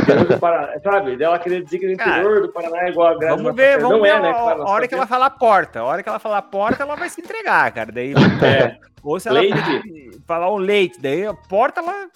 Interior 0.01 0.27
do 0.27 0.39
Paraná, 0.39 0.79
sabe? 0.81 1.15
Dela 1.17 1.39
querer 1.39 1.63
dizer 1.63 1.79
que 1.79 1.87
no 1.87 1.97
Cara, 1.97 2.11
interior 2.19 2.41
do 2.41 2.51
Paraná 2.51 2.83
é 2.83 2.89
igual 2.89 3.07
a 3.07 3.17
Grazi 3.17 3.37
Vamos 3.43 3.55
ver, 3.55 3.77
vamos 3.79 3.91
Não 3.97 4.01
ver 4.01 4.09
é, 4.09 4.11
a, 4.11 4.19
né? 4.19 4.29
a 4.31 4.55
hora 4.69 4.87
que 4.87 4.93
ela 4.95 5.07
falar 5.07 5.29
porta. 5.31 5.79
A 5.79 5.83
hora 5.83 6.03
que 6.03 6.09
ela 6.09 6.19
falar 6.19 6.41
porta, 6.43 6.83
ela 6.83 6.95
vai 6.95 7.09
se 7.09 7.21
entregar, 7.21 7.71
cara. 7.71 7.91
Daí, 7.91 8.13
É. 8.43 8.77
ou 9.03 9.19
se 9.19 9.27
ela 9.29 9.39
Leite. 9.39 10.21
falar 10.27 10.51
um 10.53 10.57
leite, 10.57 10.99
daí 11.01 11.25
a 11.25 11.33
porta, 11.33 11.81
ela. 11.81 12.09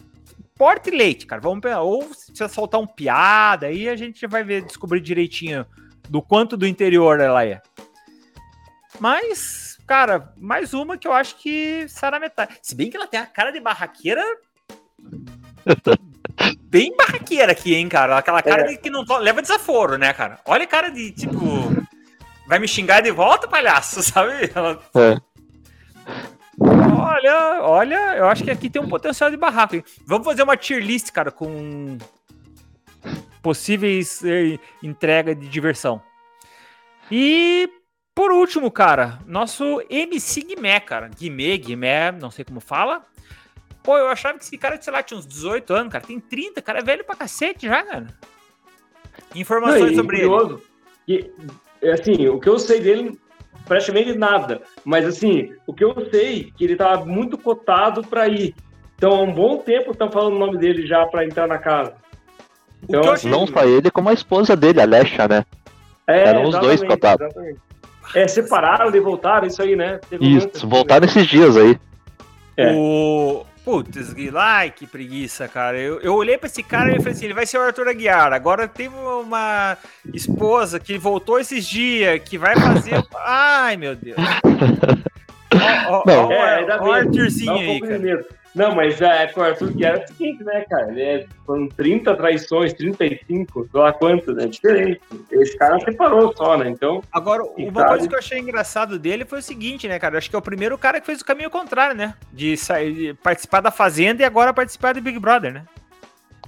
Porta 0.57 0.89
e 0.89 0.95
leite, 0.97 1.25
cara. 1.25 1.41
Vamos 1.41 1.61
pegar. 1.61 1.81
Ou 1.81 2.03
se 2.13 2.33
ela 2.41 2.49
soltar 2.49 2.81
um 2.81 2.87
piada, 2.87 3.67
aí 3.67 3.87
a 3.87 3.95
gente 3.95 4.27
vai 4.27 4.43
ver, 4.43 4.63
descobrir 4.63 4.99
direitinho 4.99 5.65
do 6.09 6.21
quanto 6.21 6.57
do 6.57 6.67
interior 6.67 7.19
ela 7.19 7.45
é. 7.45 7.61
Mas, 8.99 9.77
cara, 9.87 10.33
mais 10.37 10.73
uma 10.73 10.97
que 10.97 11.07
eu 11.07 11.13
acho 11.13 11.37
que 11.37 11.87
será 11.87 12.19
metade. 12.19 12.57
Se 12.61 12.75
bem 12.75 12.89
que 12.89 12.97
ela 12.97 13.07
tem 13.07 13.19
a 13.19 13.25
cara 13.25 13.51
de 13.51 13.59
barraqueira. 13.61 14.23
Bem 16.69 16.95
barraqueira 16.95 17.51
aqui, 17.51 17.73
hein, 17.75 17.89
cara? 17.89 18.17
Aquela 18.17 18.41
cara 18.43 18.71
É. 18.71 18.77
que 18.77 18.89
não 18.89 19.03
leva 19.19 19.41
desaforo, 19.41 19.97
né, 19.97 20.13
cara? 20.13 20.39
Olha 20.45 20.63
a 20.63 20.67
cara 20.67 20.89
de 20.89 21.11
tipo. 21.11 21.35
Vai 22.47 22.59
me 22.59 22.67
xingar 22.67 23.01
de 23.01 23.11
volta, 23.11 23.47
palhaço, 23.47 24.01
sabe? 24.03 24.51
Ela- 24.53 24.79
É. 24.95 25.17
Olha, 26.61 27.61
olha, 27.63 28.17
eu 28.17 28.27
acho 28.27 28.43
que 28.43 28.51
aqui 28.51 28.69
tem 28.69 28.81
um 28.81 28.87
potencial 28.89 29.29
de 29.31 29.37
barraco. 29.37 29.75
hein? 29.75 29.83
Vamos 30.05 30.25
fazer 30.25 30.43
uma 30.43 30.57
tier 30.57 30.81
list, 30.83 31.11
cara, 31.11 31.31
com 31.31 31.97
possíveis 33.41 34.21
eh, 34.23 34.59
entrega 34.83 35.33
de 35.33 35.47
diversão. 35.47 36.01
E 37.09 37.69
por 38.13 38.31
último, 38.31 38.69
cara, 38.69 39.19
nosso 39.25 39.81
MC 39.89 40.41
Guimé, 40.43 40.79
cara. 40.79 41.09
Guimê, 41.09 41.57
Guimé, 41.57 42.11
não 42.11 42.29
sei 42.29 42.43
como 42.43 42.59
fala. 42.59 43.05
Pô, 43.89 43.97
eu 43.97 44.07
achava 44.07 44.37
que 44.37 44.43
esse 44.43 44.55
cara, 44.55 44.79
sei 44.79 44.93
lá, 44.93 45.01
tinha 45.01 45.17
uns 45.17 45.25
18 45.25 45.73
anos, 45.73 45.91
cara. 45.91 46.05
Tem 46.05 46.19
30, 46.19 46.61
cara 46.61 46.77
é 46.77 46.83
velho 46.83 47.03
pra 47.03 47.15
cacete 47.15 47.65
já, 47.65 47.81
cara. 47.81 48.05
Informações 49.33 49.81
Não, 49.81 49.89
e 49.89 49.95
sobre 49.95 50.17
ele. 50.19 50.27
curioso, 50.27 50.61
que, 51.07 51.31
é 51.81 51.93
assim, 51.93 52.27
o 52.27 52.39
que 52.39 52.47
eu 52.47 52.59
sei 52.59 52.81
dele, 52.81 53.19
praticamente 53.65 54.13
nada. 54.15 54.61
Mas, 54.85 55.07
assim, 55.07 55.55
o 55.65 55.73
que 55.73 55.83
eu 55.83 56.07
sei, 56.11 56.53
que 56.55 56.65
ele 56.65 56.75
tava 56.75 57.03
muito 57.03 57.35
cotado 57.35 58.03
para 58.03 58.27
ir. 58.27 58.53
Então, 58.95 59.09
há 59.09 59.23
um 59.23 59.33
bom 59.33 59.57
tempo 59.57 59.89
estão 59.89 60.11
falando 60.11 60.35
o 60.35 60.39
nome 60.39 60.59
dele 60.59 60.85
já 60.85 61.07
para 61.07 61.25
entrar 61.25 61.47
na 61.47 61.57
casa. 61.57 61.95
Então, 62.83 63.11
achei- 63.11 63.31
Não 63.31 63.47
só 63.47 63.63
ele, 63.63 63.89
como 63.89 64.09
a 64.09 64.13
esposa 64.13 64.55
dele, 64.55 64.79
a 64.79 64.85
Lesha, 64.85 65.27
né? 65.27 65.43
É, 66.05 66.27
Eram 66.27 66.43
os 66.43 66.59
dois 66.59 66.83
cotados. 66.83 67.25
exatamente. 67.25 67.59
É, 68.13 68.27
separaram 68.27 68.95
e 68.95 68.99
voltaram, 68.99 69.47
isso 69.47 69.63
aí, 69.63 69.75
né? 69.75 69.99
Teve 70.07 70.23
um 70.23 70.37
Isso, 70.37 70.67
voltaram 70.67 71.07
esses 71.07 71.25
dias 71.25 71.57
aí. 71.57 71.75
É. 72.55 72.71
O. 72.73 73.48
Putz, 73.65 74.13
Gui, 74.13 74.31
ai, 74.35 74.71
que 74.71 74.87
preguiça, 74.87 75.47
cara. 75.47 75.77
Eu, 75.77 75.99
eu 75.99 76.15
olhei 76.15 76.37
pra 76.37 76.47
esse 76.47 76.63
cara 76.63 76.91
e 76.91 76.97
falei 76.97 77.13
assim: 77.13 77.25
ele 77.25 77.33
vai 77.33 77.45
ser 77.45 77.57
o 77.57 77.61
Arthur 77.61 77.87
Aguiar. 77.87 78.33
Agora 78.33 78.67
teve 78.67 78.95
uma 78.95 79.77
esposa 80.13 80.79
que 80.79 80.97
voltou 80.97 81.39
esses 81.39 81.67
dias, 81.67 82.19
que 82.23 82.37
vai 82.37 82.55
fazer. 82.55 83.03
Ai, 83.17 83.77
meu 83.77 83.95
Deus. 83.95 84.17
Ó, 85.89 85.97
ó, 85.97 86.03
Não. 86.05 86.27
ó, 86.27 86.31
É, 86.31 86.37
ó, 86.37 86.59
ainda 86.59 86.81
ó 86.81 86.83
um 86.93 87.73
de 87.79 87.79
cara. 87.81 87.99
medo. 87.99 88.25
Não, 88.59 88.75
mas 88.75 88.99
é, 88.99 89.25
com 89.27 89.39
o 89.39 89.43
Arthur 89.45 89.71
que 89.71 89.85
era 89.85 90.03
o 90.03 90.07
seguinte, 90.09 90.43
né, 90.43 90.65
cara? 90.69 90.91
Ele 90.91 91.01
é, 91.01 91.25
foram 91.45 91.69
30 91.69 92.13
traições, 92.17 92.73
35, 92.73 93.69
sei 93.71 93.79
lá 93.79 93.93
quantas, 93.93 94.35
né? 94.35 94.47
Diferente. 94.47 94.99
Esse 95.31 95.57
cara 95.57 95.79
separou 95.79 96.35
só, 96.35 96.57
né? 96.57 96.67
Então, 96.67 97.01
Agora, 97.09 97.41
uma 97.43 97.73
sabe? 97.79 97.87
coisa 97.87 98.07
que 98.09 98.15
eu 98.15 98.19
achei 98.19 98.37
engraçado 98.37 98.99
dele 98.99 99.23
foi 99.23 99.39
o 99.39 99.41
seguinte, 99.41 99.87
né, 99.87 99.97
cara? 99.97 100.15
Eu 100.15 100.17
Acho 100.17 100.29
que 100.29 100.35
é 100.35 100.39
o 100.39 100.41
primeiro 100.41 100.77
cara 100.77 100.99
que 100.99 101.05
fez 101.05 101.21
o 101.21 101.25
caminho 101.25 101.49
contrário, 101.49 101.95
né? 101.95 102.15
De, 102.33 102.57
sair, 102.57 102.93
de 102.93 103.13
participar 103.13 103.61
da 103.61 103.71
Fazenda 103.71 104.23
e 104.23 104.25
agora 104.25 104.53
participar 104.53 104.93
do 104.93 105.01
Big 105.01 105.17
Brother, 105.17 105.53
né? 105.53 105.63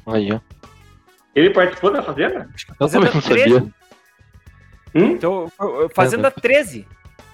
Aí, 0.05 0.33
ó. 0.33 0.39
ele 1.33 1.51
participou 1.51 1.93
da 1.93 2.03
Fazenda? 2.03 2.49
Eu 2.77 2.89
também 2.89 3.13
não 3.13 3.21
sabia. 3.21 3.63
Hum? 4.93 5.11
Então, 5.11 5.49
Fazenda 5.95 6.29
13. 6.29 6.85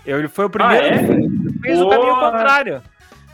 Ele 0.06 0.28
foi 0.28 0.46
o 0.46 0.50
primeiro 0.52 0.86
Ah, 0.86 0.88
é? 0.88 1.00
que 1.00 1.60
fez 1.62 1.82
o 1.82 1.86
Boa. 1.86 1.96
caminho 1.96 2.20
contrário. 2.20 2.84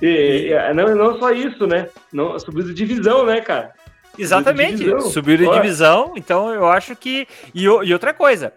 E, 0.05 0.49
e, 0.51 0.73
não, 0.73 0.93
não 0.95 1.17
só 1.17 1.31
isso, 1.31 1.65
né? 1.65 1.87
Não, 2.11 2.37
subiu 2.37 2.63
de 2.63 2.73
divisão, 2.73 3.25
né, 3.25 3.39
cara? 3.39 3.73
Exatamente, 4.19 4.75
divisão. 4.75 4.99
subiu 5.09 5.37
de 5.37 5.49
divisão, 5.49 6.13
então 6.17 6.53
eu 6.53 6.67
acho 6.67 6.93
que. 6.95 7.25
E, 7.55 7.63
e 7.63 7.93
outra 7.93 8.13
coisa, 8.13 8.53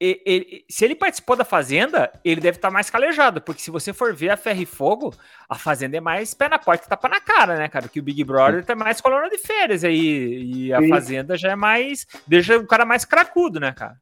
ele- 0.00 0.64
se 0.68 0.84
ele 0.84 0.94
participou 0.94 1.36
da 1.36 1.44
Fazenda, 1.44 2.10
ele 2.24 2.40
deve 2.40 2.56
estar 2.58 2.70
mais 2.70 2.90
calejado, 2.90 3.40
porque 3.40 3.60
se 3.60 3.70
você 3.70 3.92
for 3.92 4.14
ver 4.14 4.30
a 4.30 4.36
Ferro 4.36 4.62
e 4.62 4.66
Fogo, 4.66 5.14
a 5.48 5.56
Fazenda 5.56 5.98
é 5.98 6.00
mais 6.00 6.34
pé 6.34 6.48
na 6.48 6.58
porta 6.58 6.84
e 6.86 6.88
tapa 6.88 7.08
na 7.08 7.20
cara, 7.20 7.56
né, 7.56 7.68
cara? 7.68 7.86
Que 7.86 8.00
o 8.00 8.02
Big 8.02 8.24
Brother 8.24 8.64
tá 8.64 8.74
mais 8.74 9.00
coluna 9.00 9.28
de 9.28 9.38
férias 9.38 9.84
aí, 9.84 10.42
e 10.66 10.72
a 10.72 10.80
Sim. 10.80 10.88
Fazenda 10.88 11.36
já 11.36 11.50
é 11.52 11.56
mais. 11.56 12.06
deixa 12.26 12.56
o 12.58 12.66
cara 12.66 12.84
mais 12.84 13.04
cracudo, 13.04 13.60
né, 13.60 13.72
cara? 13.72 13.96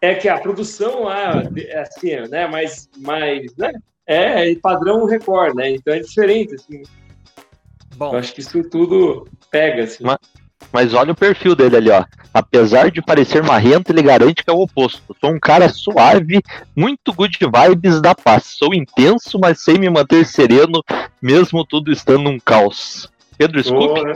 É 0.00 0.14
que 0.14 0.28
a 0.28 0.38
produção 0.38 1.02
lá, 1.04 1.42
é 1.58 1.80
assim, 1.80 2.16
né? 2.30 2.46
Mais, 2.46 2.88
mais, 2.96 3.54
né? 3.56 3.72
É 4.06 4.54
padrão 4.56 5.04
Record, 5.06 5.54
né? 5.56 5.70
Então 5.70 5.92
é 5.92 6.00
diferente, 6.00 6.54
assim. 6.54 6.82
Bom, 7.96 8.12
Eu 8.12 8.18
acho 8.18 8.32
que 8.34 8.40
isso 8.40 8.62
tudo 8.70 9.26
pega, 9.50 9.84
assim. 9.84 10.04
Mas- 10.04 10.18
Mas 10.72 10.94
olha 10.94 11.12
o 11.12 11.16
perfil 11.16 11.54
dele 11.54 11.76
ali, 11.76 11.90
ó. 11.90 12.04
Apesar 12.32 12.90
de 12.90 13.00
parecer 13.00 13.42
marrento, 13.42 13.90
ele 13.92 14.02
garante 14.02 14.42
que 14.44 14.50
é 14.50 14.52
o 14.52 14.60
oposto. 14.60 15.14
Sou 15.20 15.30
um 15.30 15.38
cara 15.38 15.68
suave, 15.68 16.42
muito 16.74 17.12
good 17.12 17.38
vibes 17.38 18.00
da 18.00 18.14
paz. 18.14 18.44
Sou 18.44 18.74
intenso, 18.74 19.38
mas 19.38 19.62
sem 19.62 19.78
me 19.78 19.88
manter 19.88 20.26
sereno, 20.26 20.82
mesmo 21.20 21.64
tudo 21.64 21.90
estando 21.92 22.28
um 22.28 22.38
caos. 22.38 23.10
Pedro 23.38 23.62
Scoop? 23.62 24.02
Né? 24.02 24.14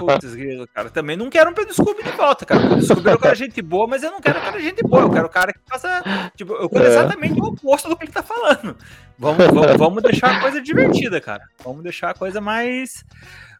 Putz, 0.00 0.34
grilo, 0.34 0.66
cara. 0.68 0.88
Também 0.90 1.16
não 1.16 1.28
quero 1.28 1.50
um 1.50 1.54
Pedro 1.54 1.74
Scooby 1.74 2.02
de 2.02 2.10
volta, 2.12 2.46
cara. 2.46 2.60
O 2.60 2.68
Pedro 2.70 2.84
Scooby 2.86 3.08
é 3.10 3.14
um 3.14 3.18
cara 3.18 3.34
gente 3.34 3.60
boa, 3.62 3.86
mas 3.86 4.02
eu 4.02 4.10
não 4.10 4.20
quero 4.20 4.38
um 4.38 4.42
cara 4.42 4.60
gente 4.60 4.82
boa. 4.82 5.02
Eu 5.02 5.10
quero 5.10 5.26
um 5.26 5.30
cara 5.30 5.52
que 5.52 5.58
faça. 5.68 6.30
Tipo, 6.36 6.54
eu 6.54 6.68
quero 6.70 6.84
É. 6.84 6.88
exatamente 6.88 7.40
o 7.40 7.44
oposto 7.44 7.88
do 7.88 7.96
que 7.96 8.04
ele 8.04 8.12
tá 8.12 8.22
falando. 8.22 8.76
Vamos, 9.18 9.46
vamos, 9.46 9.76
vamos 9.76 10.02
deixar 10.02 10.36
a 10.36 10.40
coisa 10.40 10.60
divertida, 10.62 11.20
cara. 11.20 11.42
Vamos 11.64 11.82
deixar 11.82 12.10
a 12.10 12.14
coisa 12.14 12.40
mais, 12.40 13.04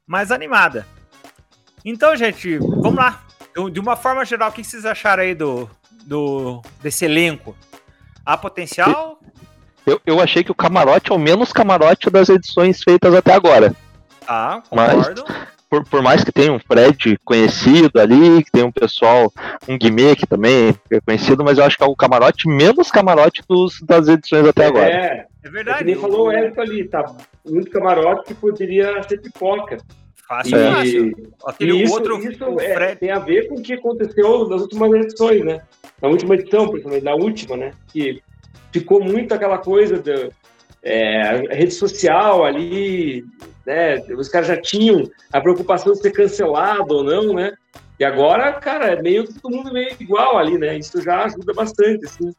mais 0.07 0.31
animada. 0.33 0.87
Então, 1.85 2.15
gente, 2.17 2.59
vamos 2.59 2.95
lá. 2.97 3.23
Eu- 3.55 3.69
De 3.69 3.81
uma 3.81 3.97
forma 3.97 4.25
geral, 4.25 4.51
o 4.51 4.53
que 4.53 4.63
vocês 4.65 4.87
acharam 4.87 5.23
aí 5.23 5.35
do, 5.35 5.69
do 6.05 6.63
desse 6.83 7.05
elenco? 7.05 7.55
Há 8.25 8.37
potencial? 8.37 9.19
Eu, 9.87 10.01
eu 10.07 10.21
achei 10.21 10.45
que 10.45 10.53
o 10.53 10.55
camarote 10.55 11.11
é 11.11 11.15
o 11.15 11.19
menos 11.19 11.53
camarote 11.53 12.09
das 12.11 12.29
edições 12.29 12.83
feitas 12.83 13.15
até 13.15 13.33
agora. 13.35 13.75
Tá, 14.31 14.63
Mas- 14.71 15.09
concordo. 15.09 15.25
Por, 15.69 15.85
por 15.89 16.03
mais 16.03 16.25
que 16.25 16.33
tenha 16.33 16.53
um 16.53 16.59
Fred 16.59 17.17
conhecido 17.25 18.01
ali, 18.01 18.43
que 18.43 18.51
tem 18.51 18.65
um 18.65 18.73
pessoal, 18.73 19.33
um 19.69 19.79
Guimê 19.79 20.17
que 20.17 20.27
também 20.27 20.75
é 20.91 21.01
conhecido, 21.01 21.45
mas 21.45 21.59
eu 21.59 21.65
acho 21.65 21.77
que 21.77 21.83
é 21.85 21.87
o 21.87 21.95
camarote 21.95 22.49
menos 22.49 22.91
camarote 22.91 23.41
dos, 23.49 23.81
das 23.83 24.09
edições 24.09 24.49
até 24.49 24.67
agora. 24.67 24.89
É, 24.91 24.93
É 24.93 25.07
é 25.07 25.27
que 25.45 25.49
verdade. 25.51 25.85
nem 25.85 25.95
falou 25.95 26.27
o 26.27 26.33
Érico 26.33 26.61
ali, 26.61 26.89
tá? 26.89 27.05
Muito 27.49 27.71
camarote 27.71 28.25
que 28.27 28.35
poderia 28.35 29.01
ser 29.05 29.21
pipoca. 29.21 29.77
Fácil, 30.29 30.57
É. 30.59 30.73
fácil. 30.75 31.13
Aquele 31.47 31.73
E 31.73 31.83
isso, 31.85 31.93
outro, 31.95 32.19
isso 32.29 32.45
o 32.45 32.61
é- 32.61 32.95
tem 32.97 33.11
a 33.13 33.19
ver 33.21 33.49
com 33.49 33.55
o 33.55 33.63
que 33.63 33.75
aconteceu 33.75 34.49
nas 34.49 34.63
últimas 34.63 34.93
edições, 34.93 35.45
né? 35.45 35.61
Na 36.03 36.09
última 36.09 36.35
edição, 36.35 36.69
principalmente, 36.69 37.05
na 37.05 37.15
última, 37.15 37.57
né? 37.57 37.73
Que 37.93 38.21
ficou 38.73 39.01
muito 39.03 39.33
aquela 39.35 39.59
coisa 39.59 39.99
do, 40.01 40.33
é, 40.83 41.55
rede 41.55 41.73
social 41.73 42.45
ali, 42.45 43.25
né? 43.67 43.99
Os 44.17 44.29
caras 44.29 44.49
já 44.49 44.61
tinham 44.61 45.11
a 45.33 45.41
preocupação 45.41 45.93
de 45.93 46.01
ser 46.01 46.11
cancelado 46.11 46.95
ou 46.95 47.05
não, 47.05 47.35
né? 47.35 47.53
E 47.99 48.05
agora, 48.05 48.53
cara, 48.55 48.93
é 48.93 49.03
meio 49.03 49.27
que 49.27 49.35
todo 49.39 49.55
mundo 49.55 49.73
meio 49.73 49.95
igual 50.01 50.39
ali, 50.39 50.57
né? 50.57 50.79
Isso 50.79 51.03
já 51.03 51.25
ajuda 51.25 51.53
bastante, 51.53 52.07
assim. 52.07 52.33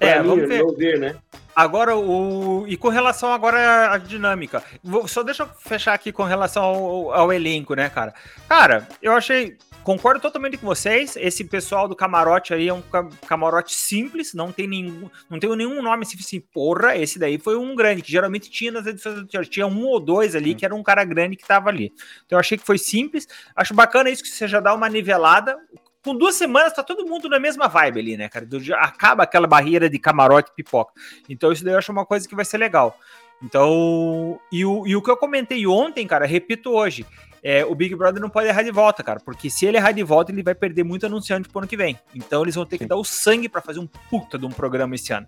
É, 0.00 0.20
mim, 0.20 0.28
vamos 0.28 0.48
ver. 0.48 0.64
ver, 0.76 0.98
né? 0.98 1.14
Agora, 1.54 1.96
o. 1.96 2.64
E 2.66 2.76
com 2.76 2.88
relação 2.88 3.32
agora 3.32 3.92
à 3.92 3.98
dinâmica. 3.98 4.62
Vou, 4.82 5.06
só 5.06 5.22
deixa 5.22 5.42
eu 5.42 5.48
fechar 5.58 5.94
aqui 5.94 6.12
com 6.12 6.24
relação 6.24 6.62
ao, 6.62 7.12
ao 7.12 7.32
elenco, 7.32 7.74
né, 7.74 7.88
cara? 7.88 8.14
Cara, 8.48 8.88
eu 9.02 9.12
achei 9.12 9.56
Concordo 9.82 10.20
totalmente 10.20 10.56
com 10.56 10.66
vocês. 10.66 11.16
Esse 11.16 11.44
pessoal 11.44 11.88
do 11.88 11.96
camarote 11.96 12.54
aí 12.54 12.68
é 12.68 12.74
um 12.74 12.82
camarote 13.26 13.74
simples, 13.74 14.32
não 14.32 14.52
tem 14.52 14.68
nenhum, 14.68 15.10
não 15.28 15.40
tem 15.40 15.54
nenhum 15.56 15.82
nome 15.82 16.04
assim, 16.04 16.16
assim, 16.18 16.40
porra, 16.40 16.96
esse 16.96 17.18
daí 17.18 17.36
foi 17.36 17.56
um 17.56 17.74
grande, 17.74 18.02
que 18.02 18.10
geralmente 18.10 18.48
tinha 18.48 18.70
nas 18.70 18.86
edições 18.86 19.18
anteriores, 19.18 19.48
tinha 19.48 19.66
um 19.66 19.84
ou 19.84 19.98
dois 19.98 20.36
ali 20.36 20.54
que 20.54 20.64
era 20.64 20.74
um 20.74 20.82
cara 20.82 21.04
grande 21.04 21.36
que 21.36 21.44
tava 21.44 21.68
ali. 21.68 21.92
Então 22.24 22.36
eu 22.36 22.40
achei 22.40 22.56
que 22.56 22.64
foi 22.64 22.78
simples. 22.78 23.26
Acho 23.56 23.74
bacana 23.74 24.08
isso 24.08 24.22
que 24.22 24.28
você 24.28 24.46
já 24.46 24.60
dá 24.60 24.72
uma 24.72 24.88
nivelada. 24.88 25.58
Com 26.02 26.16
duas 26.16 26.34
semanas 26.34 26.72
tá 26.72 26.82
todo 26.82 27.06
mundo 27.06 27.28
na 27.28 27.38
mesma 27.38 27.68
vibe 27.68 28.00
ali, 28.00 28.16
né, 28.16 28.28
cara? 28.28 28.46
Acaba 28.78 29.22
aquela 29.22 29.46
barreira 29.46 29.88
de 29.88 29.98
camarote 29.98 30.50
e 30.50 30.54
pipoca. 30.54 30.92
Então 31.28 31.52
isso 31.52 31.64
daí 31.64 31.74
eu 31.74 31.78
acho 31.78 31.92
uma 31.92 32.04
coisa 32.04 32.28
que 32.28 32.34
vai 32.34 32.44
ser 32.44 32.58
legal. 32.58 32.98
Então, 33.42 34.38
e 34.52 34.64
o, 34.64 34.86
e 34.86 34.94
o 34.94 35.02
que 35.02 35.10
eu 35.10 35.16
comentei 35.16 35.66
ontem, 35.66 36.06
cara, 36.06 36.26
repito 36.26 36.70
hoje 36.70 37.04
é, 37.42 37.64
o 37.64 37.74
Big 37.74 37.94
Brother 37.96 38.22
não 38.22 38.30
pode 38.30 38.46
errar 38.46 38.62
de 38.62 38.70
volta, 38.70 39.02
cara, 39.02 39.18
porque 39.18 39.50
se 39.50 39.66
ele 39.66 39.76
errar 39.76 39.90
de 39.90 40.02
volta, 40.04 40.30
ele 40.30 40.44
vai 40.44 40.54
perder 40.54 40.84
muito 40.84 41.04
anunciante 41.04 41.48
pro 41.48 41.58
ano 41.58 41.66
que 41.66 41.76
vem. 41.76 41.98
Então 42.14 42.42
eles 42.42 42.54
vão 42.54 42.64
ter 42.64 42.78
que 42.78 42.86
dar 42.86 42.96
o 42.96 43.04
sangue 43.04 43.48
para 43.48 43.60
fazer 43.60 43.80
um 43.80 43.86
puta 44.08 44.38
de 44.38 44.46
um 44.46 44.50
programa 44.50 44.94
esse 44.94 45.12
ano. 45.12 45.26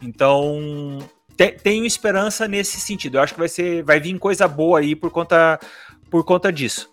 Então, 0.00 0.98
te, 1.36 1.52
tenho 1.52 1.84
esperança 1.84 2.48
nesse 2.48 2.80
sentido. 2.80 3.18
Eu 3.18 3.22
acho 3.22 3.34
que 3.34 3.38
vai 3.38 3.48
ser, 3.48 3.82
vai 3.82 4.00
vir 4.00 4.18
coisa 4.18 4.48
boa 4.48 4.78
aí 4.78 4.96
por 4.96 5.10
conta, 5.10 5.60
por 6.08 6.24
conta 6.24 6.50
disso. 6.50 6.90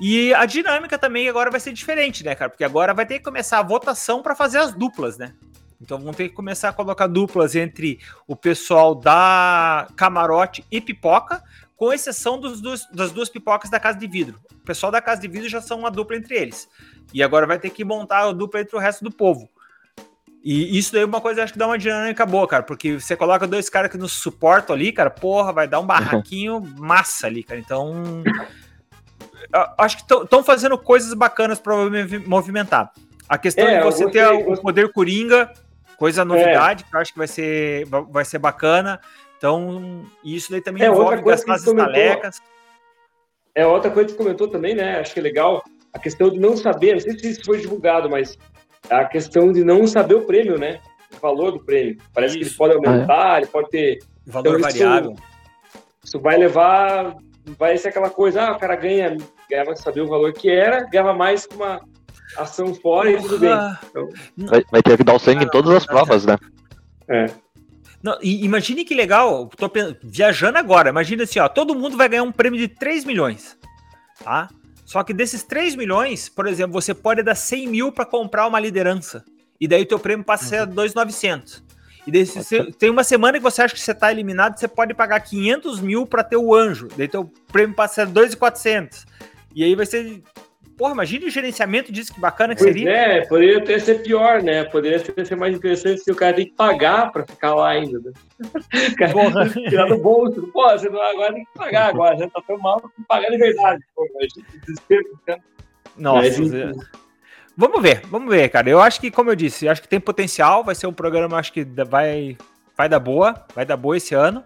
E 0.00 0.34
a 0.34 0.44
dinâmica 0.44 0.98
também 0.98 1.28
agora 1.28 1.50
vai 1.50 1.60
ser 1.60 1.72
diferente, 1.72 2.24
né, 2.24 2.34
cara? 2.34 2.50
Porque 2.50 2.64
agora 2.64 2.92
vai 2.92 3.06
ter 3.06 3.18
que 3.18 3.24
começar 3.24 3.58
a 3.58 3.62
votação 3.62 4.22
para 4.22 4.34
fazer 4.34 4.58
as 4.58 4.72
duplas, 4.72 5.16
né? 5.16 5.34
Então 5.80 5.98
vão 5.98 6.12
ter 6.12 6.28
que 6.28 6.34
começar 6.34 6.70
a 6.70 6.72
colocar 6.72 7.06
duplas 7.06 7.54
entre 7.54 8.00
o 8.26 8.34
pessoal 8.34 8.94
da 8.94 9.86
camarote 9.96 10.64
e 10.70 10.80
pipoca, 10.80 11.42
com 11.76 11.92
exceção 11.92 12.38
dos, 12.38 12.60
dos, 12.60 12.88
das 12.90 13.12
duas 13.12 13.28
pipocas 13.28 13.70
da 13.70 13.80
Casa 13.80 13.98
de 13.98 14.06
Vidro. 14.06 14.40
O 14.52 14.64
pessoal 14.64 14.90
da 14.90 15.00
Casa 15.00 15.20
de 15.20 15.28
Vidro 15.28 15.48
já 15.48 15.60
são 15.60 15.78
uma 15.78 15.90
dupla 15.90 16.16
entre 16.16 16.36
eles. 16.36 16.68
E 17.12 17.22
agora 17.22 17.46
vai 17.46 17.58
ter 17.58 17.70
que 17.70 17.84
montar 17.84 18.20
a 18.20 18.32
dupla 18.32 18.60
entre 18.60 18.76
o 18.76 18.78
resto 18.78 19.04
do 19.04 19.10
povo. 19.10 19.48
E 20.42 20.78
isso 20.78 20.92
daí 20.92 21.02
é 21.02 21.06
uma 21.06 21.20
coisa 21.20 21.42
acho 21.42 21.54
que 21.54 21.58
dá 21.58 21.66
uma 21.66 21.78
dinâmica 21.78 22.26
boa, 22.26 22.46
cara, 22.46 22.62
porque 22.62 23.00
você 23.00 23.16
coloca 23.16 23.46
dois 23.46 23.70
caras 23.70 23.90
que 23.90 23.96
nos 23.96 24.12
suportam 24.12 24.76
ali, 24.76 24.92
cara, 24.92 25.08
porra, 25.08 25.52
vai 25.52 25.66
dar 25.66 25.80
um 25.80 25.86
barraquinho 25.86 26.60
massa 26.76 27.26
ali, 27.26 27.42
cara. 27.42 27.58
Então, 27.58 28.22
acho 29.78 29.98
que 29.98 30.14
estão 30.14 30.42
fazendo 30.42 30.76
coisas 30.78 31.12
bacanas 31.14 31.58
para 31.58 31.74
movimentar. 32.26 32.92
A 33.28 33.38
questão 33.38 33.66
é, 33.66 33.78
de 33.78 33.84
você 33.84 34.04
gostei, 34.04 34.22
ter 34.22 34.48
o 34.48 34.60
poder 34.60 34.92
coringa, 34.92 35.52
coisa 35.96 36.24
novidade, 36.24 36.84
é. 36.84 36.90
que 36.90 36.96
eu 36.96 37.00
acho 37.00 37.12
que 37.12 37.18
vai 37.18 37.28
ser, 37.28 37.86
vai 38.10 38.24
ser 38.24 38.38
bacana. 38.38 39.00
Então, 39.38 40.04
isso 40.22 40.50
daí 40.50 40.60
também 40.60 40.82
é, 40.82 40.88
envolve 40.88 41.22
gastar 41.22 41.54
as 41.54 41.66
estalecas. 41.66 42.40
É 43.54 43.66
outra 43.66 43.90
coisa 43.90 44.10
que 44.10 44.16
comentou 44.16 44.48
também, 44.48 44.74
né? 44.74 44.98
Acho 44.98 45.14
que 45.14 45.20
é 45.20 45.22
legal 45.22 45.62
a 45.92 45.98
questão 45.98 46.28
de 46.28 46.38
não 46.38 46.56
saber, 46.56 46.94
não 46.94 47.00
sei 47.00 47.18
se 47.18 47.30
isso 47.30 47.44
foi 47.44 47.60
divulgado, 47.60 48.10
mas 48.10 48.36
a 48.90 49.04
questão 49.04 49.52
de 49.52 49.64
não 49.64 49.86
saber 49.86 50.16
o 50.16 50.22
prêmio, 50.22 50.58
né? 50.58 50.80
O 51.16 51.20
valor 51.20 51.52
do 51.52 51.60
prêmio. 51.60 51.96
Parece 52.12 52.34
isso. 52.34 52.44
que 52.44 52.50
ele 52.50 52.56
pode 52.56 52.74
aumentar, 52.74 53.32
ah, 53.32 53.36
é? 53.36 53.38
ele 53.38 53.46
pode 53.46 53.70
ter. 53.70 53.98
Valor 54.26 54.58
então, 54.58 54.60
variável. 54.60 55.12
Isso, 55.12 55.22
isso, 56.04 56.20
vai 56.20 56.36
levar. 56.36 57.14
Vai 57.58 57.76
ser 57.76 57.88
aquela 57.88 58.10
coisa, 58.10 58.42
ah, 58.42 58.52
o 58.52 58.58
cara 58.58 58.74
ganha, 58.74 59.16
ganhava 59.54 59.76
saber 59.76 60.00
o 60.00 60.08
valor 60.08 60.32
que 60.32 60.50
era, 60.50 60.84
ganhava 60.84 61.14
mais 61.14 61.46
com 61.46 61.54
uma 61.54 61.80
ação 62.36 62.74
fora 62.74 63.10
e 63.10 63.20
tudo 63.20 63.38
bem. 63.38 63.52
Então, 63.88 64.08
vai, 64.36 64.64
vai, 64.70 64.82
ter 64.82 64.96
que 64.96 65.04
dar 65.04 65.14
o 65.14 65.18
sangue 65.18 65.44
em 65.44 65.48
todas 65.48 65.72
as 65.72 65.86
provas, 65.86 66.26
né? 66.26 66.36
É. 67.08 67.26
Não, 68.02 68.18
imagine 68.20 68.84
que 68.84 68.94
legal, 68.94 69.48
tô 69.56 69.70
viajando 70.02 70.58
agora, 70.58 70.90
imagina 70.90 71.22
assim, 71.22 71.38
ó, 71.38 71.48
todo 71.48 71.74
mundo 71.74 71.96
vai 71.96 72.08
ganhar 72.08 72.22
um 72.22 72.32
prêmio 72.32 72.58
de 72.58 72.68
3 72.68 73.04
milhões, 73.04 73.56
tá? 74.22 74.50
Só 74.84 75.02
que 75.02 75.14
desses 75.14 75.42
3 75.42 75.74
milhões, 75.74 76.28
por 76.28 76.46
exemplo, 76.46 76.72
você 76.72 76.92
pode 76.92 77.22
dar 77.22 77.34
100 77.34 77.66
mil 77.66 77.92
para 77.92 78.04
comprar 78.04 78.46
uma 78.46 78.60
liderança, 78.60 79.24
e 79.58 79.66
daí 79.66 79.82
o 79.82 79.86
teu 79.86 79.98
prêmio 79.98 80.22
passa 80.22 80.44
a 80.44 80.48
ser 80.48 80.66
2,900. 80.66 81.56
Uhum. 81.56 81.64
E 82.06 82.12
daí, 82.12 82.26
você, 82.26 82.64
tem 82.72 82.90
uma 82.90 83.02
semana 83.02 83.38
que 83.38 83.42
você 83.42 83.62
acha 83.62 83.74
que 83.74 83.80
você 83.80 83.94
tá 83.94 84.12
eliminado, 84.12 84.58
você 84.58 84.68
pode 84.68 84.92
pagar 84.92 85.18
500 85.20 85.80
mil 85.80 86.06
para 86.06 86.22
ter 86.22 86.36
o 86.36 86.54
anjo, 86.54 86.88
daí 86.98 87.08
teu 87.08 87.32
prêmio 87.50 87.74
passa 87.74 88.02
a 88.02 88.06
ser 88.06 88.12
2,400. 88.12 89.06
E 89.54 89.62
aí 89.62 89.74
vai 89.74 89.86
ser 89.86 90.22
Porra, 90.76 90.92
imagine 90.92 91.26
o 91.26 91.30
gerenciamento 91.30 91.92
disso, 91.92 92.12
que 92.12 92.20
bacana 92.20 92.54
que 92.54 92.62
pois 92.62 92.74
seria. 92.74 92.90
É, 92.90 93.26
poderia 93.26 93.58
até 93.58 93.78
ser 93.78 94.02
pior, 94.02 94.42
né? 94.42 94.64
Poderia 94.64 94.98
ser 94.98 95.36
mais 95.36 95.54
interessante 95.54 96.00
se 96.00 96.10
o 96.10 96.16
cara 96.16 96.34
tem 96.34 96.46
que 96.46 96.54
pagar 96.54 97.12
para 97.12 97.24
ficar 97.24 97.54
lá 97.54 97.70
ainda. 97.70 98.00
Né? 98.00 98.12
Porra. 99.12 99.48
Tirar 99.50 99.86
do 99.86 99.98
bolso. 99.98 100.50
Pô, 100.52 100.68
você 100.70 100.88
não, 100.88 101.00
agora 101.00 101.32
tem 101.32 101.44
que 101.44 101.54
pagar 101.54 101.90
agora. 101.90 102.18
Já 102.18 102.28
tá 102.28 102.42
tão 102.44 102.58
mal, 102.58 102.80
tem 102.80 102.90
que 102.90 103.04
pagar 103.06 103.30
de 103.30 103.38
verdade. 103.38 103.84
Pô, 103.94 104.04
desespero. 104.66 105.04
Nossa, 105.96 106.40
Mas, 106.40 106.76
Vamos 107.56 107.80
ver, 107.80 108.02
vamos 108.06 108.28
ver, 108.28 108.48
cara. 108.48 108.68
Eu 108.68 108.80
acho 108.80 109.00
que, 109.00 109.12
como 109.12 109.30
eu 109.30 109.36
disse, 109.36 109.68
acho 109.68 109.80
que 109.80 109.86
tem 109.86 110.00
potencial. 110.00 110.64
Vai 110.64 110.74
ser 110.74 110.88
um 110.88 110.92
programa, 110.92 111.38
acho 111.38 111.52
que 111.52 111.64
vai, 111.64 112.36
vai 112.76 112.88
dar 112.88 112.98
boa, 112.98 113.46
vai 113.54 113.64
dar 113.64 113.76
boa 113.76 113.96
esse 113.96 114.12
ano. 114.12 114.42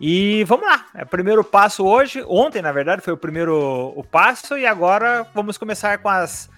E 0.00 0.44
vamos 0.44 0.66
lá, 0.66 0.86
é 0.94 1.02
o 1.02 1.06
primeiro 1.06 1.44
passo 1.44 1.84
hoje. 1.84 2.24
Ontem, 2.26 2.62
na 2.62 2.72
verdade, 2.72 3.02
foi 3.02 3.12
o 3.12 3.18
primeiro 3.18 3.92
o 3.94 4.02
passo, 4.02 4.56
e 4.56 4.64
agora 4.64 5.26
vamos 5.34 5.58
começar 5.58 5.98
com 5.98 6.08
as 6.08 6.48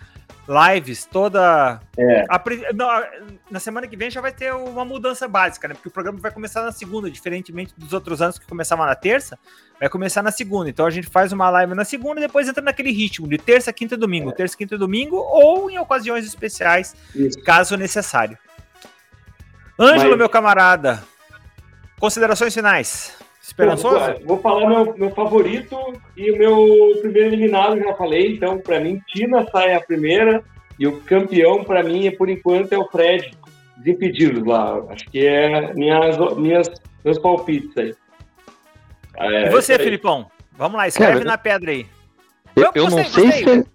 lives 0.49 1.05
toda. 1.05 1.81
É. 1.97 2.25
A, 2.29 2.41
na 3.51 3.59
semana 3.59 3.89
que 3.89 3.97
vem 3.97 4.11
já 4.11 4.21
vai 4.21 4.31
ter 4.31 4.55
uma 4.55 4.85
mudança 4.85 5.27
básica, 5.27 5.67
né? 5.67 5.75
Porque 5.75 5.89
o 5.89 5.91
programa 5.91 6.21
vai 6.21 6.31
começar 6.31 6.63
na 6.63 6.71
segunda, 6.71 7.11
diferentemente 7.11 7.75
dos 7.77 7.93
outros 7.93 8.23
anos 8.23 8.39
que 8.39 8.47
começavam 8.47 8.87
na 8.87 8.95
terça, 8.95 9.37
vai 9.79 9.89
começar 9.89 10.23
na 10.23 10.31
segunda. 10.31 10.71
Então 10.71 10.87
a 10.87 10.91
gente 10.91 11.09
faz 11.09 11.33
uma 11.33 11.51
live 11.51 11.75
na 11.75 11.85
segunda 11.85 12.21
e 12.21 12.27
depois 12.27 12.49
entra 12.49 12.63
naquele 12.63 12.93
ritmo 12.93 13.29
de 13.29 13.39
terça, 13.39 13.73
quinta 13.73 13.95
e 13.95 13.99
domingo, 13.99 14.31
é. 14.31 14.33
terça, 14.35 14.57
quinta 14.57 14.77
e 14.77 14.79
domingo, 14.79 15.17
ou 15.17 15.69
em 15.69 15.79
ocasiões 15.79 16.25
especiais, 16.25 16.95
Isso. 17.13 17.43
caso 17.43 17.77
necessário. 17.77 18.39
Ângelo, 19.79 20.11
Mas... 20.11 20.19
meu 20.19 20.29
camarada, 20.29 21.03
considerações 21.99 22.55
finais. 22.55 23.22
Esperançoso? 23.43 23.99
Vou, 23.99 24.27
vou 24.27 24.39
falar 24.39 24.69
meu, 24.69 24.97
meu 24.97 25.11
favorito 25.11 25.77
e 26.17 26.31
o 26.31 26.39
meu 26.39 27.01
primeiro 27.01 27.35
eliminado, 27.35 27.79
já 27.79 27.93
falei. 27.95 28.35
Então, 28.35 28.59
para 28.59 28.79
mim, 28.79 29.01
Tina 29.09 29.45
sai 29.51 29.75
a 29.75 29.81
primeira 29.81 30.45
e 30.79 30.87
o 30.87 31.01
campeão, 31.01 31.65
para 31.65 31.83
mim, 31.83 32.11
por 32.13 32.29
enquanto, 32.29 32.73
é 32.73 32.79
o 32.79 32.89
Fred. 32.89 33.37
Desimpedidos 33.79 34.47
lá. 34.47 34.81
Acho 34.91 35.05
que 35.11 35.27
é 35.27 35.75
minhas, 35.75 36.17
minhas, 36.37 36.71
meus 37.05 37.19
palpites 37.19 37.77
aí. 37.77 37.95
É, 39.17 39.47
e 39.47 39.51
você, 39.51 39.77
Filipão? 39.77 40.31
Vamos 40.53 40.77
lá, 40.77 40.87
escreve 40.87 41.15
Cara, 41.15 41.25
na 41.25 41.37
pedra 41.37 41.73
aí. 41.73 41.87
Eu, 42.55 42.65
eu, 42.65 42.71
eu 42.75 42.91
não 42.91 43.05
sei 43.05 43.33
se. 43.33 43.67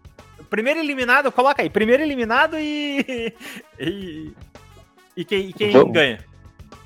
Primeiro 0.49 0.79
eliminado, 0.79 1.29
coloca 1.29 1.61
aí. 1.61 1.69
Primeiro 1.69 2.03
eliminado 2.03 2.57
e. 2.57 3.33
E, 3.79 4.31
e 5.15 5.25
quem, 5.25 5.49
e 5.49 5.53
quem 5.53 5.91
ganha? 5.91 6.19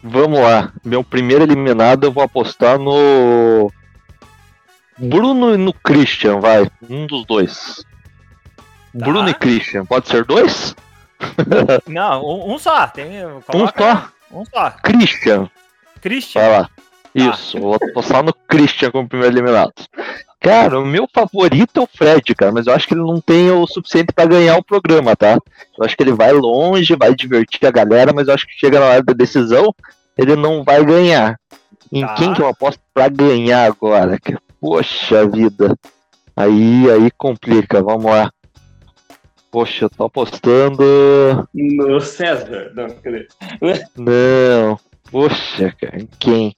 Vamos 0.04 0.40
lá. 0.40 0.72
Meu 0.84 1.04
primeiro 1.04 1.44
eliminado 1.44 2.06
eu 2.06 2.12
vou 2.12 2.24
apostar 2.24 2.80
no. 2.80 3.72
Bruno 4.98 5.54
e 5.54 5.58
no 5.58 5.74
Christian, 5.74 6.40
vai. 6.40 6.70
Um 6.90 7.08
dos 7.08 7.26
dois. 7.26 7.86
Tá. 8.98 9.06
Bruno 9.06 9.30
e 9.30 9.34
Christian. 9.34 9.86
Pode 9.86 10.08
ser 10.08 10.26
dois? 10.26 10.76
Não, 11.88 12.24
um, 12.24 12.54
um 12.54 12.58
só. 12.58 12.88
Tem, 12.88 13.26
um 13.26 13.42
só? 13.42 14.10
Um 14.32 14.46
só. 14.46 14.72
Christian. 14.84 15.50
Christian. 16.02 16.42
Vai 16.42 16.52
lá. 16.52 16.64
Tá. 16.64 16.72
Isso, 17.14 17.60
vou 17.60 17.76
apostar 17.76 18.24
no 18.24 18.34
Christian 18.34 18.92
como 18.92 19.08
primeiro 19.08 19.36
eliminado. 19.36 19.74
Cara, 20.42 20.80
o 20.80 20.86
meu 20.86 21.08
favorito 21.14 21.80
é 21.80 21.84
o 21.84 21.88
Fred, 21.88 22.34
cara, 22.34 22.52
mas 22.52 22.66
eu 22.66 22.74
acho 22.74 22.88
que 22.88 22.96
ele 22.96 23.02
não 23.02 23.22
tem 23.22 23.52
o 23.52 23.68
suficiente 23.68 24.12
para 24.12 24.26
ganhar 24.26 24.58
o 24.58 24.64
programa, 24.64 25.16
tá? 25.16 25.38
Eu 25.78 25.86
acho 25.86 25.96
que 25.96 26.02
ele 26.02 26.14
vai 26.14 26.34
longe, 26.34 26.96
vai 26.96 27.14
divertir 27.14 27.64
a 27.68 27.72
galera, 27.72 28.12
mas 28.12 28.28
eu 28.28 28.34
acho 28.34 28.48
que 28.48 28.60
chega 28.60 28.80
na 28.80 28.88
hora 28.88 29.04
da 29.04 29.14
decisão, 29.14 29.72
ele 30.18 30.36
não 30.36 30.64
vai 30.64 30.84
ganhar. 30.84 31.40
Em 31.92 32.02
tá. 32.02 32.16
quem 32.16 32.34
que 32.34 32.42
eu 32.42 32.48
aposto 32.48 32.82
para 32.92 33.08
ganhar 33.08 33.66
agora? 33.66 34.18
Poxa 34.60 35.28
vida. 35.28 35.78
Aí, 36.36 36.90
aí 36.90 37.12
complica, 37.12 37.84
vamos 37.84 38.06
lá. 38.06 38.32
Poxa, 39.52 39.86
eu 39.86 39.90
tô 39.92 40.06
apostando. 40.06 40.84
No 41.54 42.02
César, 42.02 42.72
não, 42.74 42.88
cadê? 42.90 43.28
Não, 43.96 44.80
poxa, 45.12 45.72
cara, 45.80 46.02
em 46.02 46.10
quem? 46.18 46.56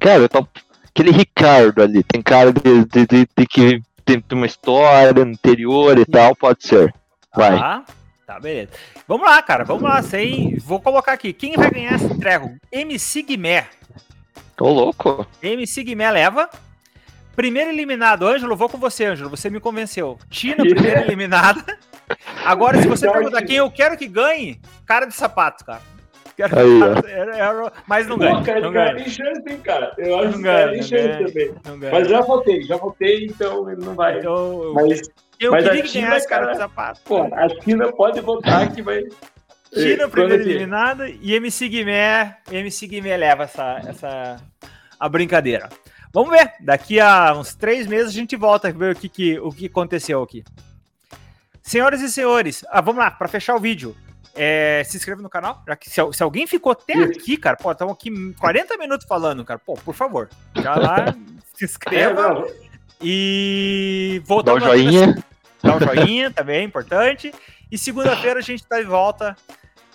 Cara, 0.00 0.22
eu 0.22 0.28
tô. 0.28 0.44
Aquele 0.98 1.12
Ricardo 1.12 1.80
ali, 1.80 2.02
tem 2.02 2.20
cara 2.20 2.52
de, 2.52 2.84
de, 2.86 3.06
de, 3.06 3.28
de 3.38 3.46
que 3.46 3.80
tem 4.04 4.20
uma 4.32 4.46
história 4.46 5.22
anterior 5.22 5.96
e 5.96 6.04
tal, 6.04 6.34
pode 6.34 6.66
ser. 6.66 6.92
Vai. 7.32 7.56
Ah, 7.56 7.84
tá, 8.26 8.40
beleza. 8.40 8.70
Vamos 9.06 9.24
lá, 9.24 9.40
cara, 9.40 9.62
vamos 9.62 9.84
lá. 9.84 10.02
Sem... 10.02 10.58
Vou 10.58 10.80
colocar 10.80 11.12
aqui. 11.12 11.32
Quem 11.32 11.52
vai 11.52 11.70
ganhar 11.70 11.94
esse 11.94 12.18
treco? 12.18 12.50
MC 12.72 13.22
Guimé. 13.22 13.68
Tô 14.56 14.68
louco. 14.72 15.24
MC 15.40 15.84
Guimé 15.84 16.10
leva. 16.10 16.50
Primeiro 17.36 17.70
eliminado, 17.70 18.26
Ângelo, 18.26 18.56
vou 18.56 18.68
com 18.68 18.78
você, 18.78 19.04
Ângelo. 19.04 19.30
Você 19.30 19.48
me 19.48 19.60
convenceu. 19.60 20.18
China, 20.28 20.64
primeira 20.64 21.02
eliminada. 21.06 21.78
Agora, 22.44 22.82
se 22.82 22.88
você 22.88 23.08
perguntar 23.08 23.42
quem 23.42 23.54
eu 23.54 23.70
quero 23.70 23.96
que 23.96 24.08
ganhe, 24.08 24.60
cara 24.84 25.06
de 25.06 25.14
sapato, 25.14 25.64
cara. 25.64 25.80
Quero 26.38 26.56
Aí, 26.56 26.80
era- 27.10 27.36
era- 27.36 27.72
mas 27.88 28.06
não 28.06 28.16
ganha. 28.16 28.36
Pô, 28.36 28.42
cara, 28.44 28.60
Não 28.60 28.70
ganha. 28.70 28.94
tem 28.94 29.08
chance, 29.08 29.42
hein, 29.48 29.58
cara? 29.58 29.92
Eu 29.98 30.18
acho 30.20 30.26
Não 30.30 30.36
que 30.36 30.42
ganha, 30.44 30.82
chance 30.84 31.32
ganha. 31.34 31.54
também. 31.64 31.90
Mas 31.90 32.08
já 32.08 32.20
votei, 32.20 32.62
já 32.62 32.76
votei, 32.76 33.24
então 33.26 33.68
ele 33.68 33.84
não 33.84 33.94
vai. 33.96 34.20
Então, 34.20 34.62
eu, 34.62 34.72
Mas, 34.72 35.10
eu 35.40 35.50
mas 35.50 35.64
queria 35.64 35.80
a 35.80 35.82
que 35.82 35.88
China, 35.88 36.08
ganhasse 36.10 36.28
cara 36.28 36.42
cara, 36.42 36.52
de 36.52 36.58
sapato. 36.60 37.00
pô, 37.04 37.22
a 37.34 37.48
China 37.64 37.92
pode 37.92 38.20
votar 38.20 38.72
que 38.72 38.80
vai. 38.82 39.02
China, 39.74 40.08
que- 40.08 40.20
eliminada. 40.20 41.08
E 41.10 41.34
MC 41.34 41.68
Guimé, 41.68 42.36
MC 42.52 42.86
Guimé 42.86 43.16
leva 43.16 43.42
essa, 43.42 43.80
essa 43.84 44.36
a 45.00 45.08
brincadeira. 45.08 45.68
Vamos 46.14 46.30
ver. 46.30 46.52
Daqui 46.60 47.00
a 47.00 47.34
uns 47.34 47.52
três 47.52 47.88
meses 47.88 48.10
a 48.10 48.12
gente 48.14 48.36
volta 48.36 48.68
a 48.68 48.72
ver 48.72 48.94
o 48.94 48.98
que, 48.98 49.08
que, 49.08 49.40
o 49.40 49.50
que 49.50 49.66
aconteceu 49.66 50.22
aqui. 50.22 50.44
Senhoras 51.62 52.00
e 52.00 52.08
senhores, 52.08 52.64
ah, 52.70 52.80
vamos 52.80 53.02
lá, 53.02 53.10
para 53.10 53.26
fechar 53.26 53.56
o 53.56 53.60
vídeo. 53.60 53.94
É, 54.40 54.84
se 54.84 54.96
inscreva 54.96 55.20
no 55.20 55.28
canal. 55.28 55.62
Já 55.66 55.74
que 55.74 55.90
se, 55.90 56.00
se 56.12 56.22
alguém 56.22 56.46
ficou 56.46 56.70
até 56.72 56.92
Isso. 56.94 57.18
aqui, 57.18 57.36
cara, 57.36 57.56
pô, 57.56 57.72
estamos 57.72 57.92
aqui 57.94 58.32
40 58.34 58.76
minutos 58.78 59.04
falando, 59.06 59.44
cara. 59.44 59.58
Pô, 59.58 59.74
por 59.74 59.94
favor, 59.94 60.28
já 60.54 60.76
lá, 60.76 61.06
se 61.54 61.64
É, 61.64 61.66
inscreva. 61.66 62.28
não, 62.34 62.46
e 63.00 64.16
Dá 64.18 64.22
um 64.22 64.26
voltamos 64.26 64.62
joinha. 64.62 65.22
Dá 65.62 65.76
um 65.76 65.80
joinha 65.80 66.30
também, 66.30 66.64
importante. 66.64 67.32
E 67.70 67.76
segunda-feira 67.76 68.38
a 68.38 68.42
gente 68.42 68.64
tá 68.64 68.78
de 68.80 68.86
volta 68.86 69.36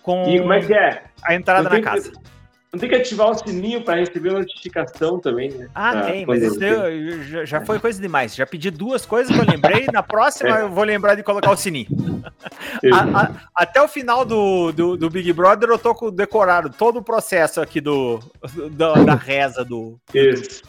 com 0.01 0.29
E 0.29 0.39
como 0.39 0.53
é 0.53 0.61
que 0.61 0.73
é? 0.73 1.03
a 1.23 1.33
entrada 1.33 1.69
na 1.69 1.81
casa. 1.81 2.11
que- 2.11 2.32
Não 2.73 2.79
tem 2.79 2.89
que 2.89 2.95
ativar 2.95 3.29
o 3.29 3.35
sininho 3.35 3.83
para 3.83 3.99
receber 3.99 4.31
notificação 4.33 5.19
também, 5.19 5.51
né? 5.51 5.69
Ah, 5.75 5.91
Pra 5.91 6.01
tem, 6.07 6.25
mas 6.25 6.41
isso 6.41 6.63
eu- 6.63 7.45
já, 7.45 7.61
foi 7.61 7.79
coisa 7.79 8.01
demais. 8.01 8.33
Já 8.35 8.47
pedi 8.47 8.71
duas 8.71 9.05
coisas 9.05 9.31
que 9.31 9.39
eu 9.39 9.45
lembrei. 9.47 9.85
Na 9.93 10.01
próxima 10.01 10.57
É. 10.57 10.61
eu 10.63 10.69
vou 10.71 10.83
lembrar 10.83 11.13
de 11.13 11.21
colocar 11.21 11.51
o 11.51 11.55
sininho. 11.55 11.85
A- 12.91 13.21
a- 13.21 13.31
até 13.55 13.79
o 13.79 13.87
final 13.87 14.25
do, 14.25 14.71
do, 14.71 14.97
do 14.97 15.07
Big 15.07 15.31
Brother 15.33 15.69
eu 15.69 15.77
tô 15.77 15.93
com 15.93 16.09
decorado 16.11 16.71
todo 16.71 16.97
o 16.97 17.03
processo 17.03 17.61
aqui 17.61 17.79
do, 17.79 18.19
do- 18.71 19.05
da 19.05 19.13
reza 19.13 19.63
do. 19.63 19.99
Isso. 20.11 20.63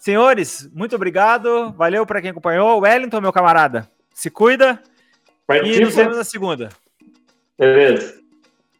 Senhores, 0.00 0.68
muito 0.74 0.96
obrigado. 0.96 1.70
Valeu 1.76 2.04
para 2.04 2.20
quem 2.20 2.30
acompanhou. 2.30 2.80
Wellington, 2.80 3.20
meu 3.20 3.32
camarada, 3.32 3.88
se 4.12 4.28
cuida 4.28 4.70
e 4.72 4.72
nos 4.72 5.46
Participa. 5.46 5.90
vemos 5.90 6.16
na 6.16 6.24
segunda. 6.24 6.68
Beleza. 7.56 8.20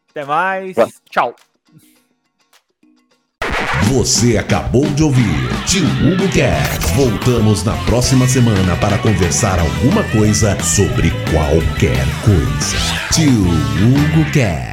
Até 0.09 0.25
mais. 0.25 0.75
Tchau. 1.09 1.33
Você 3.93 4.39
acabou 4.39 4.87
de 4.87 5.03
ouvir 5.03 5.47
Tio 5.67 5.85
Hugo 5.85 6.27
Cast. 6.29 6.95
Voltamos 6.95 7.63
na 7.63 7.73
próxima 7.85 8.27
semana 8.27 8.75
para 8.77 8.97
conversar 8.97 9.59
alguma 9.59 10.03
coisa 10.05 10.57
sobre 10.63 11.11
qualquer 11.29 12.03
coisa. 12.25 12.75
Tio 13.13 13.29
Hugo 13.29 14.31
Cast. 14.31 14.72